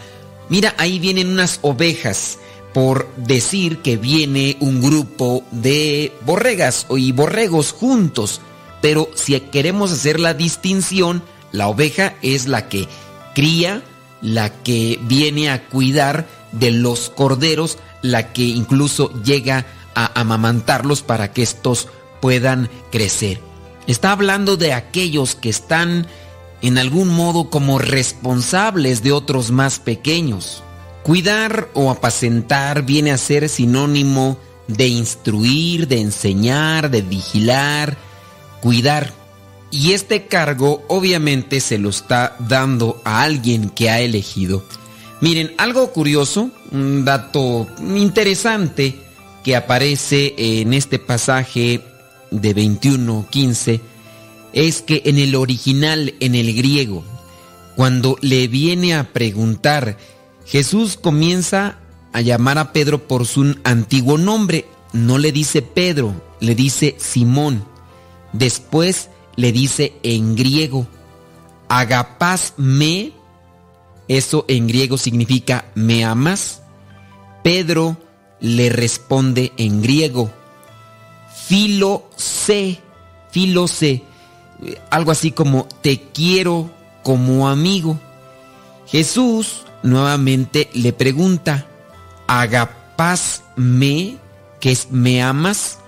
[0.49, 2.39] Mira, ahí vienen unas ovejas,
[2.73, 8.41] por decir que viene un grupo de borregas y borregos juntos.
[8.81, 12.87] Pero si queremos hacer la distinción, la oveja es la que
[13.35, 13.83] cría,
[14.21, 21.31] la que viene a cuidar de los corderos, la que incluso llega a amamantarlos para
[21.31, 21.87] que estos
[22.21, 23.39] puedan crecer.
[23.85, 26.07] Está hablando de aquellos que están
[26.61, 30.63] en algún modo como responsables de otros más pequeños.
[31.03, 37.97] Cuidar o apacentar viene a ser sinónimo de instruir, de enseñar, de vigilar,
[38.61, 39.13] cuidar.
[39.69, 44.63] Y este cargo obviamente se lo está dando a alguien que ha elegido.
[45.19, 48.95] Miren, algo curioso, un dato interesante
[49.43, 51.81] que aparece en este pasaje
[52.31, 53.81] de 21.15
[54.53, 57.03] es que en el original, en el griego,
[57.75, 59.97] cuando le viene a preguntar
[60.45, 61.77] Jesús comienza
[62.11, 64.65] a llamar a Pedro por su antiguo nombre.
[64.91, 67.65] No le dice Pedro, le dice Simón.
[68.33, 70.87] Después le dice en griego,
[71.69, 73.13] agapas me,
[74.07, 76.61] eso en griego significa me amas.
[77.43, 77.97] Pedro
[78.39, 80.31] le responde en griego,
[81.47, 82.79] filo se,
[83.31, 84.03] filo se,
[84.89, 86.69] algo así como te quiero
[87.03, 87.99] como amigo.
[88.87, 91.67] Jesús nuevamente le pregunta,
[92.27, 94.17] ¿agapás me,
[94.59, 95.79] que es me amas?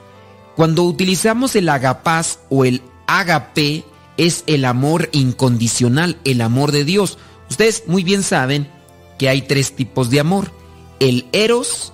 [0.56, 3.84] Cuando utilizamos el agapás o el agape,
[4.18, 7.18] es el amor incondicional, el amor de Dios.
[7.50, 8.70] Ustedes muy bien saben
[9.18, 10.52] que hay tres tipos de amor,
[11.00, 11.94] el eros,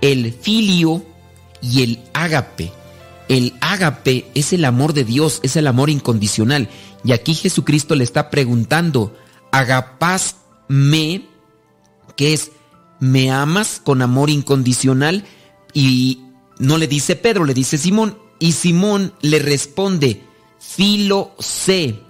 [0.00, 1.04] el filio
[1.60, 2.72] y el agape.
[3.28, 6.68] El agape es el amor de Dios, es el amor incondicional.
[7.04, 9.16] Y aquí Jesucristo le está preguntando,
[9.52, 10.36] ¿agapás
[10.68, 11.31] me?
[12.16, 12.52] Que es,
[13.00, 15.24] me amas con amor incondicional
[15.74, 16.20] y
[16.58, 18.18] no le dice Pedro, le dice Simón.
[18.38, 20.22] Y Simón le responde,
[20.58, 22.00] filo sé.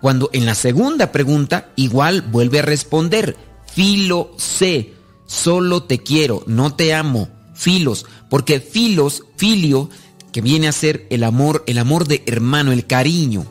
[0.00, 3.36] Cuando en la segunda pregunta igual vuelve a responder,
[3.66, 4.94] filo sé,
[5.26, 9.90] solo te quiero, no te amo, filos, porque filos, filio,
[10.32, 13.44] que viene a ser el amor, el amor de hermano, el cariño,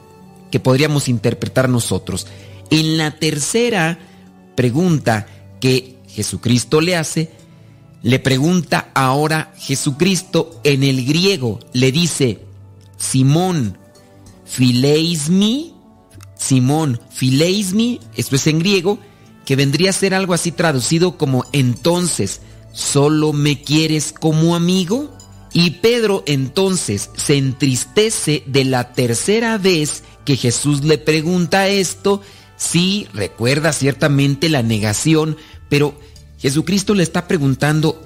[0.50, 2.26] que podríamos interpretar nosotros.
[2.72, 4.00] En la tercera
[4.56, 5.28] pregunta,
[5.60, 7.32] que Jesucristo le hace,
[8.02, 12.40] le pregunta ahora Jesucristo en el griego, le dice,
[12.98, 13.78] Simón,
[14.46, 15.74] fileismi,
[16.38, 19.00] Simón, fileismi, esto es en griego,
[19.46, 22.42] que vendría a ser algo así traducido como entonces,
[22.72, 25.12] ¿solo me quieres como amigo?
[25.52, 32.22] Y Pedro entonces se entristece de la tercera vez que Jesús le pregunta esto
[32.60, 35.38] Sí, recuerda ciertamente la negación,
[35.70, 35.98] pero
[36.40, 38.06] Jesucristo le está preguntando,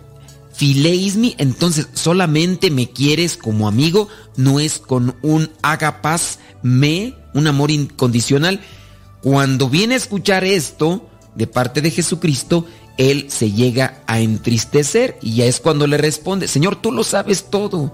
[0.53, 7.71] fileismi, entonces solamente me quieres como amigo, no es con un agapas me, un amor
[7.71, 8.61] incondicional.
[9.23, 12.67] Cuando viene a escuchar esto de parte de Jesucristo,
[12.99, 17.49] él se llega a entristecer y ya es cuando le responde, Señor, tú lo sabes
[17.49, 17.91] todo,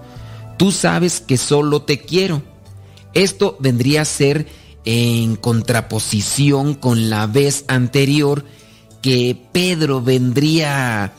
[0.58, 2.42] tú sabes que solo te quiero.
[3.14, 8.44] Esto vendría a ser en contraposición con la vez anterior
[9.02, 11.12] que Pedro vendría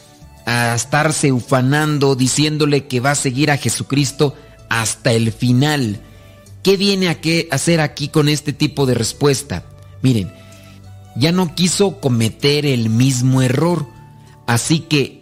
[0.45, 4.35] a estarse ufanando diciéndole que va a seguir a Jesucristo
[4.69, 6.01] hasta el final.
[6.63, 9.65] ¿Qué viene a qué hacer aquí con este tipo de respuesta?
[10.01, 10.31] Miren,
[11.15, 13.87] ya no quiso cometer el mismo error,
[14.47, 15.21] así que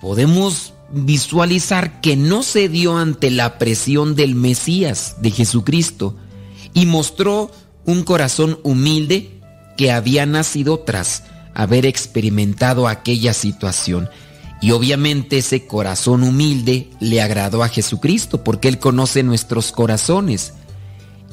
[0.00, 6.16] podemos visualizar que no se dio ante la presión del Mesías, de Jesucristo,
[6.72, 7.50] y mostró
[7.86, 9.40] un corazón humilde
[9.76, 11.24] que había nacido tras
[11.54, 14.08] haber experimentado aquella situación.
[14.60, 20.54] Y obviamente ese corazón humilde le agradó a Jesucristo porque Él conoce nuestros corazones.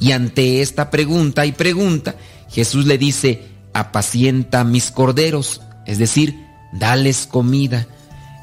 [0.00, 2.16] Y ante esta pregunta y pregunta,
[2.50, 3.42] Jesús le dice,
[3.72, 6.36] apacienta mis corderos, es decir,
[6.72, 7.86] dales comida.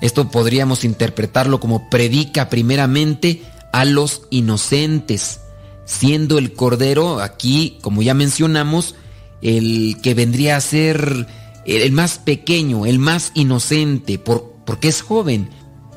[0.02, 5.42] Esto podríamos interpretarlo como predica primeramente a los inocentes,
[5.90, 8.94] siendo el cordero aquí, como ya mencionamos,
[9.42, 11.26] el que vendría a ser
[11.66, 15.50] el más pequeño, el más inocente, por, porque es joven.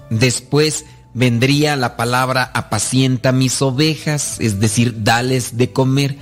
[0.08, 6.16] Después vendría la palabra apacienta mis ovejas, es decir, dales de comer.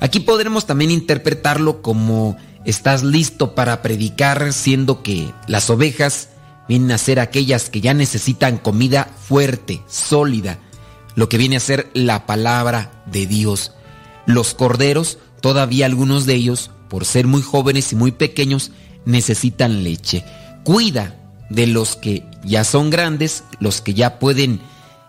[0.00, 6.30] Aquí podremos también interpretarlo como estás listo para predicar, siendo que las ovejas
[6.68, 10.58] vienen a ser aquellas que ya necesitan comida fuerte, sólida,
[11.20, 13.72] lo que viene a ser la palabra de Dios.
[14.24, 18.70] Los corderos, todavía algunos de ellos, por ser muy jóvenes y muy pequeños,
[19.04, 20.24] necesitan leche.
[20.64, 21.20] Cuida
[21.50, 24.62] de los que ya son grandes, los que ya pueden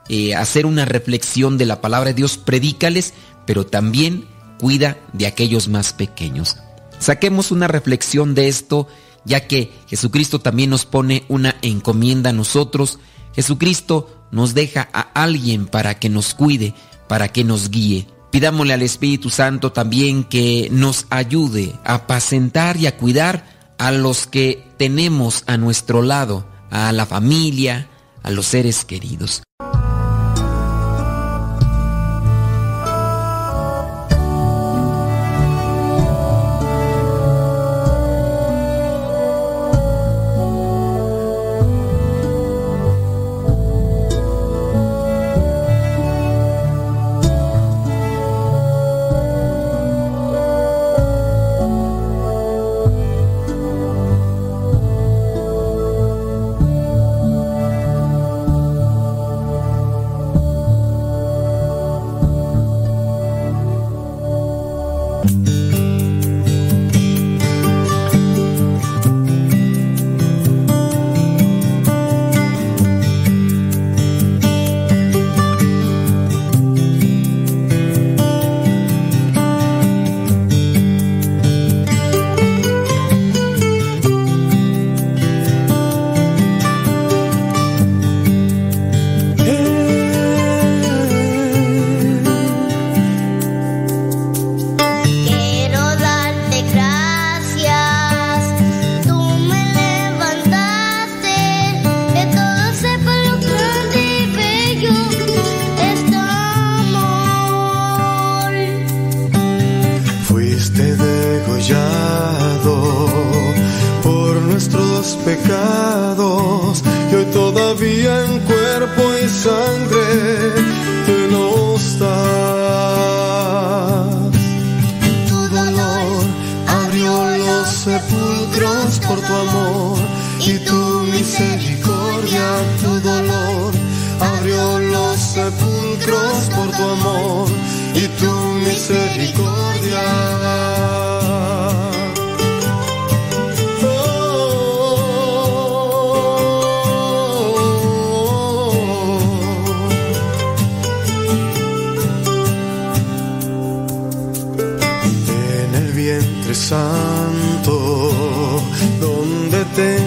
[0.10, 3.14] eh, hacer una reflexión de la palabra de Dios, predícales,
[3.46, 4.26] pero también
[4.60, 6.58] cuida de aquellos más pequeños.
[7.00, 8.90] Saquemos una reflexión de esto,
[9.24, 13.00] ya que Jesucristo también nos pone una encomienda a nosotros.
[13.36, 16.74] Jesucristo nos deja a alguien para que nos cuide,
[17.08, 18.08] para que nos guíe.
[18.32, 23.46] Pidámosle al Espíritu Santo también que nos ayude a apacentar y a cuidar
[23.78, 27.90] a los que tenemos a nuestro lado, a la familia,
[28.24, 29.44] a los seres queridos.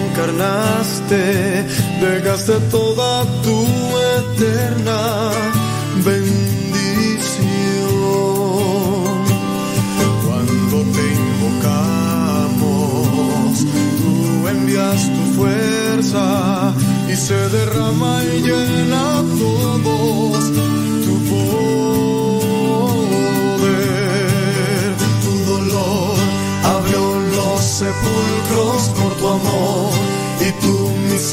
[0.05, 1.65] Encarnaste,
[2.01, 3.57] dejaste toda tu
[4.19, 4.99] eterna
[6.03, 6.45] bendición.
[10.25, 12.67] Cuando te invocamos,
[13.99, 14.11] tú
[14.47, 16.25] envías tu fuerza
[17.11, 19.05] y se derrama y llena
[19.43, 20.43] todos
[21.05, 21.65] tu poder.
[25.23, 26.15] Tu dolor
[26.75, 27.03] abrió
[27.35, 29.94] los sepulcros por tu amor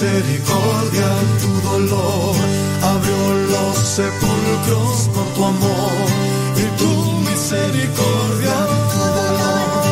[0.02, 1.08] misericordia
[1.40, 2.34] tu dolor,
[2.82, 6.06] abrió los sepulcros por tu amor
[6.56, 6.92] y tu
[7.30, 8.56] misericordia
[8.90, 9.82] tu dolor,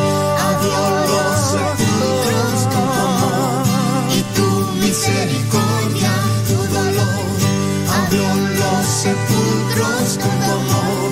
[0.49, 0.81] abrió
[1.13, 3.63] los sepulcros por tu amor
[4.11, 4.49] y tu
[4.85, 6.13] misericordia
[6.49, 7.31] tu dolor,
[8.01, 8.27] abrió
[8.59, 11.11] los sepulcros por tu amor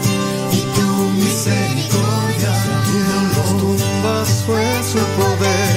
[0.50, 0.88] y tu
[1.22, 2.52] misericordia
[2.86, 5.68] tu dolor, tumbas fue su poder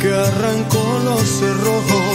[0.00, 2.05] que arrancó los cerrojos.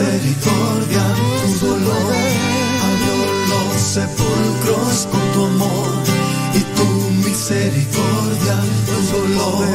[0.00, 1.04] Misericordia,
[1.42, 2.14] tu dolor.
[2.88, 3.16] Abrió
[3.50, 5.90] los sepulcros con tu amor
[6.54, 6.88] y tu
[7.28, 8.56] misericordia,
[8.86, 9.66] tu dolor.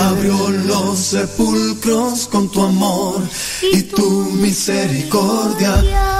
[0.00, 3.20] Abrió los sepulcros con tu amor
[3.72, 6.19] y tu misericordia.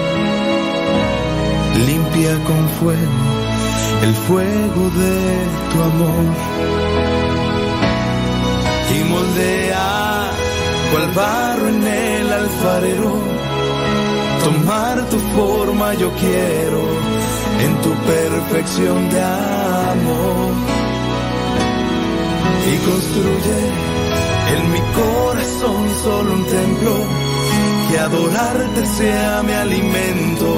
[1.75, 3.41] limpia con fuego
[4.03, 6.25] el fuego de tu amor.
[8.95, 10.31] Y moldea
[10.91, 13.13] cual barro en el alfarero,
[14.43, 16.81] tomar tu forma yo quiero
[17.65, 20.51] en tu perfección de amor.
[22.71, 23.59] Y construye
[24.55, 26.95] en mi corazón solo un templo
[27.89, 30.57] que adorarte sea mi alimento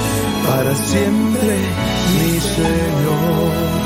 [0.47, 1.57] para siempre,
[2.19, 3.80] mi Señor.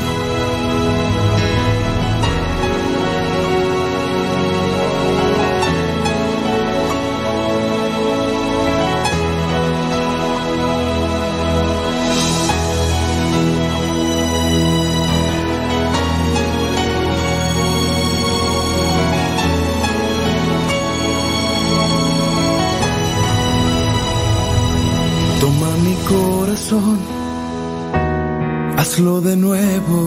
[28.78, 29.98] Hazlo de nuevo,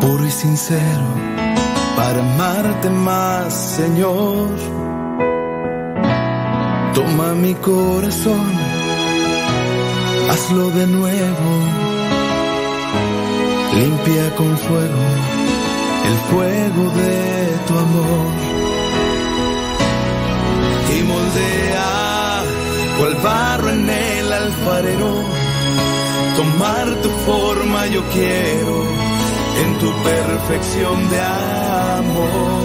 [0.00, 1.08] puro y sincero,
[1.96, 4.48] para amarte más, Señor.
[6.94, 8.52] Toma mi corazón,
[10.30, 11.50] hazlo de nuevo,
[13.74, 15.30] limpia con fuego
[16.10, 18.26] el fuego de tu amor
[20.96, 22.42] y moldea
[22.98, 24.19] cual barro en el
[24.50, 25.10] alfarero.
[26.36, 28.74] Tomar tu forma yo quiero
[29.62, 31.20] en tu perfección de
[31.98, 32.64] amor.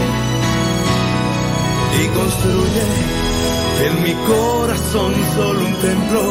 [2.02, 2.86] Y construye
[3.88, 6.22] en mi corazón solo un templo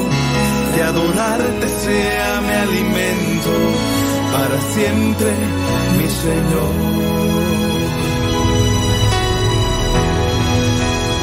[0.75, 3.53] que adorarte sea mi alimento
[4.33, 5.33] para siempre,
[5.97, 7.15] mi Señor.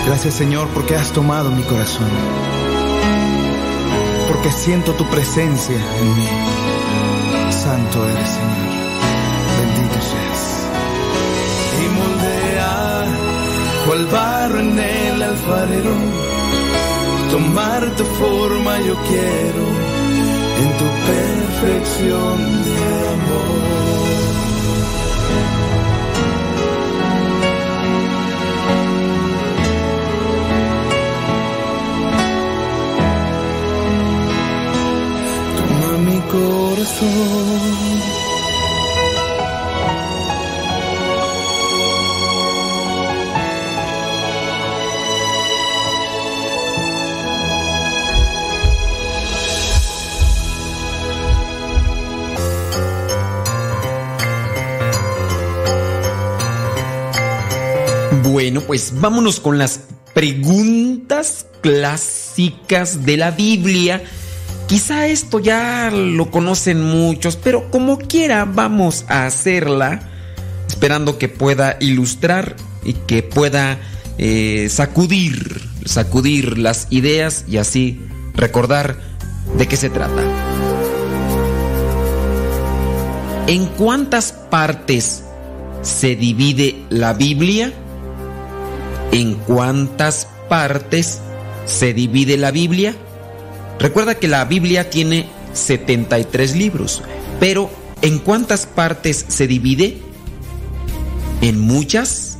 [0.08, 2.51] Gracias Señor porque has tomado mi corazón.
[4.44, 6.28] Porque siento tu presencia en mí.
[7.52, 8.72] Santo eres Señor.
[9.60, 10.68] Bendito seas.
[11.78, 13.06] Y moldea
[13.86, 15.94] cual barro en el alfarero.
[17.30, 19.64] Tomar tu forma yo quiero
[20.64, 23.81] en tu perfección de amor.
[58.24, 59.82] Bueno, pues vámonos con las
[60.14, 64.02] preguntas clásicas de la Biblia.
[64.72, 70.00] Quizá esto ya lo conocen muchos, pero como quiera vamos a hacerla,
[70.66, 73.80] esperando que pueda ilustrar y que pueda
[74.18, 78.00] eh, sacudir, sacudir las ideas y así
[78.34, 78.96] recordar
[79.58, 80.24] de qué se trata.
[83.48, 85.26] ¿En cuántas partes
[85.82, 87.74] se divide la Biblia?
[89.12, 91.20] ¿En cuántas partes
[91.66, 92.96] se divide la Biblia?
[93.82, 97.02] Recuerda que la Biblia tiene 73 libros,
[97.40, 97.72] pero
[98.04, 99.98] ¿en cuántas partes se divide?
[101.42, 102.38] ¿En muchas?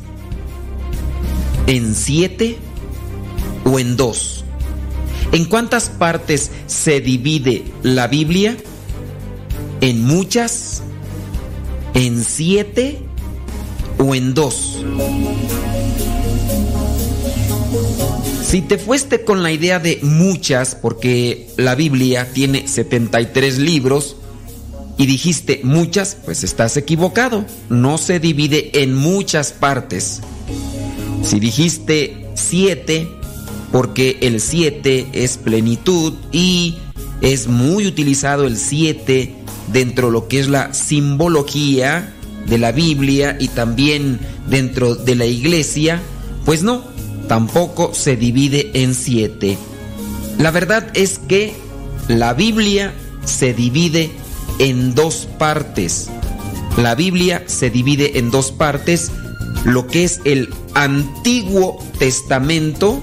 [1.66, 2.58] ¿En siete?
[3.66, 4.46] ¿O en dos?
[5.32, 8.56] ¿En cuántas partes se divide la Biblia?
[9.82, 10.84] ¿En muchas?
[11.96, 13.00] ¿En siete?
[13.98, 14.78] ¿O en dos?
[18.52, 24.18] Si te fuiste con la idea de muchas, porque la Biblia tiene 73 libros,
[24.98, 27.46] y dijiste muchas, pues estás equivocado.
[27.70, 30.20] No se divide en muchas partes.
[31.24, 33.08] Si dijiste siete,
[33.72, 36.78] porque el siete es plenitud y
[37.22, 39.34] es muy utilizado el siete
[39.72, 42.14] dentro de lo que es la simbología
[42.48, 46.02] de la Biblia y también dentro de la iglesia,
[46.44, 46.91] pues no,
[47.28, 49.58] tampoco se divide en siete.
[50.38, 51.54] La verdad es que
[52.08, 52.94] la Biblia
[53.26, 54.12] se divide
[54.60, 56.10] en dos partes.
[56.78, 59.12] La Biblia se divide en dos partes,
[59.66, 63.02] lo que es el Antiguo Testamento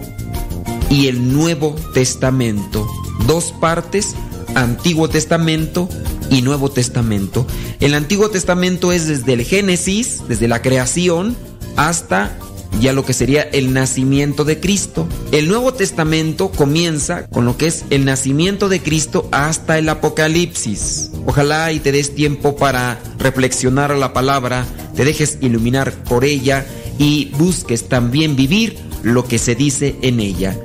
[0.91, 2.87] y el Nuevo Testamento.
[3.27, 4.15] Dos partes,
[4.55, 5.89] Antiguo Testamento
[6.31, 7.47] y Nuevo Testamento.
[7.81, 11.37] El Antiguo Testamento es desde el Génesis, desde la creación,
[11.77, 12.37] hasta
[12.81, 15.09] ya lo que sería el nacimiento de Cristo.
[15.33, 21.11] El Nuevo Testamento comienza con lo que es el nacimiento de Cristo hasta el Apocalipsis.
[21.27, 26.67] Ojalá y te des tiempo para reflexionar la palabra, te dejes iluminar por ella
[26.99, 30.57] y busques también vivir lo que se dice en ella.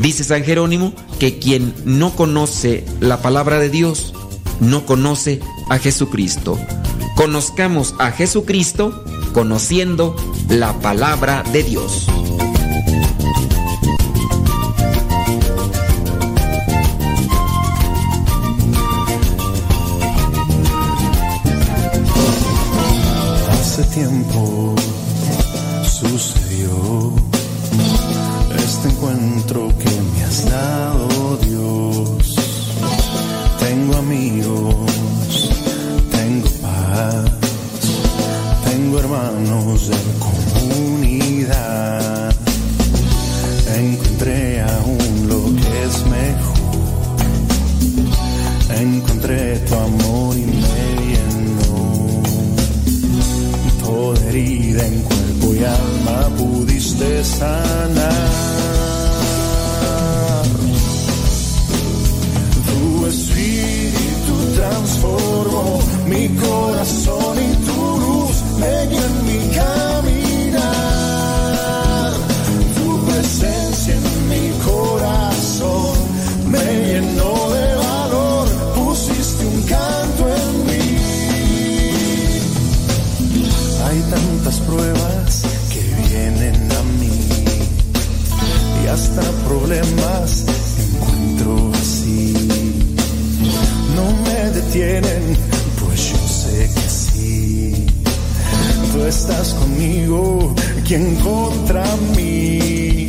[0.00, 4.12] Dice San Jerónimo que quien no conoce la palabra de Dios
[4.60, 6.58] no conoce a Jesucristo.
[7.16, 10.14] Conozcamos a Jesucristo conociendo
[10.50, 12.06] la palabra de Dios.
[23.50, 24.55] Hace tiempo
[39.16, 42.34] hermanos de comunidad.
[43.76, 46.56] Encontré aún lo que es mejor.
[48.78, 50.60] Encontré tu amor y me
[51.10, 52.22] llenó.
[53.84, 58.36] Toda herida en cuerpo y alma pudiste sanar.
[62.68, 67.65] Tu espíritu transformó mi corazón y
[68.64, 70.62] en mi caminar.
[72.74, 75.96] Tu presencia en mi corazón
[76.50, 80.86] me llenó de valor, pusiste un canto en mí.
[83.86, 87.18] Hay tantas pruebas que vienen a mí
[88.84, 90.44] y hasta problemas
[90.78, 92.34] encuentro así.
[93.94, 95.36] No me detienen,
[99.04, 101.84] Estás conmigo, quien contra
[102.16, 103.06] mí.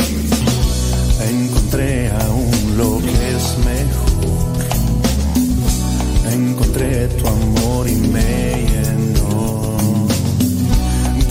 [1.27, 4.57] Encontré aún lo que es mejor.
[6.31, 9.77] Encontré tu amor y me llenó.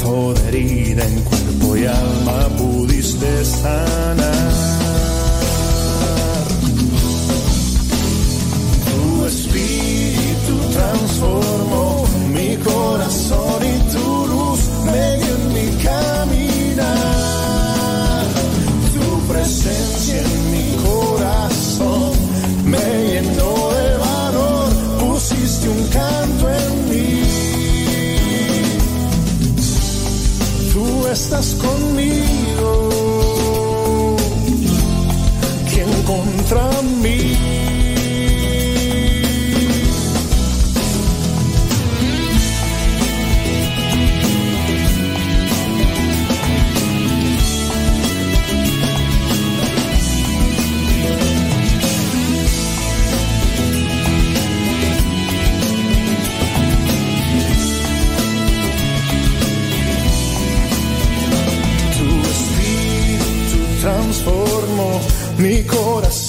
[0.02, 4.52] Toda herida en cuerpo y alma pudiste sanar.
[8.86, 12.04] Tu espíritu transformó
[12.34, 13.45] mi corazón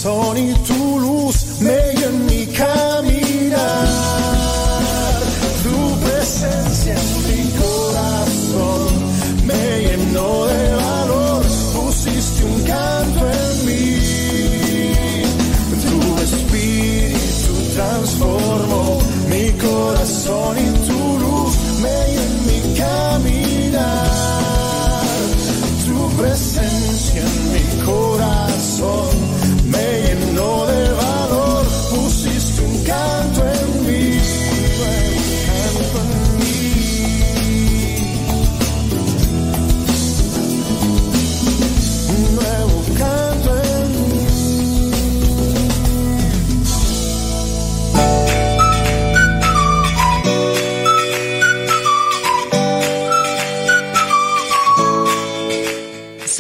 [0.07, 0.66] corazón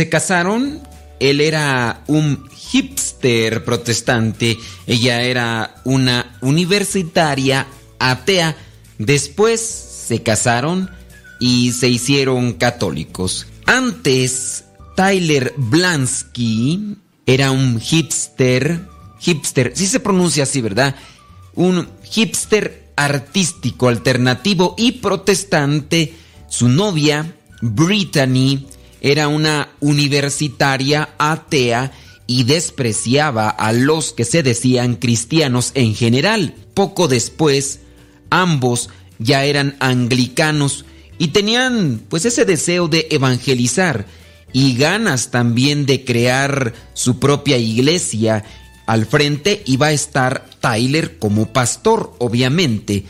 [0.09, 0.81] Casaron,
[1.19, 7.67] él era un hipster protestante, ella era una universitaria
[7.99, 8.55] atea.
[8.97, 10.89] Después se casaron
[11.39, 13.47] y se hicieron católicos.
[13.65, 18.87] Antes, Tyler Blansky era un hipster,
[19.19, 20.95] hipster, sí se pronuncia así, ¿verdad?
[21.53, 26.13] Un hipster artístico, alternativo y protestante.
[26.49, 28.65] Su novia, Brittany,
[29.01, 31.91] era una universitaria atea
[32.27, 36.55] y despreciaba a los que se decían cristianos en general.
[36.73, 37.79] Poco después,
[38.29, 40.85] ambos ya eran anglicanos
[41.17, 44.05] y tenían pues ese deseo de evangelizar
[44.53, 48.43] y ganas también de crear su propia iglesia.
[48.85, 53.05] Al frente iba a estar Tyler como pastor, obviamente.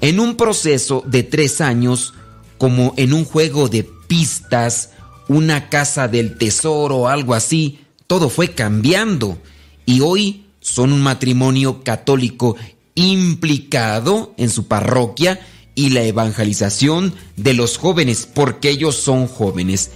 [0.00, 2.14] En un proceso de tres años,
[2.58, 4.90] como en un juego de pistas,
[5.28, 9.38] una casa del tesoro algo así, todo fue cambiando
[9.86, 12.56] y hoy son un matrimonio católico
[12.94, 15.40] implicado en su parroquia
[15.74, 19.90] y la evangelización de los jóvenes porque ellos son jóvenes.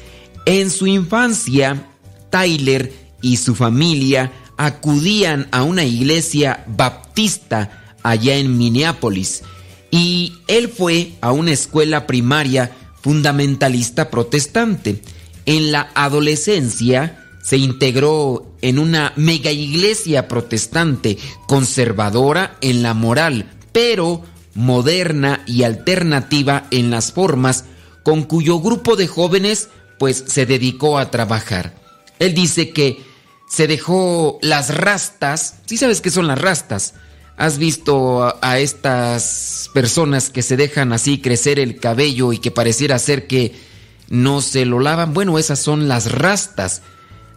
[0.47, 1.87] En su infancia,
[2.31, 2.93] Tyler
[3.23, 9.43] y su familia acudían a una iglesia baptista allá en Minneapolis
[9.91, 15.01] y él fue a una escuela primaria fundamentalista protestante.
[15.49, 24.23] En la adolescencia se integró en una mega iglesia protestante conservadora en la moral, pero
[24.53, 27.65] moderna y alternativa en las formas,
[28.03, 31.75] con cuyo grupo de jóvenes pues se dedicó a trabajar.
[32.19, 33.03] Él dice que
[33.49, 36.93] se dejó las rastas, ¿sí sabes qué son las rastas?
[37.39, 42.51] ¿Has visto a, a estas personas que se dejan así crecer el cabello y que
[42.51, 43.68] pareciera ser que
[44.09, 45.15] no se lo lavan?
[45.15, 46.83] Bueno, esas son las rastas.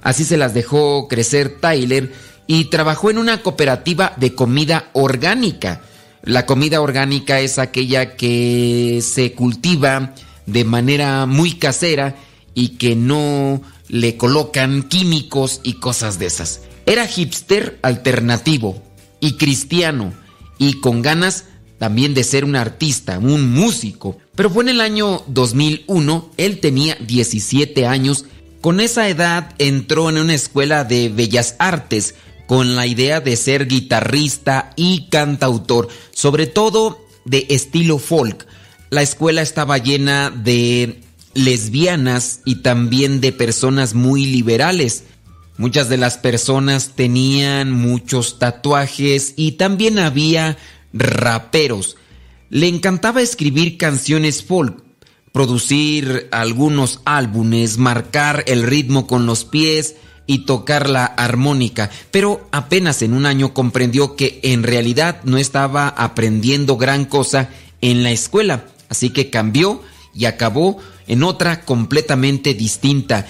[0.02, 2.14] Así se las dejó crecer Tyler
[2.48, 5.82] y trabajó en una cooperativa de comida orgánica.
[6.24, 10.14] La comida orgánica es aquella que se cultiva
[10.46, 12.16] de manera muy casera
[12.54, 16.62] y que no le colocan químicos y cosas de esas.
[16.86, 18.82] Era hipster alternativo
[19.20, 20.14] y cristiano
[20.58, 21.46] y con ganas
[21.82, 24.20] también de ser un artista, un músico.
[24.36, 28.26] Pero fue en el año 2001, él tenía 17 años,
[28.62, 32.14] con esa edad entró en una escuela de bellas artes
[32.46, 38.46] con la idea de ser guitarrista y cantautor, sobre todo de estilo folk.
[38.92, 41.02] La escuela estaba llena de
[41.34, 45.06] lesbianas y también de personas muy liberales.
[45.58, 50.60] Muchas de las personas tenían muchos tatuajes y también había
[50.94, 51.98] raperos.
[52.50, 54.84] Le encantaba escribir canciones folk,
[55.32, 59.96] producir algunos álbumes, marcar el ritmo con los pies
[60.28, 65.88] y tocar la armónica, pero apenas en un año comprendió que en realidad no estaba
[65.88, 67.50] aprendiendo gran cosa
[67.82, 69.82] en la escuela, así que cambió
[70.14, 73.28] y acabó en otra completamente distinta,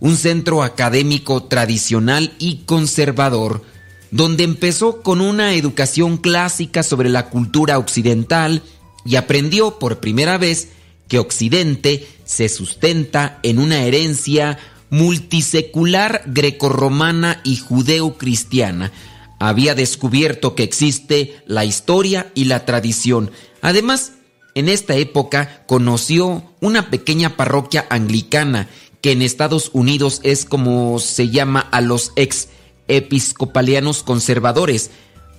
[0.00, 3.62] un centro académico tradicional y conservador,
[4.10, 8.62] donde empezó con una educación clásica sobre la cultura occidental
[9.04, 10.68] y aprendió por primera vez
[11.08, 14.58] que Occidente se sustenta en una herencia
[14.90, 18.92] multisecular grecorromana y judeo-cristiana.
[19.38, 23.30] Había descubierto que existe la historia y la tradición.
[23.62, 24.12] Además,
[24.54, 28.68] en esta época conoció una pequeña parroquia anglicana
[29.00, 32.48] que en Estados Unidos es como se llama a los ex
[32.88, 34.90] episcopalianos conservadores,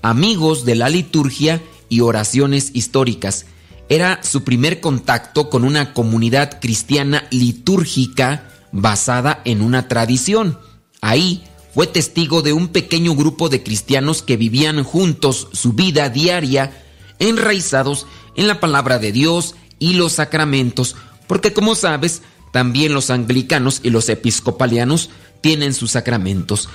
[0.02, 3.46] amigos de la liturgia y oraciones históricas.
[3.90, 10.60] Era su primer contacto con una comunidad cristiana litúrgica basada en una tradición.
[11.02, 16.84] Ahí fue testigo de un pequeño grupo de cristianos que vivían juntos su vida diaria,
[17.20, 18.06] enraizados
[18.36, 20.96] en la palabra de Dios y los sacramentos,
[21.28, 22.22] porque como sabes,
[22.52, 25.10] también los anglicanos y los episcopalianos
[25.42, 26.70] tienen sus sacramentos.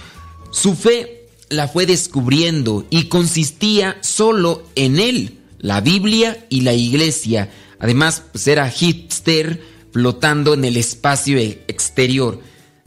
[0.55, 7.51] Su fe la fue descubriendo y consistía solo en él, la Biblia y la iglesia.
[7.81, 9.61] Además, pues era hipster
[9.93, 12.41] flotando en el espacio exterior.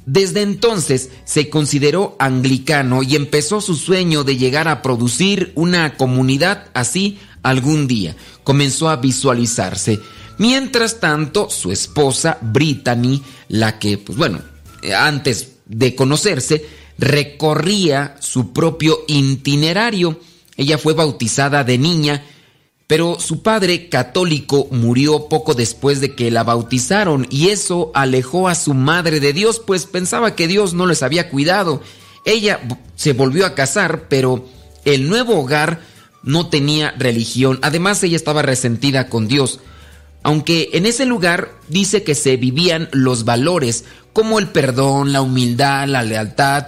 [0.06, 6.70] Desde entonces se consideró anglicano y empezó su sueño de llegar a producir una comunidad
[6.74, 8.16] así algún día.
[8.46, 10.00] Comenzó a visualizarse.
[10.38, 14.40] Mientras tanto, su esposa, Brittany, la que, pues bueno,
[14.96, 16.66] antes de conocerse,
[16.98, 20.20] recorría su propio itinerario.
[20.56, 22.26] Ella fue bautizada de niña,
[22.88, 28.56] pero su padre católico murió poco después de que la bautizaron y eso alejó a
[28.56, 31.82] su madre de Dios, pues pensaba que Dios no les había cuidado.
[32.26, 32.62] Ella
[32.96, 34.46] se volvió a casar, pero
[34.86, 35.82] el nuevo hogar
[36.24, 37.60] no tenía religión.
[37.62, 39.60] Además, ella estaba resentida con Dios.
[40.24, 45.88] Aunque en ese lugar dice que se vivían los valores como el perdón, la humildad,
[45.88, 46.68] la lealtad,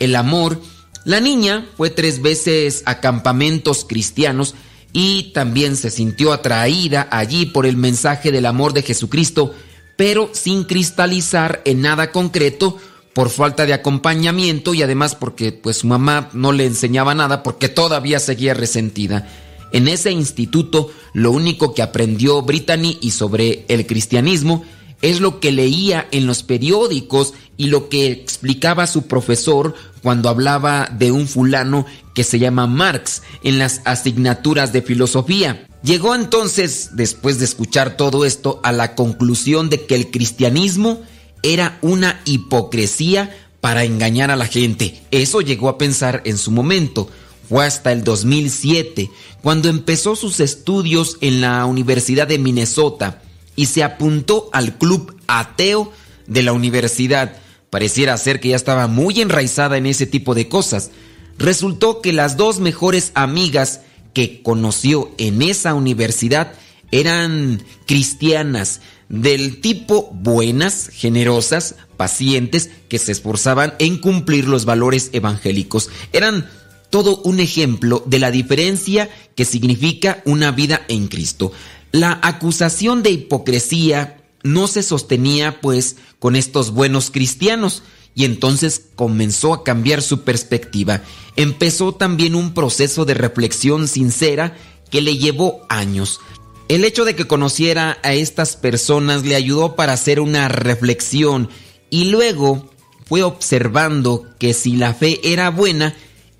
[0.00, 0.60] el amor.
[1.04, 4.54] La niña fue tres veces a campamentos cristianos
[4.92, 9.54] y también se sintió atraída allí por el mensaje del amor de Jesucristo,
[9.96, 12.76] pero sin cristalizar en nada concreto
[13.14, 17.68] por falta de acompañamiento y además porque pues su mamá no le enseñaba nada porque
[17.68, 19.28] todavía seguía resentida.
[19.72, 24.64] En ese instituto lo único que aprendió Brittany y sobre el cristianismo
[25.02, 30.88] es lo que leía en los periódicos y lo que explicaba su profesor cuando hablaba
[30.96, 35.66] de un fulano que se llama Marx en las asignaturas de filosofía.
[35.82, 41.02] Llegó entonces, después de escuchar todo esto, a la conclusión de que el cristianismo
[41.42, 44.98] era una hipocresía para engañar a la gente.
[45.10, 47.10] Eso llegó a pensar en su momento.
[47.46, 49.10] Fue hasta el 2007,
[49.42, 53.20] cuando empezó sus estudios en la Universidad de Minnesota
[53.54, 55.92] y se apuntó al club ateo
[56.26, 57.36] de la universidad.
[57.70, 60.90] Pareciera ser que ya estaba muy enraizada en ese tipo de cosas.
[61.38, 63.80] Resultó que las dos mejores amigas
[64.12, 66.52] que conoció en esa universidad
[66.90, 75.90] eran cristianas, del tipo buenas, generosas, pacientes, que se esforzaban en cumplir los valores evangélicos.
[76.12, 76.48] Eran
[76.90, 81.52] todo un ejemplo de la diferencia que significa una vida en Cristo.
[81.92, 87.82] La acusación de hipocresía no se sostenía pues con estos buenos cristianos
[88.14, 91.02] y entonces comenzó a cambiar su perspectiva.
[91.36, 94.56] Empezó también un proceso de reflexión sincera
[94.90, 96.20] que le llevó años.
[96.68, 101.48] El hecho de que conociera a estas personas le ayudó para hacer una reflexión
[101.88, 102.70] y luego
[103.06, 105.96] fue observando que si la fe era buena,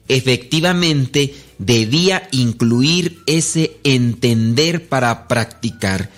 [0.06, 6.10] efectivamente debía incluir ese entender para practicar.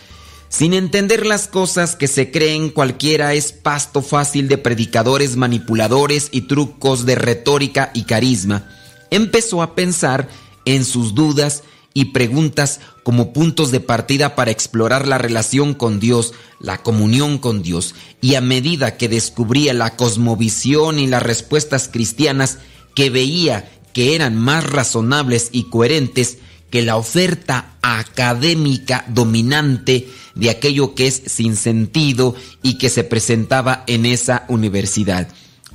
[0.52, 6.42] Sin entender las cosas que se creen cualquiera es pasto fácil de predicadores manipuladores y
[6.42, 8.68] trucos de retórica y carisma.
[9.10, 10.28] Empezó a pensar
[10.66, 11.62] en sus dudas
[11.94, 17.62] y preguntas como puntos de partida para explorar la relación con Dios, la comunión con
[17.62, 22.58] Dios, y a medida que descubría la cosmovisión y las respuestas cristianas
[22.94, 26.36] que veía que eran más razonables y coherentes
[26.72, 33.84] que la oferta académica dominante de aquello que es sin sentido y que se presentaba
[33.86, 35.28] en esa universidad.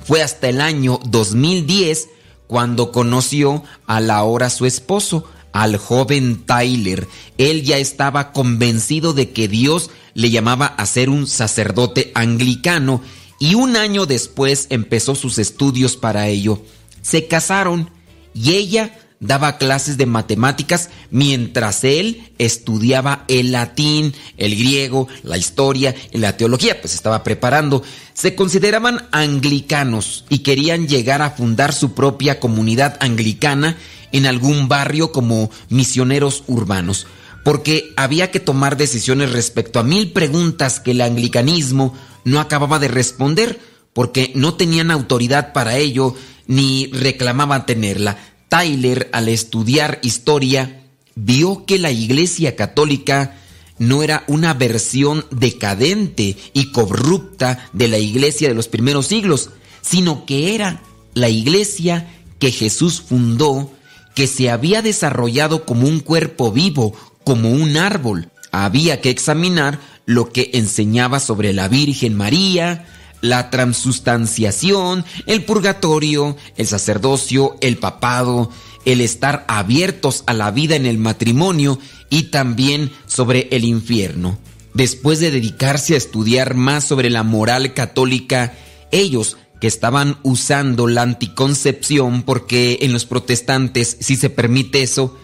[0.04, 2.08] Fue hasta el año 2010
[2.48, 7.06] cuando conoció a la hora su esposo, al joven Tyler.
[7.38, 13.02] Él ya estaba convencido de que Dios le llamaba a ser un sacerdote anglicano
[13.38, 16.60] y un año después empezó sus estudios para ello.
[17.02, 17.88] Se casaron
[18.34, 25.94] y ella daba clases de matemáticas mientras él estudiaba el latín, el griego, la historia
[26.12, 27.82] y la teología, pues estaba preparando.
[28.14, 33.76] Se consideraban anglicanos y querían llegar a fundar su propia comunidad anglicana
[34.12, 37.06] en algún barrio como misioneros urbanos,
[37.44, 42.88] porque había que tomar decisiones respecto a mil preguntas que el anglicanismo no acababa de
[42.88, 43.58] responder,
[43.92, 46.14] porque no tenían autoridad para ello
[46.46, 48.16] ni reclamaban tenerla.
[48.48, 50.82] Tyler, al estudiar historia,
[51.14, 53.36] vio que la Iglesia Católica
[53.78, 59.50] no era una versión decadente y corrupta de la Iglesia de los primeros siglos,
[59.82, 60.82] sino que era
[61.14, 63.70] la Iglesia que Jesús fundó,
[64.14, 66.94] que se había desarrollado como un cuerpo vivo,
[67.24, 68.30] como un árbol.
[68.50, 72.86] Había que examinar lo que enseñaba sobre la Virgen María,
[73.20, 78.50] la transustanciación, el purgatorio, el sacerdocio, el papado,
[78.84, 81.78] el estar abiertos a la vida en el matrimonio
[82.10, 84.38] y también sobre el infierno.
[84.74, 88.54] Después de dedicarse a estudiar más sobre la moral católica,
[88.92, 95.16] ellos que estaban usando la anticoncepción, porque en los protestantes sí se permite eso,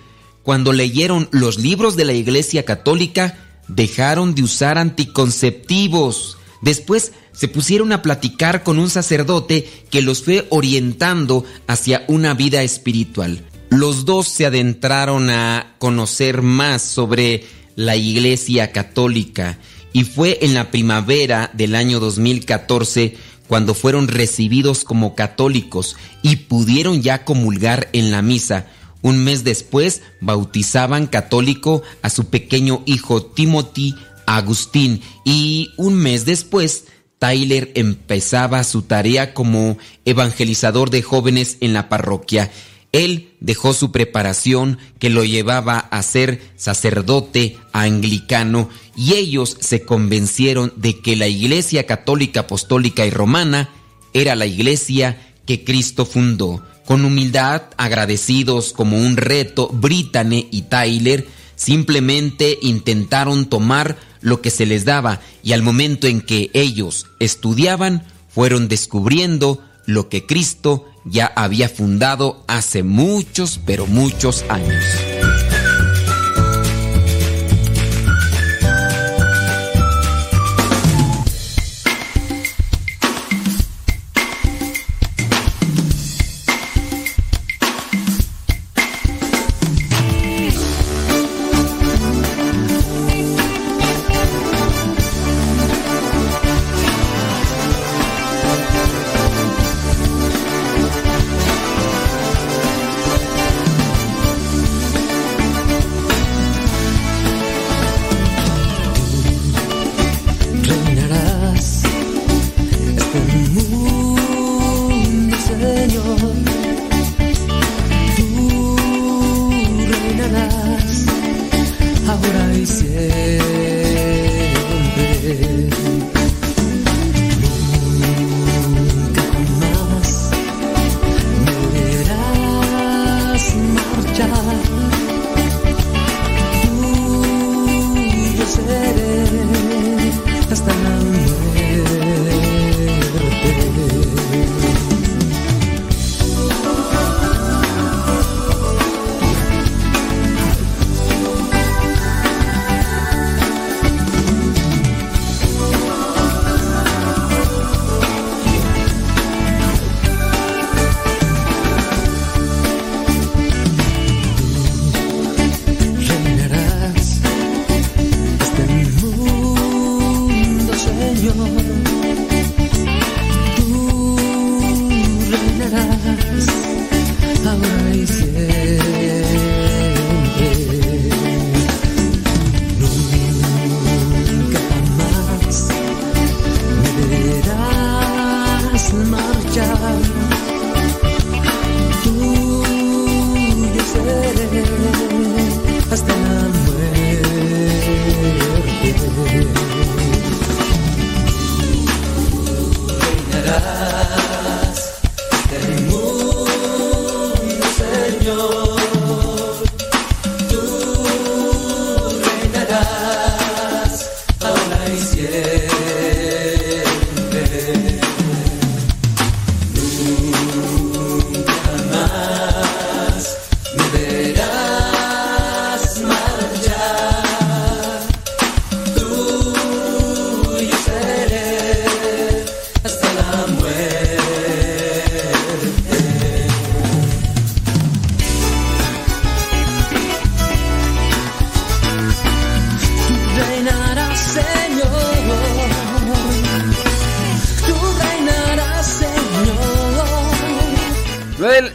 [0.42, 6.36] cuando leyeron los libros de la Iglesia Católica, dejaron de usar anticonceptivos.
[6.64, 12.62] Después se pusieron a platicar con un sacerdote que los fue orientando hacia una vida
[12.62, 13.44] espiritual.
[13.68, 17.44] Los dos se adentraron a conocer más sobre
[17.76, 19.58] la Iglesia Católica
[19.92, 23.14] y fue en la primavera del año 2014
[23.46, 28.68] cuando fueron recibidos como católicos y pudieron ya comulgar en la misa.
[29.02, 33.94] Un mes después bautizaban católico a su pequeño hijo Timothy
[34.26, 36.84] Agustín y un mes después
[37.18, 42.50] Tyler empezaba su tarea como evangelizador de jóvenes en la parroquia.
[42.92, 50.72] Él dejó su preparación que lo llevaba a ser sacerdote anglicano y ellos se convencieron
[50.76, 53.70] de que la Iglesia Católica Apostólica y Romana
[54.12, 56.62] era la iglesia que Cristo fundó.
[56.86, 64.64] Con humildad, agradecidos como un reto, Brittany y Tyler simplemente intentaron tomar lo que se
[64.66, 71.26] les daba y al momento en que ellos estudiaban, fueron descubriendo lo que Cristo ya
[71.36, 75.13] había fundado hace muchos, pero muchos años.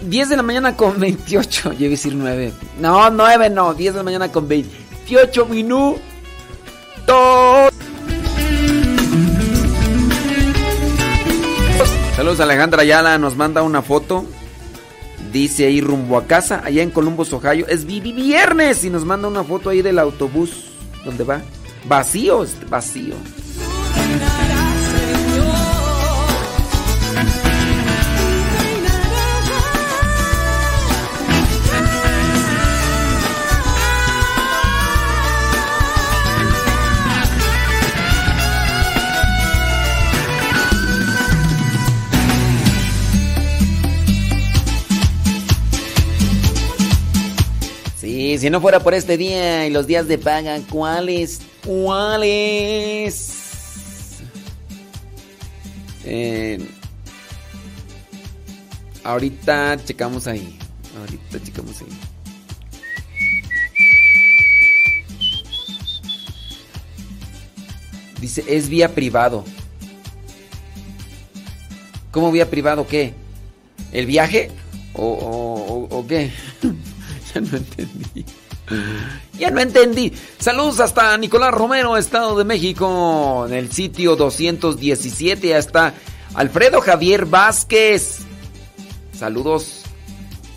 [0.10, 1.74] 10 de la mañana con 28.
[1.74, 2.52] Yo iba a decir 9.
[2.80, 3.74] No, 9 no.
[3.74, 6.00] 10 de la mañana con 28 minutos.
[12.16, 13.18] Saludos a Alejandra Ayala.
[13.18, 14.26] Nos manda una foto.
[15.32, 17.68] Dice ahí rumbo a casa, allá en Columbus, Ohio.
[17.68, 20.66] Es vi- vi- viernes y nos manda una foto ahí del autobús.
[21.06, 21.42] ¿Dónde va?
[21.86, 23.14] Vacío, este, vacío.
[48.40, 51.42] Si no fuera por este día y los días de paga, ¿cuáles?
[51.66, 53.36] ¿Cuáles?
[56.06, 56.60] Eh,
[59.04, 60.58] ahorita checamos ahí.
[61.00, 61.88] Ahorita checamos ahí.
[68.20, 69.46] Dice, es vía privado.
[72.12, 73.14] ¿Cómo vía privado qué?
[73.92, 74.52] ¿El viaje?
[74.94, 76.32] ¿O, o- o- o qué?
[77.40, 78.26] Ya no entendí.
[79.38, 80.14] Ya no entendí.
[80.38, 85.94] Saludos hasta Nicolás Romero, Estado de México, en el sitio 217, hasta
[86.36, 88.20] Alfredo Javier Vázquez.
[89.18, 89.84] Saludos.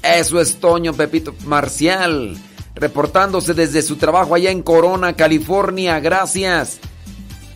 [0.03, 2.37] Eso es Toño Pepito Marcial,
[2.75, 6.01] reportándose desde su trabajo allá en Corona, California.
[6.01, 6.79] Gracias.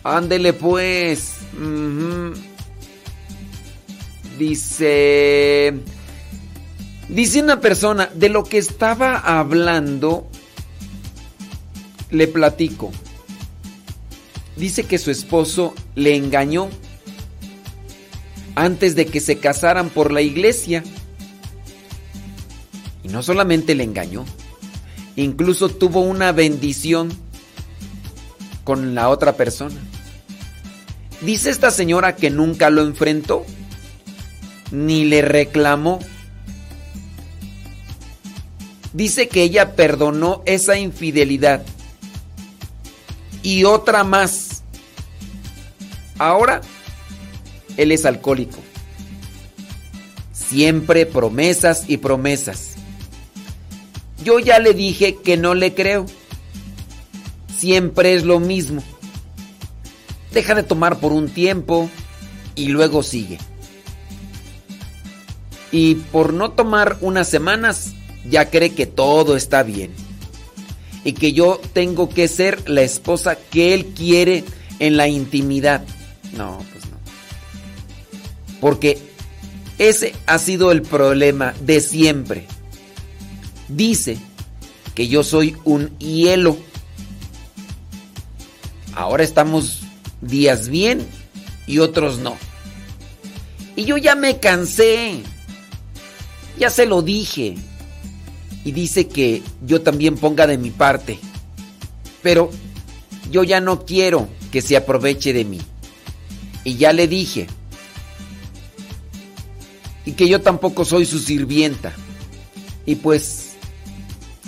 [0.03, 1.33] Ándele pues.
[4.37, 5.73] Dice...
[7.09, 10.27] Dice una persona, de lo que estaba hablando,
[12.11, 12.91] le platico.
[14.57, 16.69] Dice que su esposo le engañó
[18.55, 20.83] antes de que se casaran por la iglesia.
[23.03, 24.25] Y no solamente le engañó,
[25.15, 27.09] incluso tuvo una bendición
[28.63, 29.79] con la otra persona.
[31.21, 33.45] Dice esta señora que nunca lo enfrentó,
[34.71, 35.99] ni le reclamó.
[38.97, 41.63] Dice que ella perdonó esa infidelidad
[43.43, 44.63] y otra más.
[46.17, 46.61] Ahora,
[47.77, 48.57] él es alcohólico.
[50.33, 52.73] Siempre promesas y promesas.
[54.23, 56.07] Yo ya le dije que no le creo.
[57.55, 58.81] Siempre es lo mismo.
[60.31, 61.87] Deja de tomar por un tiempo
[62.55, 63.37] y luego sigue.
[65.71, 67.93] Y por no tomar unas semanas,
[68.29, 69.91] ya cree que todo está bien.
[71.03, 74.43] Y que yo tengo que ser la esposa que él quiere
[74.79, 75.83] en la intimidad.
[76.35, 76.97] No, pues no.
[78.59, 78.99] Porque
[79.77, 82.45] ese ha sido el problema de siempre.
[83.69, 84.17] Dice
[84.95, 86.57] que yo soy un hielo.
[88.93, 89.83] Ahora estamos
[90.21, 91.05] días bien
[91.67, 92.35] y otros no.
[93.75, 95.21] Y yo ya me cansé.
[96.57, 97.55] Ya se lo dije.
[98.67, 101.17] Y dice que yo también ponga de mi parte.
[102.21, 102.51] Pero
[103.31, 105.61] yo ya no quiero que se aproveche de mí.
[106.65, 107.47] Y ya le dije.
[110.03, 111.93] Y que yo tampoco soy su sirvienta.
[112.85, 113.53] Y pues,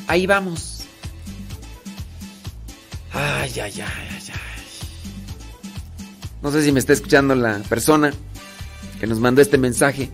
[0.05, 0.81] ahí vamos.
[3.13, 4.63] Ay, ay, ay, ay, ay.
[6.41, 8.11] No sé si me está escuchando la persona
[8.99, 10.09] que nos mandó este mensaje.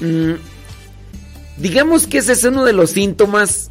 [0.00, 0.34] Mm,
[1.56, 3.70] digamos que ese es uno de los síntomas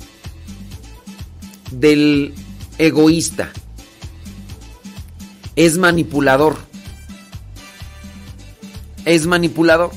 [1.72, 2.34] del
[2.78, 3.52] egoísta.
[5.56, 6.58] Es manipulador.
[9.06, 9.92] Es manipulador.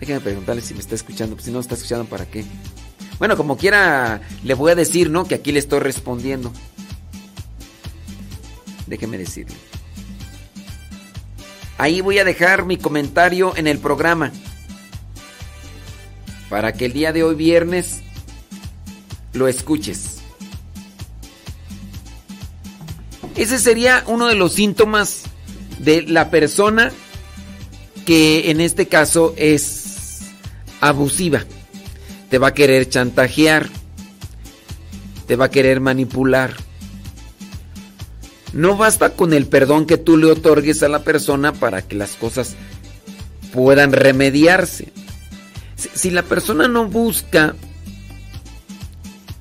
[0.00, 1.38] Déjame preguntarle si me está escuchando.
[1.38, 2.44] Si no está escuchando, ¿para qué?
[3.18, 5.26] Bueno, como quiera, le voy a decir, ¿no?
[5.26, 6.52] Que aquí le estoy respondiendo.
[8.86, 9.56] Déjeme decirle.
[11.78, 14.32] Ahí voy a dejar mi comentario en el programa.
[16.54, 17.98] Para que el día de hoy viernes
[19.32, 20.18] lo escuches.
[23.34, 25.24] Ese sería uno de los síntomas
[25.80, 26.92] de la persona
[28.06, 30.20] que en este caso es
[30.80, 31.42] abusiva.
[32.30, 33.68] Te va a querer chantajear.
[35.26, 36.54] Te va a querer manipular.
[38.52, 42.12] No basta con el perdón que tú le otorgues a la persona para que las
[42.12, 42.54] cosas
[43.52, 44.92] puedan remediarse.
[45.76, 47.54] Si, la persona no busca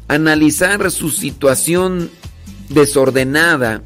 [0.07, 2.09] analizar su situación
[2.69, 3.81] desordenada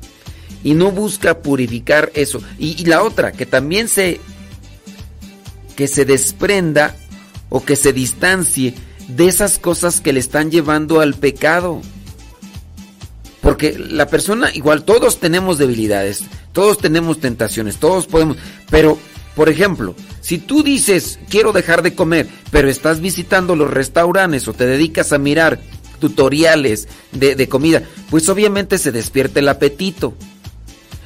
[0.64, 4.20] y no busca purificar eso, y, y la otra, que también se
[5.78, 6.96] que se desprenda
[7.50, 8.74] o que se distancie
[9.08, 11.82] de esas cosas que le están llevando al pecado.
[13.42, 18.38] Porque la persona, igual todos tenemos debilidades, todos tenemos tentaciones, todos podemos,
[18.70, 18.98] pero,
[19.38, 24.54] por ejemplo, si tú dices, quiero dejar de comer, pero estás visitando los restaurantes o
[24.54, 25.60] te dedicas a mirar
[26.00, 30.16] tutoriales de, comida, pues obviamente se despierta el apetito.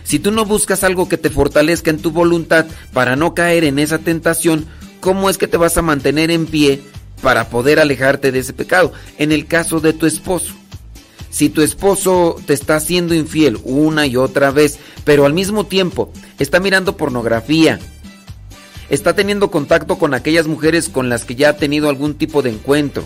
[0.06, 3.80] Si tú no buscas algo que te fortalezca en tu voluntad para no caer en
[3.80, 4.66] esa tentación,
[5.02, 6.82] ¿cómo es que te vas a mantener en pie
[7.22, 8.94] para poder alejarte de ese pecado?
[9.18, 10.54] En el caso de tu esposo.
[11.30, 16.14] Si tu esposo te está haciendo infiel una y otra vez, pero al mismo tiempo
[16.40, 17.78] está mirando pornografía,
[18.92, 22.52] está teniendo contacto con aquellas mujeres con las que ya ha tenido algún tipo de
[22.52, 23.06] encuentro,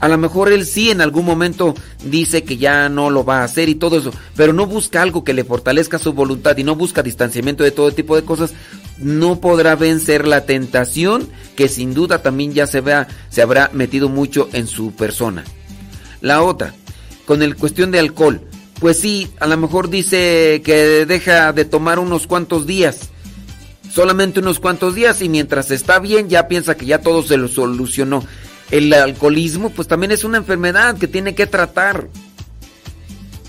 [0.00, 3.44] A lo mejor él sí en algún momento dice que ya no lo va a
[3.44, 6.76] hacer y todo eso, pero no busca algo que le fortalezca su voluntad y no
[6.76, 8.52] busca distanciamiento de todo tipo de cosas,
[8.96, 14.08] no podrá vencer la tentación que sin duda también ya se vea, se habrá metido
[14.08, 15.44] mucho en su persona.
[16.20, 16.74] La otra,
[17.26, 18.40] con el cuestión de alcohol,
[18.78, 23.10] pues sí, a lo mejor dice que deja de tomar unos cuantos días,
[23.92, 27.48] solamente unos cuantos días y mientras está bien ya piensa que ya todo se lo
[27.48, 28.24] solucionó.
[28.70, 32.08] El alcoholismo pues también es una enfermedad que tiene que tratar.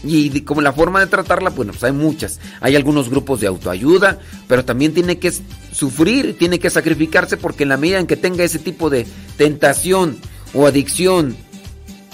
[0.02, 2.40] Y como la forma de tratarla, bueno, pues hay muchas.
[2.62, 5.34] Hay algunos grupos de autoayuda, pero también tiene que
[5.74, 9.06] sufrir, tiene que sacrificarse porque en la medida en que tenga ese tipo de
[9.38, 10.18] tentación
[10.54, 11.36] o adicción,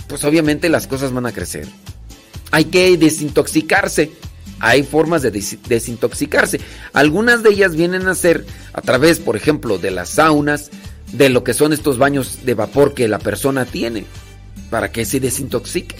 [0.07, 1.67] pues obviamente las cosas van a crecer.
[2.51, 4.11] Hay que desintoxicarse.
[4.59, 6.59] Hay formas de desintoxicarse.
[6.93, 10.71] Algunas de ellas vienen a ser a través, por ejemplo, de las saunas,
[11.11, 14.05] de lo que son estos baños de vapor que la persona tiene,
[14.69, 15.95] para que se desintoxique.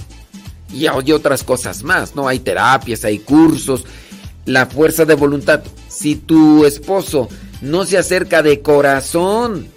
[0.74, 2.27] Y hay otras cosas más, ¿no?
[2.27, 3.85] Hay terapias, hay cursos,
[4.45, 5.64] la fuerza de voluntad.
[5.88, 7.30] Si tu esposo
[7.61, 9.67] no se acerca de corazón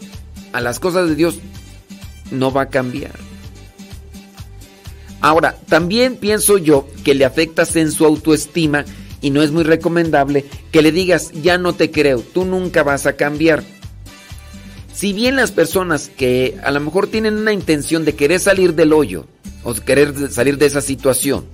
[0.53, 1.39] a las cosas de Dios,
[2.31, 3.28] no va a cambiar.
[5.21, 8.85] Ahora, también pienso yo que le afectas en su autoestima
[9.21, 13.07] y no es muy recomendable que le digas, ya no te creo, tú nunca vas
[13.07, 13.65] a cambiar.
[14.95, 18.93] Si bien las personas que a lo mejor tienen una intención de querer salir del
[18.93, 19.27] hoyo
[19.65, 21.47] o querer salir de esa situación,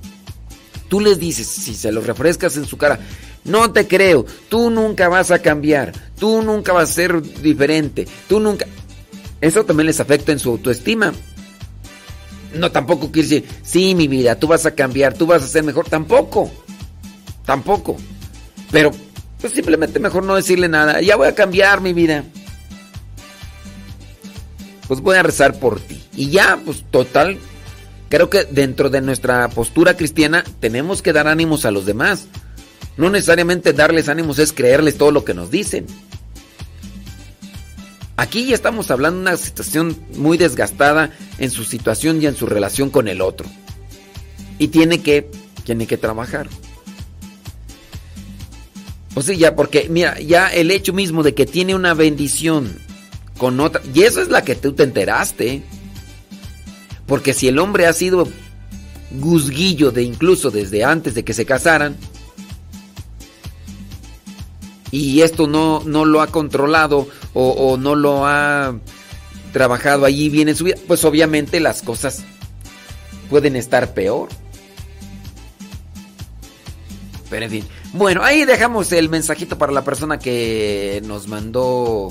[0.88, 3.00] tú les dices, si se lo refrescas en su cara,
[3.44, 8.40] no te creo, tú nunca vas a cambiar, tú nunca vas a ser diferente, tú
[8.40, 8.66] nunca...
[9.40, 11.12] Eso también les afecta en su autoestima.
[12.54, 15.62] No, tampoco quiere decir, sí, mi vida, tú vas a cambiar, tú vas a ser
[15.64, 15.88] mejor.
[15.88, 16.50] Tampoco.
[17.44, 17.96] Tampoco.
[18.70, 18.92] Pero,
[19.40, 21.00] pues simplemente mejor no decirle nada.
[21.00, 22.24] Ya voy a cambiar mi vida.
[24.88, 26.02] Pues voy a rezar por ti.
[26.16, 27.38] Y ya, pues total.
[28.08, 32.28] Creo que dentro de nuestra postura cristiana tenemos que dar ánimos a los demás.
[32.96, 35.86] No necesariamente darles ánimos es creerles todo lo que nos dicen.
[38.16, 42.46] Aquí ya estamos hablando de una situación muy desgastada en su situación y en su
[42.46, 43.48] relación con el otro.
[44.58, 45.28] Y tiene que,
[45.64, 46.48] tiene que trabajar.
[49.16, 52.78] O sea, ya, porque, mira, ya el hecho mismo de que tiene una bendición
[53.36, 55.62] con otra, y eso es la que tú te enteraste.
[57.06, 58.28] Porque si el hombre ha sido
[59.10, 61.96] guzguillo de incluso desde antes de que se casaran,
[64.92, 68.76] y esto no, no lo ha controlado o, no lo ha
[69.52, 72.24] trabajado allí bien en su vida, pues obviamente las cosas
[73.28, 74.28] pueden estar peor.
[77.28, 82.08] Pero en fin, bueno, ahí dejamos el mensajito para la persona que nos mandó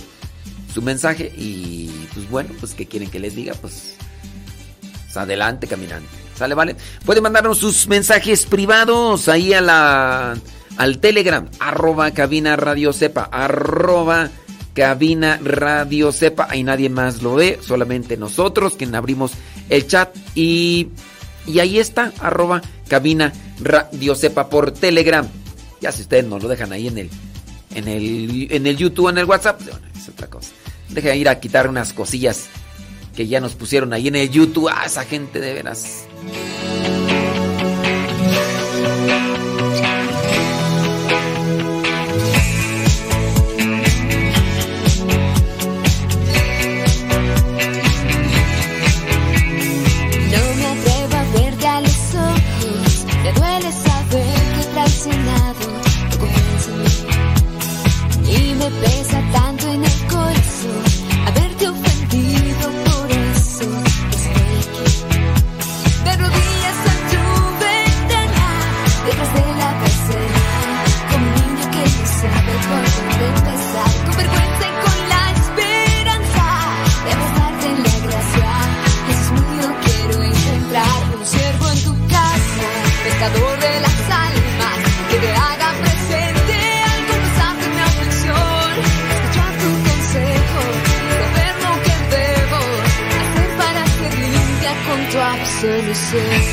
[0.73, 3.95] su mensaje y pues bueno, pues que quieren que les diga, pues,
[5.03, 6.09] pues adelante caminante.
[6.35, 6.75] ¿Sale, vale?
[7.05, 10.35] Pueden mandarnos sus mensajes privados ahí a la
[10.77, 14.29] al Telegram, arroba cabina radio sepa, arroba
[14.73, 16.47] cabina radio sepa.
[16.49, 19.33] Ahí nadie más lo ve, solamente nosotros quien abrimos
[19.69, 20.89] el chat y,
[21.47, 25.27] y ahí está, arroba cabina radio sepa por Telegram.
[25.81, 27.09] Ya si ustedes nos lo dejan ahí en el,
[27.75, 29.61] en el, en el YouTube, en el WhatsApp,
[29.95, 30.51] es otra cosa.
[30.89, 32.47] Dejen ir a quitar unas cosillas
[33.15, 34.69] que ya nos pusieron ahí en el YouTube.
[34.71, 36.05] Ah, esa gente de veras.
[95.93, 96.52] Necesito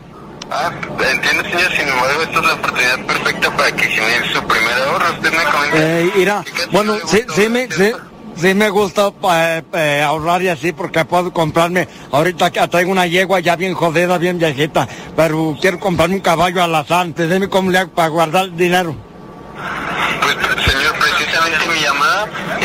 [0.53, 0.69] Ah,
[1.11, 1.71] entiendo, señor.
[1.71, 5.13] Sin embargo, esta es la oportunidad perfecta para que genere su primer ahorro.
[5.13, 5.77] Usted me comenta.
[5.77, 7.93] Eh, mira, bueno, sí, sí me, sí,
[8.35, 13.07] sí me gusta eh, eh, ahorrar y así porque puedo comprarme, ahorita que traigo una
[13.07, 17.77] yegua ya bien jodida, bien viejita, pero quiero comprarme un caballo alazán, dime cómo le
[17.77, 18.93] hago para guardar dinero.
[20.65, 21.85] Señor, precisamente mi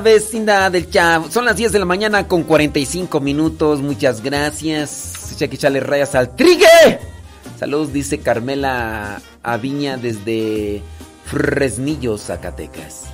[0.00, 1.30] Vecindad del chavo.
[1.30, 3.80] Son las 10 de la mañana con 45 minutos.
[3.80, 5.36] Muchas gracias.
[5.40, 6.66] Hay que echarle rayas al trigue.
[7.58, 10.82] Saludos, dice Carmela Aviña desde
[11.24, 13.04] Fresnillo, Zacatecas.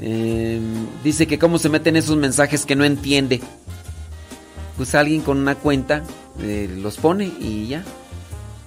[0.00, 0.60] Eh,
[1.04, 3.40] dice que cómo se meten esos mensajes que no entiende.
[4.76, 6.02] Pues alguien con una cuenta
[6.40, 7.84] eh, los pone y ya.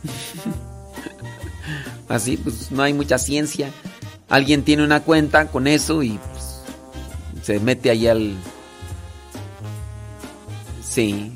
[2.09, 3.71] Así, pues no hay mucha ciencia.
[4.29, 6.19] Alguien tiene una cuenta con eso y
[7.43, 8.35] se mete ahí al...
[10.81, 11.33] Sí.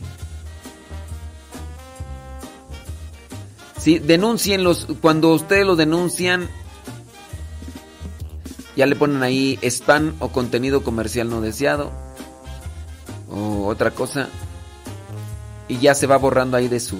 [3.78, 4.88] Sí, denúncienlos.
[5.02, 6.50] Cuando ustedes lo denuncian,
[8.78, 11.92] ya le ponen ahí spam o contenido comercial no deseado.
[13.30, 14.30] O otra cosa.
[15.68, 16.98] Y ya se va borrando ahí de su...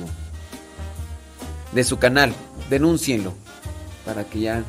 [1.72, 2.34] De su canal.
[2.70, 3.34] Denúncienlo.
[4.06, 4.64] Para que ya...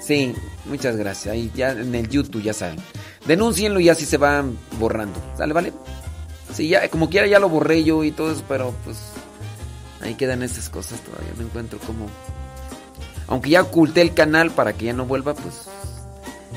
[0.00, 0.34] Sí,
[0.64, 1.34] muchas gracias.
[1.34, 2.78] Ahí ya en el YouTube ya saben.
[3.26, 5.20] Denúncienlo y así se van borrando.
[5.36, 5.72] ¿Sale, vale?
[6.52, 8.98] Sí, ya, como quiera ya lo borré yo y todo eso, pero pues
[10.00, 11.32] ahí quedan esas cosas todavía.
[11.36, 12.08] No encuentro cómo.
[13.28, 15.68] Aunque ya oculté el canal para que ya no vuelva, pues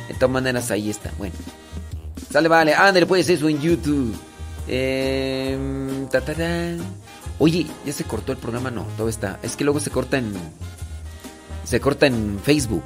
[0.07, 1.11] de todas maneras ahí está.
[1.17, 1.35] Bueno,
[2.31, 2.73] sale, vale.
[2.73, 4.15] Ándale, puedes eso en YouTube.
[4.67, 6.75] Eh, ta, ta, ta.
[7.37, 9.39] Oye, ya se cortó el programa, no, todo está.
[9.43, 10.33] Es que luego se corta en.
[11.63, 12.85] Se corta en Facebook.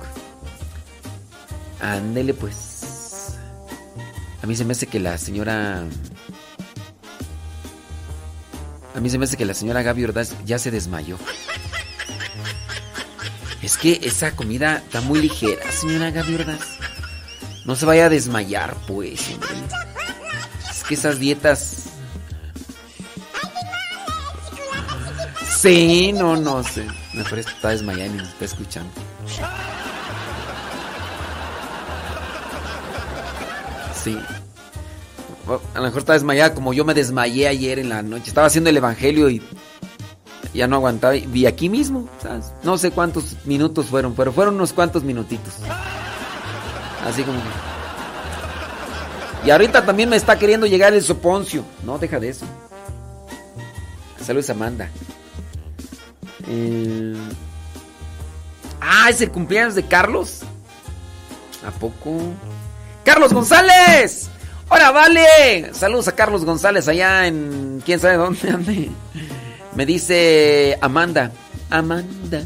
[1.81, 2.79] Ándele pues.
[4.41, 5.83] A mí se me hace que la señora.
[8.95, 11.17] A mí se me hace que la señora Gaby Ordaz ya se desmayó.
[13.61, 16.79] Es que esa comida está muy ligera, señora Gaby Ordaz.
[17.65, 19.21] No se vaya a desmayar, pues.
[20.69, 21.89] Es que esas dietas.
[25.57, 26.87] Sí, no, no sé.
[27.13, 28.91] Me parece que está desmayada y me está escuchando.
[34.03, 34.17] Sí.
[35.73, 38.25] A lo mejor está desmayada como yo me desmayé ayer en la noche.
[38.27, 39.41] Estaba haciendo el evangelio y
[40.53, 41.13] ya no aguantaba.
[41.13, 42.07] Vi aquí mismo.
[42.63, 45.55] No sé cuántos minutos fueron, pero fueron unos cuantos minutitos.
[47.05, 47.39] Así como
[49.45, 51.63] Y ahorita también me está queriendo llegar el soponcio.
[51.83, 52.45] No, deja de eso.
[54.21, 54.89] Saludos, Amanda.
[56.47, 57.15] Eh,
[58.81, 60.41] Ah, es el cumpleaños de Carlos.
[61.65, 62.17] ¿A poco?
[63.09, 64.29] ¡Carlos González!
[64.69, 65.73] ¡Ahora vale!
[65.73, 67.81] Saludos a Carlos González allá en.
[67.83, 68.91] quién sabe dónde ande.
[69.73, 71.31] Me dice Amanda.
[71.71, 72.43] Amanda.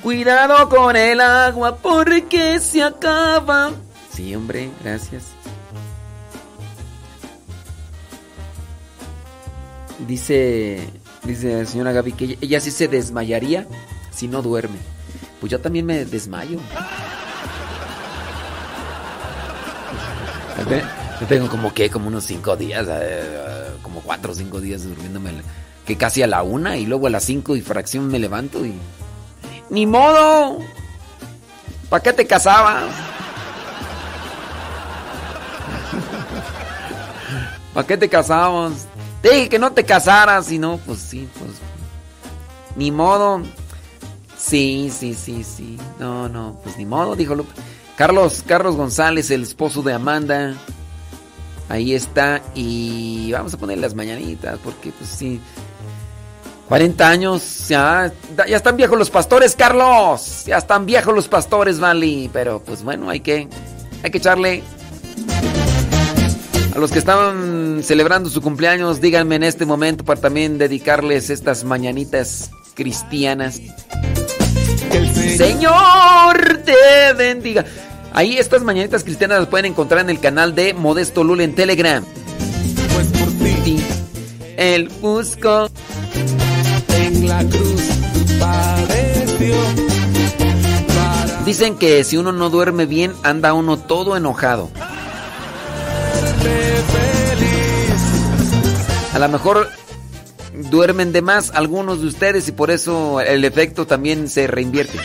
[0.00, 3.72] Cuidado con el agua porque se acaba.
[4.14, 5.24] Sí, hombre, gracias.
[10.06, 10.88] Dice,
[11.24, 13.66] dice la señora Gaby que ella, ella sí se desmayaría
[14.14, 14.78] si no duerme.
[15.40, 16.60] Pues yo también me desmayo.
[21.20, 25.30] Yo tengo como que, como unos cinco días, eh, como cuatro o cinco días durmiéndome,
[25.86, 28.74] que casi a la una y luego a las cinco y fracción me levanto y...
[29.70, 30.58] ¡Ni modo!
[31.88, 32.84] ¿Para qué te casabas?
[37.74, 38.86] ¿Para qué te casabas?
[39.22, 41.52] Te dije que no te casaras y no, pues sí, pues...
[42.76, 43.42] Ni modo.
[44.36, 45.78] Sí, sí, sí, sí.
[45.98, 47.52] No, no, pues ni modo, dijo Lupe.
[47.98, 50.54] Carlos, Carlos González, el esposo de Amanda.
[51.68, 52.40] Ahí está.
[52.54, 55.40] Y vamos a poner las mañanitas, porque pues sí.
[56.68, 58.12] 40 años, ya,
[58.48, 60.44] ya están viejos los pastores, Carlos.
[60.46, 62.30] Ya están viejos los pastores, Vali.
[62.32, 63.48] Pero pues bueno, hay que,
[64.04, 64.62] hay que echarle.
[66.76, 71.64] A los que estaban celebrando su cumpleaños, díganme en este momento para también dedicarles estas
[71.64, 73.60] mañanitas cristianas.
[75.36, 77.64] Señor te bendiga.
[78.12, 82.04] Ahí estas mañanitas cristianas las pueden encontrar en el canal de Modesto Lul en Telegram.
[82.94, 83.80] Pues por ti.
[84.56, 85.68] El busco.
[86.96, 87.82] En la cruz
[88.40, 89.54] padeció.
[91.44, 94.70] Dicen que si uno no duerme bien, anda uno todo enojado.
[99.14, 99.68] A lo mejor
[100.70, 104.98] duermen de más algunos de ustedes y por eso el efecto también se reinvierte.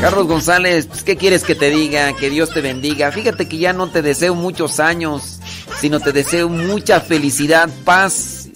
[0.00, 2.12] Carlos González, pues, ¿qué quieres que te diga?
[2.12, 3.10] Que Dios te bendiga.
[3.10, 5.40] Fíjate que ya no te deseo muchos años,
[5.80, 8.48] sino te deseo mucha felicidad, paz,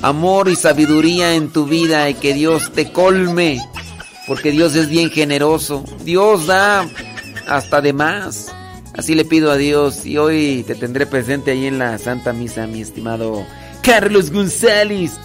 [0.00, 3.60] amor y sabiduría en tu vida y que Dios te colme,
[4.26, 5.84] porque Dios es bien generoso.
[6.02, 6.88] Dios da
[7.46, 8.50] hasta de más.
[8.96, 12.66] Así le pido a Dios y hoy te tendré presente ahí en la Santa Misa,
[12.66, 13.44] mi estimado
[13.82, 15.18] Carlos González.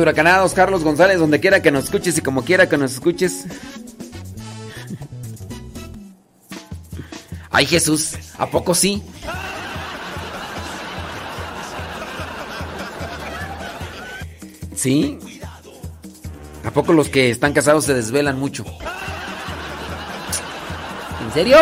[0.00, 3.44] Huracanados, Carlos González, donde quiera que nos escuches y como quiera que nos escuches.
[7.50, 9.02] Ay Jesús, ¿a poco sí?
[14.74, 15.18] ¿Sí?
[16.64, 18.64] ¿A poco los que están casados se desvelan mucho?
[21.22, 21.58] ¿En serio?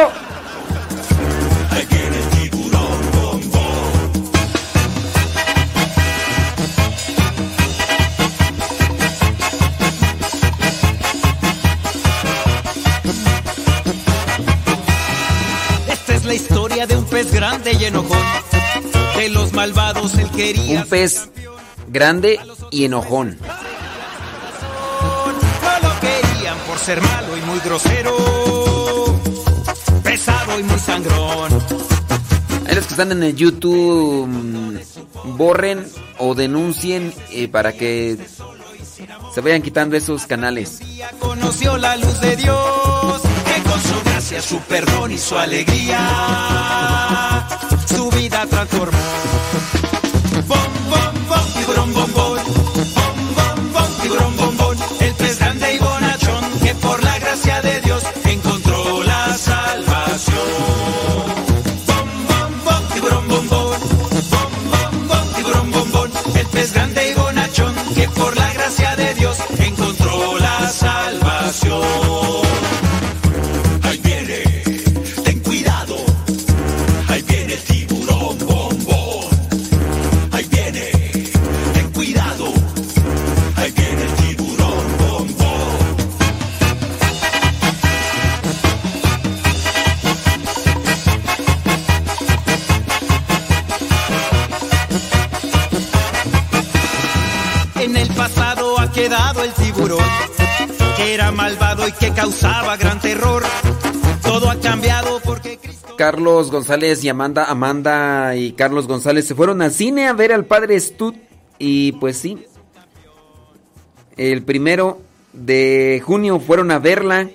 [17.58, 18.22] Grande y enojón.
[19.16, 20.82] De los malvados él quería.
[20.82, 21.28] Un pez
[21.88, 22.38] grande
[22.70, 23.36] y enojón.
[25.62, 28.16] No lo querían por ser malo y muy grosero.
[30.02, 31.52] Pesado y muy sangrón.
[32.68, 35.84] Ahí los que están en el YouTube mm, borren
[36.18, 38.18] o denuncien eh, para que
[39.34, 40.80] se vayan quitando esos canales.
[41.18, 43.27] Conoció la luz de Dios.
[43.82, 45.98] Su gracia, su perdón y su alegría.
[47.86, 48.98] Su vida transformó.
[106.18, 110.46] Carlos González y Amanda, Amanda y Carlos González se fueron al cine a ver al
[110.46, 111.14] padre Stud
[111.60, 112.44] y pues sí,
[114.16, 115.00] el primero
[115.32, 117.30] de junio fueron a verla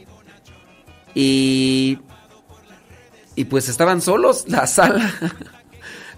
[1.15, 1.97] y
[3.35, 5.13] y pues estaban solos, la sala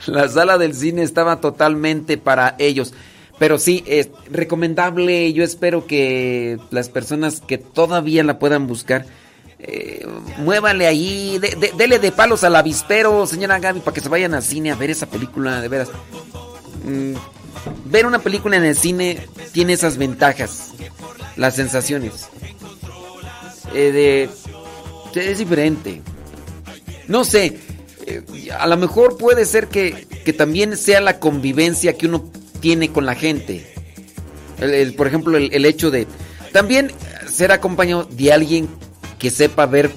[0.07, 2.95] la sala del cine estaba totalmente para ellos.
[3.37, 5.31] Pero sí, es recomendable.
[5.33, 9.05] Yo espero que las personas que todavía la puedan buscar,
[9.67, 10.05] eh,
[10.37, 14.33] muévale ahí, de- de- dele de palos al avispero, señora Gaby, para que se vayan
[14.33, 15.89] al cine a ver esa película, de veras.
[16.83, 17.13] Mm,
[17.85, 20.71] ver una película en el cine tiene esas ventajas,
[21.35, 22.27] las sensaciones.
[23.73, 24.29] Eh,
[25.15, 26.01] es diferente.
[27.07, 27.59] No sé,
[28.05, 28.21] eh,
[28.57, 32.29] a lo mejor puede ser que, que también sea la convivencia que uno
[32.59, 33.71] tiene con la gente.
[34.95, 36.07] Por ejemplo, el, el hecho de
[36.53, 36.91] también
[37.29, 38.69] ser acompañado de alguien
[39.19, 39.91] que sepa ver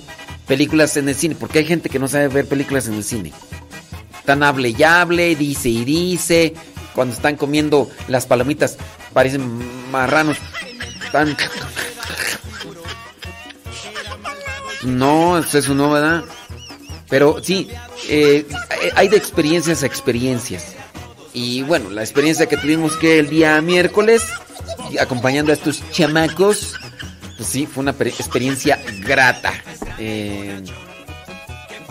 [0.46, 3.32] películas en el cine, porque hay gente que no sabe ver películas en el cine.
[4.24, 6.54] Tan hable y hable, dice y dice.
[6.94, 8.76] Cuando están comiendo las palomitas,
[9.12, 10.36] parecen marranos.
[11.12, 11.36] Tan...
[14.82, 16.24] No, eso no, ¿verdad?
[17.08, 17.68] Pero sí,
[18.08, 18.46] eh,
[18.94, 20.74] hay de experiencias a experiencias.
[21.32, 24.24] Y bueno, la experiencia que tuvimos que el día miércoles,
[25.00, 26.74] acompañando a estos chamacos,
[27.38, 29.52] pues sí, fue una pe- experiencia grata.
[29.98, 30.62] Eh,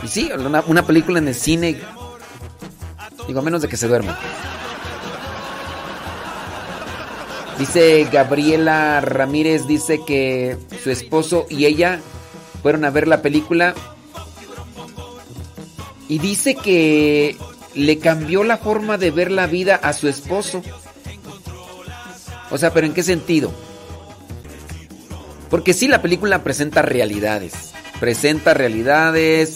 [0.04, 1.78] y sí, una, una película en el cine,
[3.28, 4.16] digo, a menos de que se duerma.
[7.58, 12.00] Dice Gabriela Ramírez, dice que su esposo y ella
[12.62, 13.74] fueron a ver la película
[16.08, 17.36] y dice que
[17.74, 20.62] le cambió la forma de ver la vida a su esposo.
[22.52, 23.52] O sea, pero ¿en qué sentido?
[25.50, 27.72] Porque sí, la película presenta realidades.
[28.00, 29.56] Presenta realidades.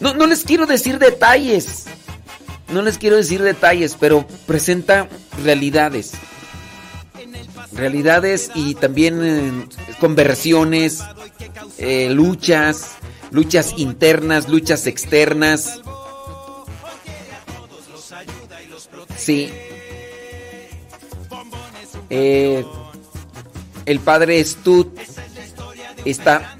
[0.00, 1.86] No, no les quiero decir detalles.
[2.72, 5.08] No les quiero decir detalles, pero presenta
[5.42, 6.12] realidades.
[7.72, 9.68] Realidades y también eh,
[10.00, 11.02] conversiones,
[11.78, 12.92] eh, luchas,
[13.30, 15.80] luchas internas, luchas externas.
[19.16, 19.50] Sí.
[22.10, 22.64] Eh,
[23.86, 24.86] el padre Stud
[26.04, 26.56] está,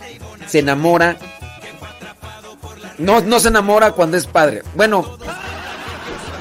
[0.47, 1.17] se enamora.
[2.99, 4.62] No, no se enamora cuando es padre.
[4.75, 5.19] Bueno,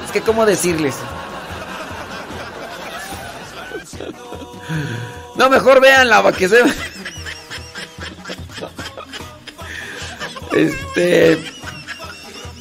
[0.04, 0.94] es que cómo decirles.
[5.36, 6.62] No, mejor véanla para que se.
[10.52, 11.44] Este.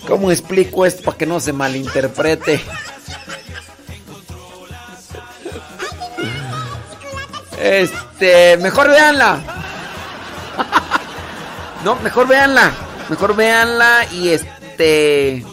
[0.08, 2.62] ¿Cómo explico esto para que no se malinterprete?
[7.64, 9.40] Este, mejor véanla.
[11.86, 12.72] No, mejor véanla.
[13.10, 15.44] Mejor véanla y este.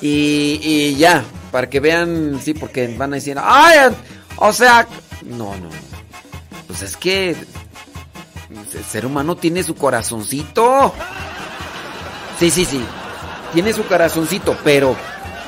[0.00, 3.92] Y, y ya, para que vean, sí, porque van a decir, ay,
[4.36, 4.86] o sea,
[5.22, 5.68] no, no.
[6.68, 10.94] Pues es que el ser humano tiene su corazoncito.
[12.38, 12.84] Sí, sí, sí.
[13.52, 14.94] Tiene su corazoncito, pero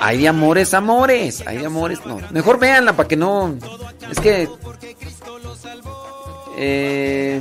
[0.05, 1.43] hay amores, amores.
[1.47, 2.19] Hay amores, no.
[2.31, 3.57] Mejor véanla para que no.
[4.11, 4.49] Es que.
[6.59, 7.41] Eh,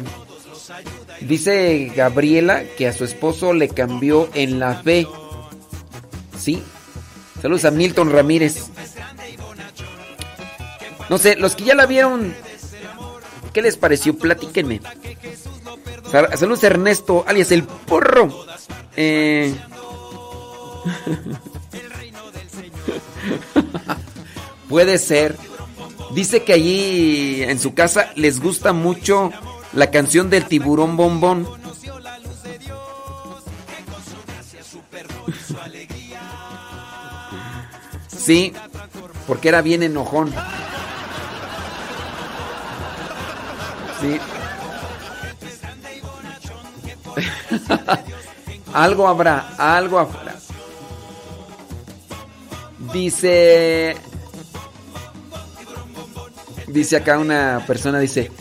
[1.22, 5.08] dice Gabriela que a su esposo le cambió en la fe.
[6.38, 6.64] Sí.
[7.42, 8.70] Saludos a Milton Ramírez.
[11.10, 12.34] No sé, los que ya la vieron,
[13.54, 14.18] ¿qué les pareció?
[14.18, 14.80] Platíquenme.
[16.10, 18.46] Sal- Saludos a Ernesto, alias el porro.
[18.96, 19.54] Eh...
[24.70, 25.38] Puede ser.
[26.14, 29.32] Dice que allí en su casa les gusta mucho
[29.74, 31.48] la canción del tiburón bombón.
[38.08, 38.54] Sí,
[39.26, 40.32] porque era bien enojón.
[44.00, 44.20] Sí.
[48.74, 50.41] algo habrá, algo habrá.
[52.94, 53.96] Dice.
[56.68, 58.32] Dice acá una persona, dice.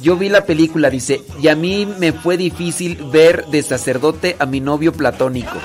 [0.00, 4.46] Yo vi la película, dice, y a mí me fue difícil ver de sacerdote a
[4.46, 5.58] mi novio platónico.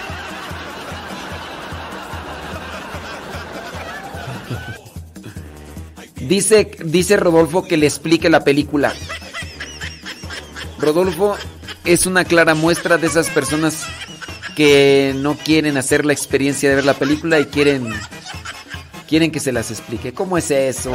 [6.28, 8.94] Dice, dice Rodolfo que le explique la película.
[10.80, 11.36] Rodolfo
[11.86, 13.86] es una clara muestra de esas personas
[14.56, 17.94] que no quieren hacer la experiencia de ver la película y quieren
[19.08, 20.14] quieren que se las explique.
[20.14, 20.92] ¿Cómo es eso?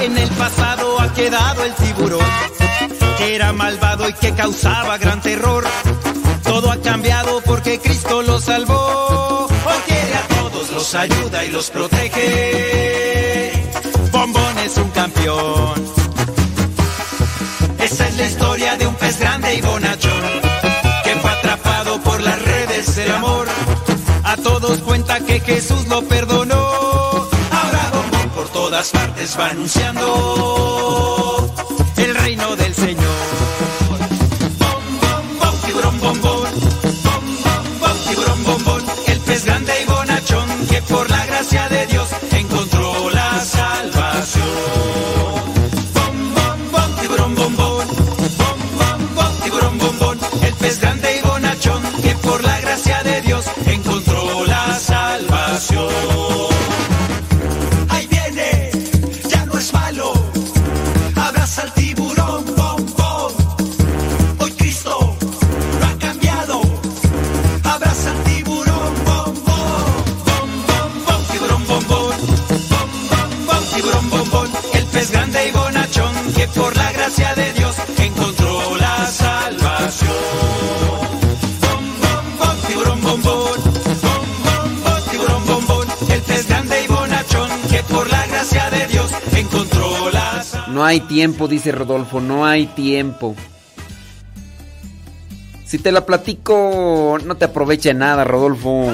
[0.00, 2.24] En el pasado ha quedado el tiburón,
[3.18, 5.64] que era malvado y que causaba gran terror.
[6.42, 9.46] Todo ha cambiado porque Cristo lo salvó.
[9.46, 13.52] Hoy a todos, los ayuda y los protege.
[14.10, 15.84] Bombón es un campeón.
[17.78, 20.22] Esa es la historia de un pez grande y bonachón,
[24.70, 26.54] Todos cuenta que Jesús lo perdonó.
[26.54, 31.52] Ahora Bombón por todas partes va anunciando
[31.96, 33.49] el reino del Señor.
[90.80, 93.36] No hay tiempo, dice Rodolfo, no hay tiempo.
[95.66, 98.90] Si te la platico, no te aproveche nada, Rodolfo.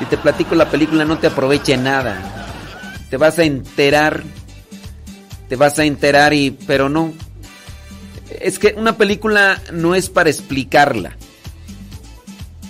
[0.00, 2.18] Si te platico la película, no te aproveche nada.
[3.08, 4.24] Te vas a enterar.
[5.48, 6.50] Te vas a enterar y...
[6.50, 7.12] Pero no.
[8.40, 11.16] Es que una película no es para explicarla.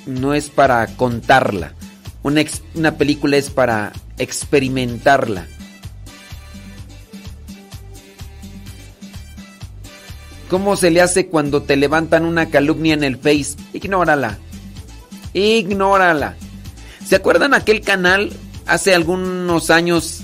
[0.04, 1.72] No es para contarla.
[2.22, 2.42] Una,
[2.74, 5.46] una película es para experimentarla.
[10.48, 13.56] ¿Cómo se le hace cuando te levantan una calumnia en el Face?
[13.72, 14.38] Ignórala.
[15.32, 16.36] Ignórala.
[17.06, 18.30] ¿Se acuerdan aquel canal
[18.66, 20.22] hace algunos años?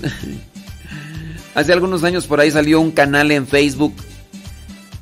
[1.55, 3.93] hace algunos años por ahí salió un canal en Facebook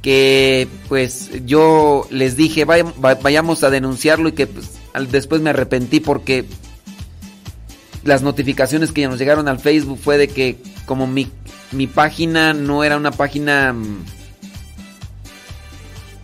[0.02, 4.72] que pues yo les dije "Vaya- va- vayamos a denunciarlo y que pues,
[5.12, 6.46] después me arrepentí porque
[8.04, 11.28] las notificaciones que nos llegaron al Facebook fue de que como mi,
[11.74, 14.06] mi página no era una página mm,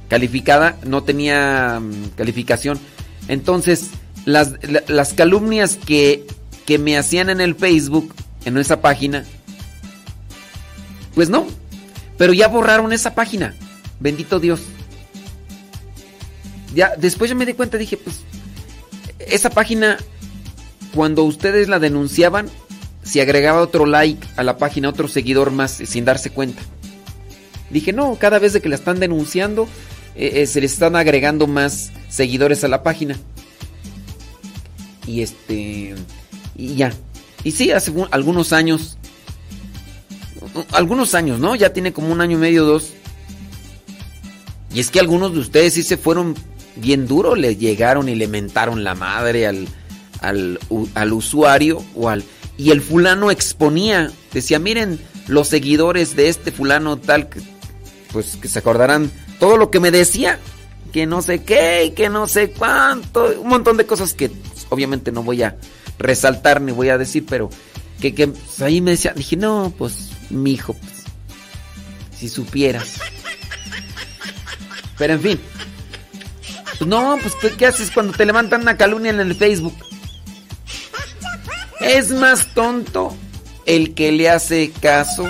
[0.07, 2.79] calificada, no tenía mm, calificación.
[3.27, 3.89] Entonces,
[4.25, 6.25] las, la- las calumnias que,
[6.65, 8.13] que me hacían en el Facebook,
[8.45, 9.25] en esa página,
[11.13, 11.47] pues no.
[12.17, 13.55] Pero ya borraron esa página.
[13.99, 14.61] Bendito Dios.
[16.73, 18.17] Ya, después yo me di cuenta, dije, pues,
[19.19, 19.97] esa página,
[20.93, 22.49] cuando ustedes la denunciaban,
[23.03, 26.61] se agregaba otro like a la página, otro seguidor más, sin darse cuenta.
[27.69, 29.67] Dije, no, cada vez de que la están denunciando,
[30.15, 33.17] eh, eh, se les están agregando más seguidores a la página.
[35.07, 35.95] Y este.
[36.55, 36.93] Y ya.
[37.43, 38.97] Y sí, hace un- algunos años.
[40.71, 41.55] Algunos años, ¿no?
[41.55, 42.91] Ya tiene como un año y medio, dos.
[44.73, 46.35] Y es que algunos de ustedes sí se fueron
[46.75, 49.67] bien duro, le llegaron y le mentaron la madre al,
[50.21, 50.59] al,
[50.93, 52.23] al usuario o al...
[52.57, 57.41] Y el fulano exponía, decía, miren, los seguidores de este fulano tal, que,
[58.11, 60.39] pues que se acordarán todo lo que me decía,
[60.93, 64.31] que no sé qué y que no sé cuánto, un montón de cosas que
[64.69, 65.57] obviamente no voy a
[65.97, 67.49] resaltar ni voy a decir, pero
[67.99, 71.03] que, que pues, ahí me decía, dije, no, pues mi hijo, pues,
[72.17, 72.99] si supieras.
[74.97, 75.39] Pero en fin.
[76.77, 79.75] Pues no, pues ¿qué, qué haces cuando te levantan una calumnia en el Facebook?
[81.79, 83.15] Es más tonto
[83.65, 85.27] el que le hace caso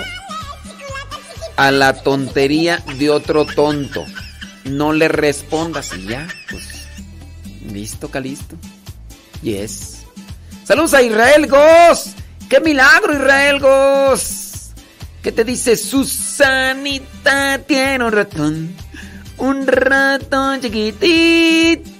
[1.56, 4.04] a la tontería de otro tonto.
[4.64, 6.86] No le respondas y ya, pues.
[7.72, 8.56] Listo, Calisto.
[9.42, 10.04] Yes.
[10.64, 12.14] Saludos a Israel Goss.
[12.48, 14.70] ¡Qué milagro, Israel Goss!
[15.22, 17.58] ¿Qué te dice Susanita?
[17.66, 18.74] Tiene un ratón.
[19.38, 21.90] Un ratón chiquitito.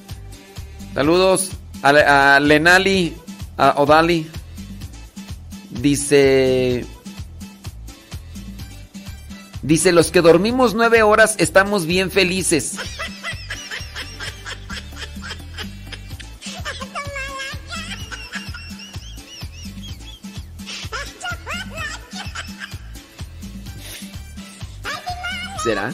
[0.94, 1.50] Saludos
[1.82, 3.14] a, a Lenali,
[3.56, 4.26] a Odali.
[5.70, 6.86] Dice.
[9.66, 12.74] Dice: Los que dormimos nueve horas estamos bien felices.
[25.64, 25.92] ¿Será?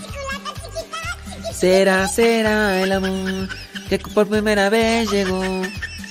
[1.54, 3.48] Será, será el amor
[3.88, 5.42] que por primera vez llegó.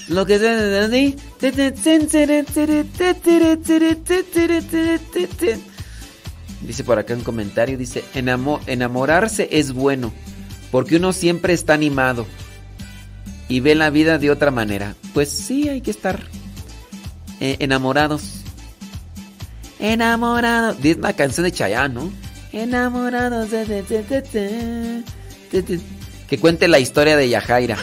[0.08, 0.40] Lo que
[6.66, 10.14] dice por acá un comentario, dice, "Enamo- enamorarse es bueno,
[10.72, 12.26] porque uno siempre está animado
[13.50, 14.96] y ve la vida de otra manera.
[15.14, 16.22] Pues sí, hay que estar
[17.40, 18.36] eh, enamorados.
[19.80, 20.78] Enamorados.
[20.84, 22.12] Es una canción de Chayanne, ¿no?
[22.54, 23.50] Enamorados.
[23.52, 25.04] de-
[26.30, 27.78] Que cuente la historia de Yajaira.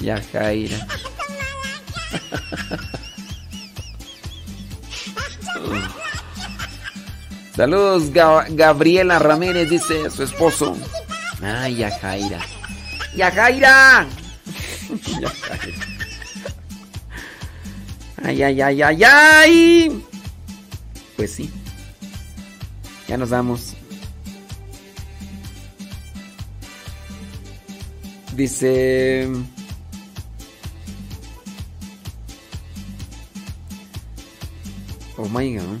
[0.00, 0.86] Yajaira.
[7.56, 10.76] Saludos, Ga- Gabriela Ramírez, dice su esposo.
[11.42, 12.40] Ay, Yajaira.
[13.16, 14.06] ¡Yajaira!
[15.20, 15.86] Yajaira.
[18.22, 20.04] Ay, ay, ay, ay, ay.
[21.16, 21.50] Pues sí.
[23.08, 23.74] Ya nos vamos.
[28.34, 29.28] Dice...
[35.16, 35.80] Oh my god.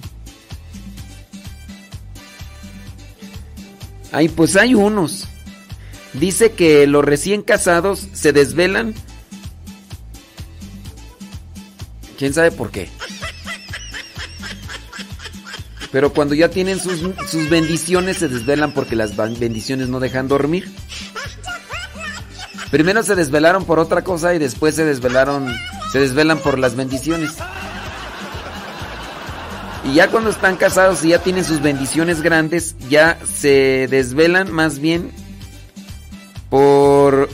[4.12, 5.28] Ay, pues hay unos.
[6.12, 8.94] Dice que los recién casados se desvelan.
[12.18, 12.88] ¿Quién sabe por qué?
[15.92, 20.70] Pero cuando ya tienen sus, sus bendiciones se desvelan porque las bendiciones no dejan dormir.
[22.70, 25.54] Primero se desvelaron por otra cosa y después se desvelaron,
[25.92, 27.32] se desvelan por las bendiciones.
[29.86, 34.78] Y ya cuando están casados y ya tienen sus bendiciones grandes, ya se desvelan más
[34.80, 35.10] bien
[36.50, 37.28] por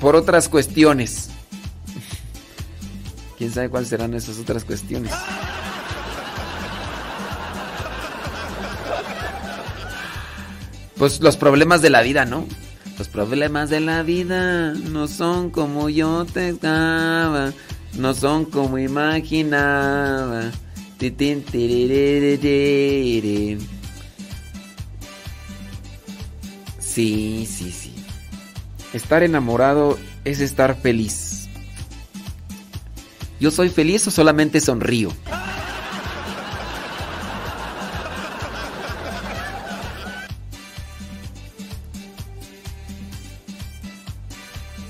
[0.00, 1.30] por otras cuestiones.
[3.36, 5.12] ¿Quién sabe cuáles serán esas otras cuestiones?
[10.96, 12.46] Pues los problemas de la vida, ¿no?
[12.98, 16.52] Los problemas de la vida no son como yo te
[17.94, 20.50] no son como imaginaba.
[26.80, 27.94] Sí, sí, sí.
[28.92, 31.48] Estar enamorado es estar feliz.
[33.38, 35.12] ¿Yo soy feliz o solamente sonrío?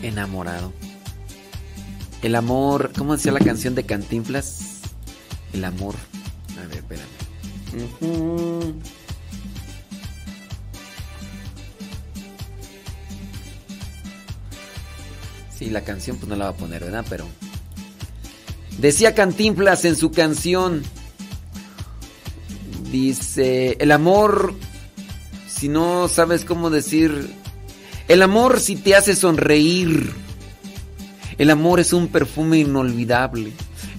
[0.03, 0.73] Enamorado.
[2.23, 4.78] El amor, ¿cómo decía la canción de Cantinflas?
[5.53, 5.95] El amor.
[6.59, 7.07] A ver, espérame.
[15.57, 17.05] Sí, la canción pues no la va a poner, ¿verdad?
[17.09, 17.27] Pero
[18.79, 20.83] decía Cantinflas en su canción
[22.93, 24.55] dice, el amor
[25.49, 27.35] si no sabes cómo decir
[28.09, 30.11] el amor si te hace sonreír.
[31.37, 33.53] El amor es un perfume inolvidable.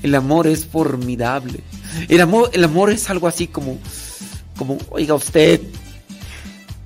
[0.03, 1.61] El amor es formidable.
[2.07, 3.77] El amor, el amor es algo así como,
[4.57, 5.61] como, oiga usted,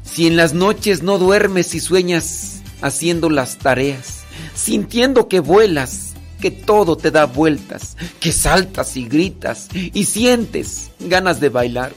[0.04, 6.52] si en las noches no duermes y sueñas haciendo las tareas, sintiendo que vuelas, que
[6.52, 11.94] todo te da vueltas, que saltas y gritas y sientes ganas de bailar.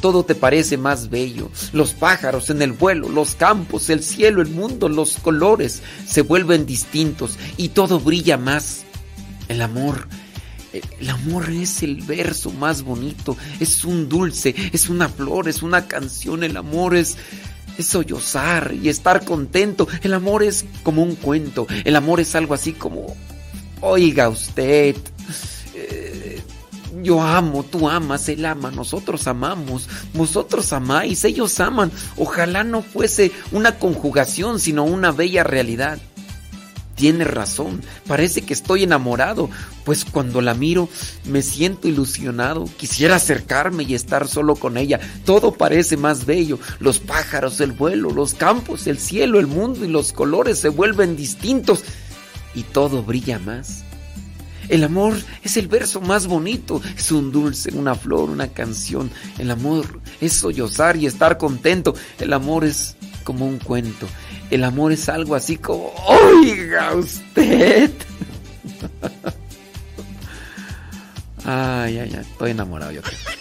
[0.00, 1.50] todo te parece más bello.
[1.72, 6.66] Los pájaros en el vuelo, los campos, el cielo, el mundo, los colores se vuelven
[6.66, 8.84] distintos y todo brilla más.
[9.48, 10.08] El amor,
[10.72, 15.86] el amor es el verso más bonito, es un dulce, es una flor, es una
[15.86, 17.16] canción, el amor es
[17.78, 19.86] es sollozar y estar contento.
[20.02, 21.66] El amor es como un cuento.
[21.84, 23.14] El amor es algo así como,
[23.80, 24.96] oiga usted,
[25.74, 26.42] eh,
[27.02, 31.90] yo amo, tú amas, él ama, nosotros amamos, vosotros amáis, ellos aman.
[32.16, 35.98] Ojalá no fuese una conjugación, sino una bella realidad.
[36.96, 39.50] Tiene razón, parece que estoy enamorado,
[39.84, 40.88] pues cuando la miro
[41.26, 46.98] me siento ilusionado, quisiera acercarme y estar solo con ella, todo parece más bello, los
[46.98, 51.84] pájaros, el vuelo, los campos, el cielo, el mundo y los colores se vuelven distintos
[52.54, 53.84] y todo brilla más.
[54.68, 59.10] El amor es el verso más bonito, es un dulce, una flor, una canción.
[59.38, 61.94] El amor es sollozar y estar contento.
[62.18, 64.08] El amor es como un cuento.
[64.50, 67.90] El amor es algo así como, oiga usted.
[71.48, 73.02] Ay, ay, ay, estoy enamorado yo.
[73.02, 73.35] creo.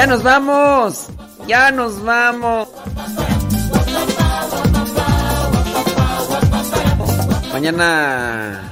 [0.00, 1.08] Ya nos vamos.
[1.46, 2.68] Ya nos vamos.
[7.52, 8.62] Mañana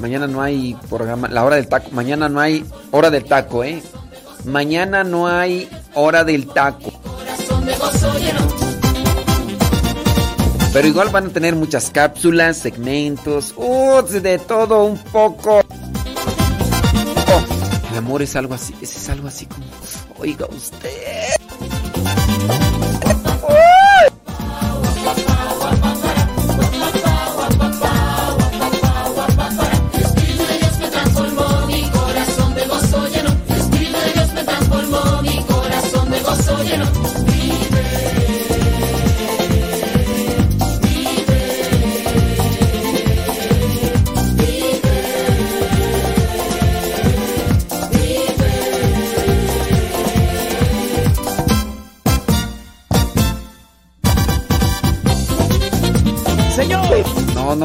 [0.00, 1.90] mañana no hay programa, la hora del taco.
[1.90, 3.82] Mañana no hay hora del taco, ¿eh?
[4.44, 6.92] Mañana no hay hora del taco.
[10.72, 15.62] Pero igual van a tener muchas cápsulas, segmentos, uh, de todo un poco.
[17.26, 19.64] Oh, el amor es algo así, es algo así como,
[20.26, 21.36] oiga usted.
[21.38, 22.65] Espíritu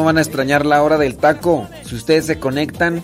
[0.02, 1.70] No, van a extrañar la hora del taco.
[1.86, 3.04] Si ustedes se conectan,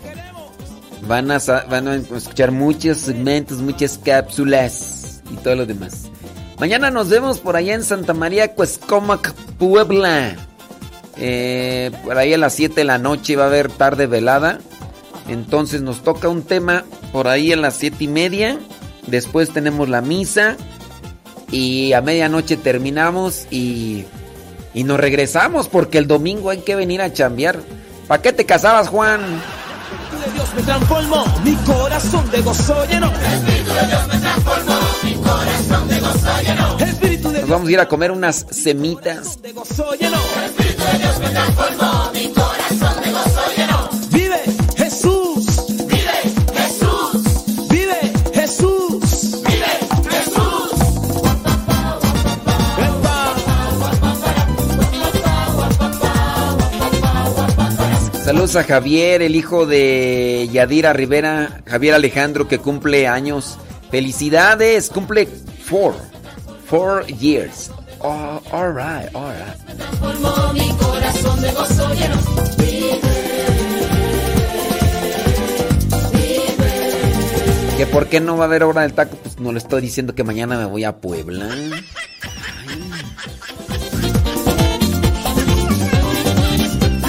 [1.08, 1.38] van a,
[1.69, 6.09] van a escuchar muchos segmentos, muchas cápsulas y todo lo demás.
[6.59, 10.38] Mañana nos vemos por allá en Santa María, Cuescomac, Puebla.
[11.17, 14.58] Eh, por ahí a las 7 de la noche va a haber tarde velada.
[15.27, 18.58] Entonces nos toca un tema por ahí a las 7 y media.
[19.06, 20.58] Después tenemos la misa.
[21.51, 24.06] Y a medianoche terminamos y,
[24.77, 27.59] y nos regresamos porque el domingo hay que venir a chambear.
[28.07, 29.22] ¿Para qué te casabas, Juan?
[30.23, 33.07] de Dios me transformó, mi corazón de gozo lleno.
[33.11, 36.77] Espíritu de Dios me transformó, mi corazón de gozo lleno.
[36.77, 39.39] Espíritu de Nos vamos a ir a comer unas semitas.
[39.41, 40.17] lleno.
[40.45, 41.86] Espíritu de Dios me transformó,
[58.27, 63.57] Saludos a Javier, el hijo de Yadira Rivera, Javier Alejandro, que cumple años.
[63.89, 65.30] Felicidades, cumple
[65.64, 65.95] four,
[66.65, 67.72] four years.
[67.99, 69.77] Oh, all right, all right.
[69.77, 72.15] Transformó mi corazón de gozo lleno.
[77.77, 80.15] Que por qué no va a haber hora del taco, pues no le estoy diciendo
[80.15, 81.47] que mañana me voy a Puebla.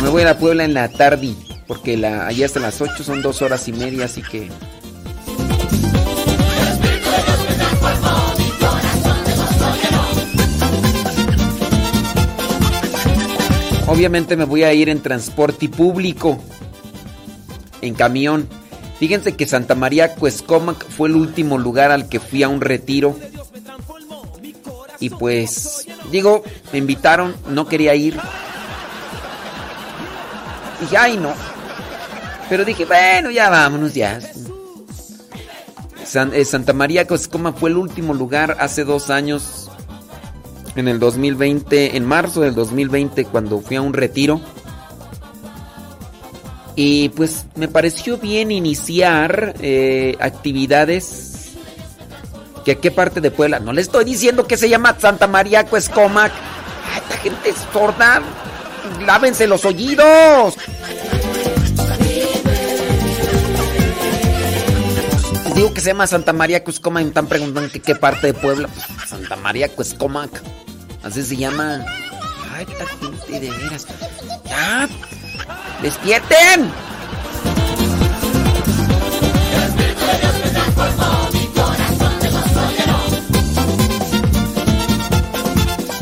[0.09, 1.35] Me voy a ir a Puebla en la tarde,
[1.67, 4.49] porque la, allá hasta las 8 son dos horas y media, así que...
[13.87, 16.39] Obviamente me voy a ir en transporte público,
[17.83, 18.49] en camión.
[18.99, 23.15] Fíjense que Santa María Cuescomac fue el último lugar al que fui a un retiro.
[25.01, 28.19] Y pues, digo, me invitaron, no quería ir.
[30.81, 31.35] Dije, ay no.
[32.49, 34.19] Pero dije, bueno, ya vámonos, ya.
[36.33, 39.71] Eh, Santa María Cuescomac fue el último lugar hace dos años,
[40.75, 44.41] en el 2020, en marzo del 2020, cuando fui a un retiro.
[46.77, 51.25] Y pues me pareció bien iniciar eh, actividades.
[52.65, 53.59] ¿Que qué parte de Puebla?
[53.59, 56.33] No le estoy diciendo que se llama Santa María Cuescomac.
[56.33, 58.23] Ay, esta gente es sorda.
[59.07, 60.57] Lávense los oídos.
[65.55, 68.69] Digo que se llama Santa María Cuescomac y me están preguntando qué parte de Puebla.
[68.69, 70.31] Pues, Santa María Cuescomac.
[71.03, 71.85] Así se llama.
[72.55, 73.87] Ay, esta gente de veras.
[74.45, 74.89] ¡Ya!
[75.83, 76.71] ¡Despierten!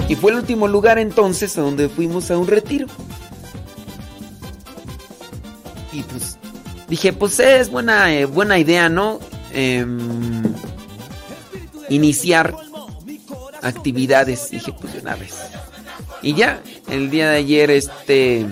[0.09, 2.87] Y fue el último lugar entonces a donde fuimos a un retiro.
[5.93, 6.39] Y pues
[6.89, 9.19] dije, pues es buena, eh, buena idea, ¿no?
[9.53, 10.43] Em,
[11.89, 12.55] iniciar
[13.63, 14.51] actividades.
[14.51, 15.35] Dije, pues de una vez.
[16.23, 18.47] Y ya, el día de ayer, este.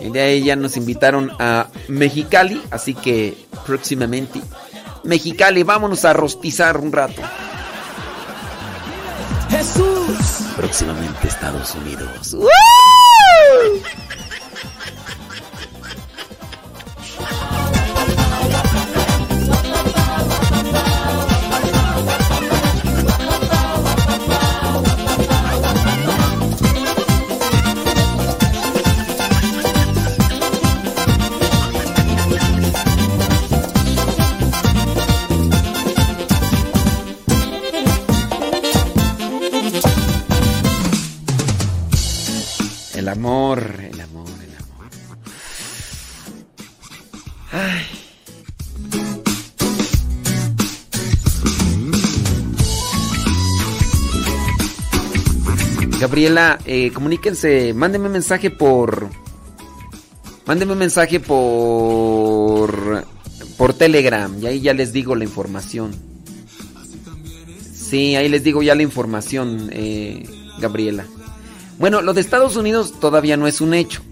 [0.00, 4.40] El día de ayer nos invitaron a Mexicali, así que próximamente.
[5.04, 7.22] Mexicali, vámonos a rostizar un rato.
[9.60, 10.56] Jesús.
[10.56, 12.34] Próximamente Estados Unidos.
[43.20, 44.88] Amor, el amor, el amor.
[47.52, 47.86] Ay.
[56.00, 59.10] Gabriela, eh, comuníquense, mándenme un mensaje por...
[60.46, 63.04] Mándenme un mensaje por...
[63.58, 65.94] Por Telegram, y ahí ya les digo la información.
[67.74, 70.24] Sí, ahí les digo ya la información, eh,
[70.58, 71.04] Gabriela.
[71.80, 74.02] Bueno, lo de Estados Unidos todavía no es un hecho.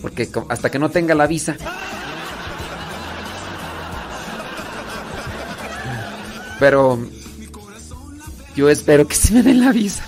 [0.00, 1.56] Porque hasta que no tenga la visa.
[6.60, 7.00] Pero
[8.54, 10.04] yo espero que sí me den la visa.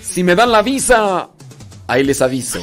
[0.00, 1.30] Si me dan la visa,
[1.88, 2.60] ahí les aviso.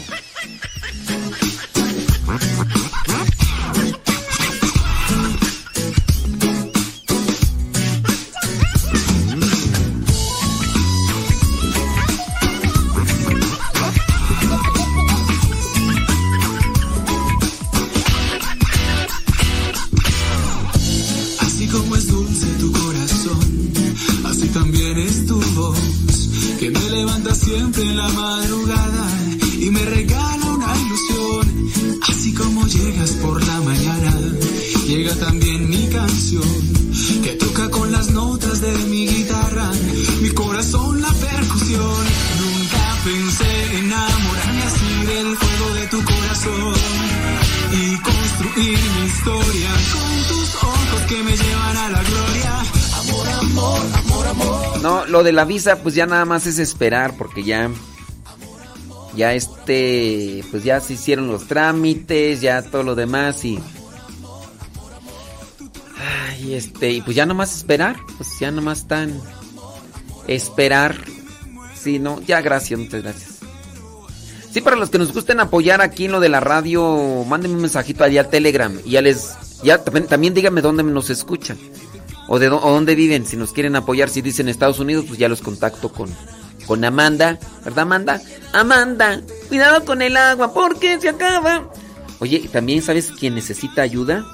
[55.33, 57.69] La visa, pues ya nada más es esperar, porque ya.
[59.15, 60.43] Ya este.
[60.49, 63.59] Pues ya se hicieron los trámites, ya todo lo demás y.
[66.29, 66.91] Ay, este.
[66.91, 67.97] Y pues ya nada más esperar.
[68.17, 69.19] Pues ya nada más tan.
[70.27, 70.95] Esperar.
[71.75, 72.21] Sí, no.
[72.21, 73.39] Ya, gracias, muchas gracias.
[74.51, 77.61] Sí, para los que nos gusten apoyar aquí en lo de la radio, mándenme un
[77.61, 78.75] mensajito allá a Telegram.
[78.85, 79.33] Y ya les.
[79.63, 81.57] Ya también, también díganme dónde nos escuchan.
[82.27, 83.25] O de dónde viven.
[83.25, 86.09] Si nos quieren apoyar, si dicen Estados Unidos, pues ya los contacto con,
[86.65, 87.39] con Amanda.
[87.63, 88.21] ¿Verdad, Amanda?
[88.53, 91.69] Amanda, cuidado con el agua porque se acaba.
[92.19, 94.25] Oye, ¿y también sabes quién necesita ayuda?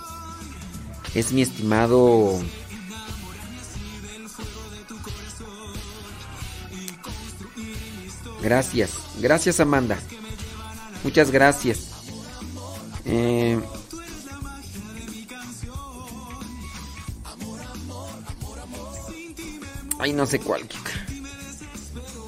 [1.16, 2.40] Es mi estimado.
[8.42, 9.98] Gracias, gracias Amanda.
[11.03, 11.90] Muchas gracias.
[13.06, 13.59] Eh,
[20.00, 20.64] Ay, no sé cuál.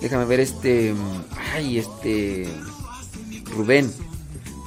[0.01, 0.93] Déjame ver este.
[1.53, 2.47] Ay, este.
[3.45, 3.91] Rubén.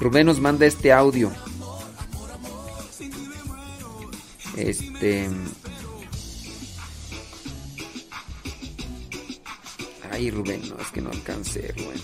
[0.00, 1.30] Rubén nos manda este audio.
[4.56, 5.28] Este.
[10.10, 12.00] Ay, Rubén, no, es que no alcancé, Rubén.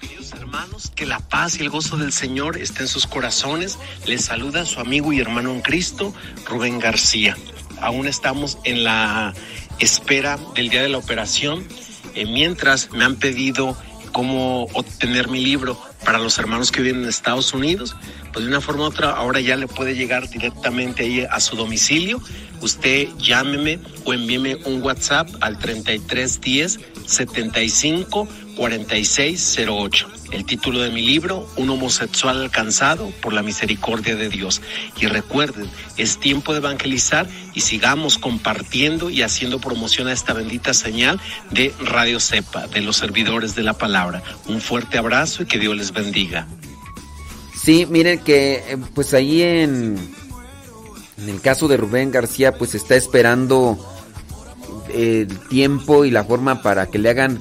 [0.00, 3.76] Queridos hermanos, que la paz y el gozo del Señor esté en sus corazones.
[4.06, 6.14] Les saluda su amigo y hermano en Cristo,
[6.46, 7.36] Rubén García.
[7.80, 9.34] Aún estamos en la
[9.78, 11.66] espera del día de la operación,
[12.14, 13.76] eh, mientras me han pedido
[14.12, 17.96] cómo obtener mi libro para los hermanos que viven en Estados Unidos,
[18.32, 21.56] pues de una forma u otra ahora ya le puede llegar directamente ahí a su
[21.56, 22.20] domicilio.
[22.60, 30.08] Usted llámeme o envíeme un WhatsApp al 3310 75 4608.
[30.32, 34.60] El título de mi libro, Un homosexual alcanzado por la misericordia de Dios.
[35.00, 40.74] Y recuerden, es tiempo de evangelizar y sigamos compartiendo y haciendo promoción a esta bendita
[40.74, 41.20] señal
[41.52, 44.22] de Radio Cepa, de los servidores de la palabra.
[44.46, 46.48] Un fuerte abrazo y que Dios les bendiga.
[47.54, 49.96] Sí, miren que eh, pues ahí en,
[51.16, 53.78] en el caso de Rubén García pues está esperando
[54.92, 57.40] el tiempo y la forma para que le hagan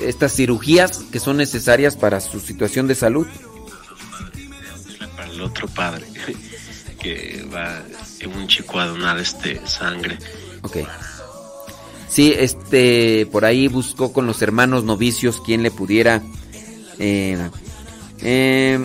[0.00, 3.26] estas cirugías que son necesarias para su situación de salud.
[5.16, 6.06] Para el otro padre
[6.98, 7.82] que va
[8.34, 10.18] un chico a donar este sangre.
[10.62, 10.78] Ok.
[12.08, 16.22] Sí, este, por ahí buscó con los hermanos novicios quien le pudiera.
[16.98, 17.50] eh,
[18.20, 18.78] eh,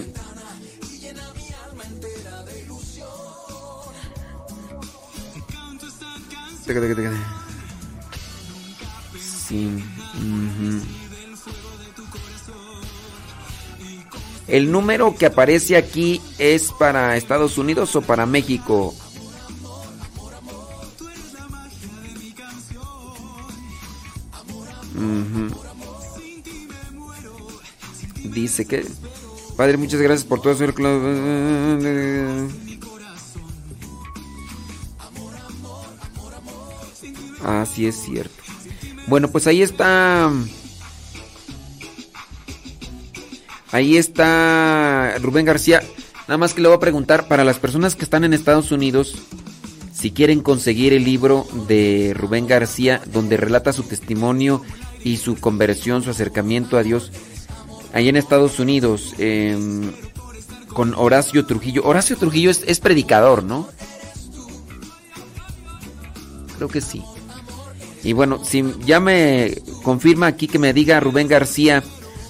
[9.47, 9.83] Sí.
[10.15, 10.81] ujú.
[14.47, 18.95] El número que aparece aquí es para Estados Unidos o para México.
[24.95, 25.55] Ujú.
[28.23, 28.85] Dice que...
[29.57, 30.65] Padre, muchas gracias por todo eso.
[37.43, 38.35] Ah, sí es cierto.
[39.07, 40.31] Bueno, pues ahí está...
[43.71, 45.81] Ahí está Rubén García.
[46.27, 49.15] Nada más que le voy a preguntar para las personas que están en Estados Unidos,
[49.93, 54.61] si quieren conseguir el libro de Rubén García, donde relata su testimonio
[55.03, 57.11] y su conversión, su acercamiento a Dios,
[57.93, 59.91] ahí en Estados Unidos, em,
[60.69, 61.83] con Horacio Trujillo.
[61.85, 63.67] Horacio Trujillo es, es predicador, ¿no?
[66.57, 67.01] Creo que sí.
[68.03, 71.83] Y bueno, si ya me confirma aquí que me diga Rubén García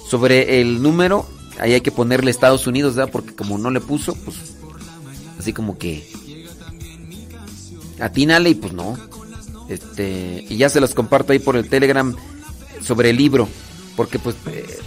[0.10, 1.28] sobre el número,
[1.60, 3.12] ahí hay que ponerle Estados Unidos, ¿verdad?
[3.12, 4.38] Porque como no le puso, pues
[5.40, 6.10] así como que
[8.00, 8.98] atínale y pues no.
[9.70, 12.16] Este, y ya se los comparto ahí por el Telegram
[12.82, 13.50] sobre el libro,
[13.98, 14.80] porque pues eh,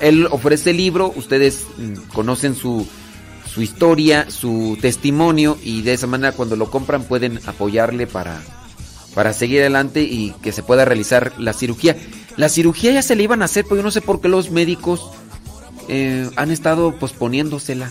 [0.00, 2.86] él ofrece el libro, ustedes mm, conocen su
[3.52, 8.40] su historia, su testimonio y de esa manera cuando lo compran pueden apoyarle para
[9.14, 11.96] para seguir adelante y que se pueda realizar la cirugía.
[12.36, 14.50] La cirugía ya se le iban a hacer, pero yo no sé por qué los
[14.50, 15.10] médicos
[15.88, 17.90] eh, han estado posponiéndosela.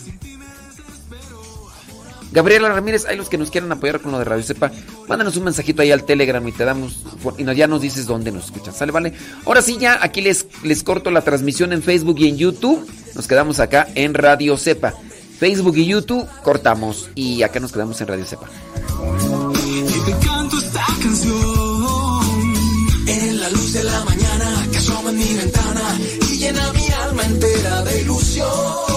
[2.32, 4.72] Gabriela Ramírez, hay los que nos quieran apoyar con lo de Radio Cepa,
[5.09, 7.03] mándanos un mensajito ahí al Telegram y te damos
[7.38, 8.77] y ya nos dices dónde nos escuchas.
[8.77, 9.14] ¿Sale, vale?
[9.45, 12.90] Ahora sí, ya aquí les, les corto la transmisión en Facebook y en YouTube.
[13.16, 14.93] Nos quedamos acá en Radio Cepa.
[15.40, 18.48] Facebook y YouTube cortamos y acá nos quedamos en Radio Cepa
[21.01, 22.21] canción.
[23.07, 25.99] Eres la luz de la mañana que asoma en mi ventana
[26.31, 28.91] y llena mi alma entera de ilusión.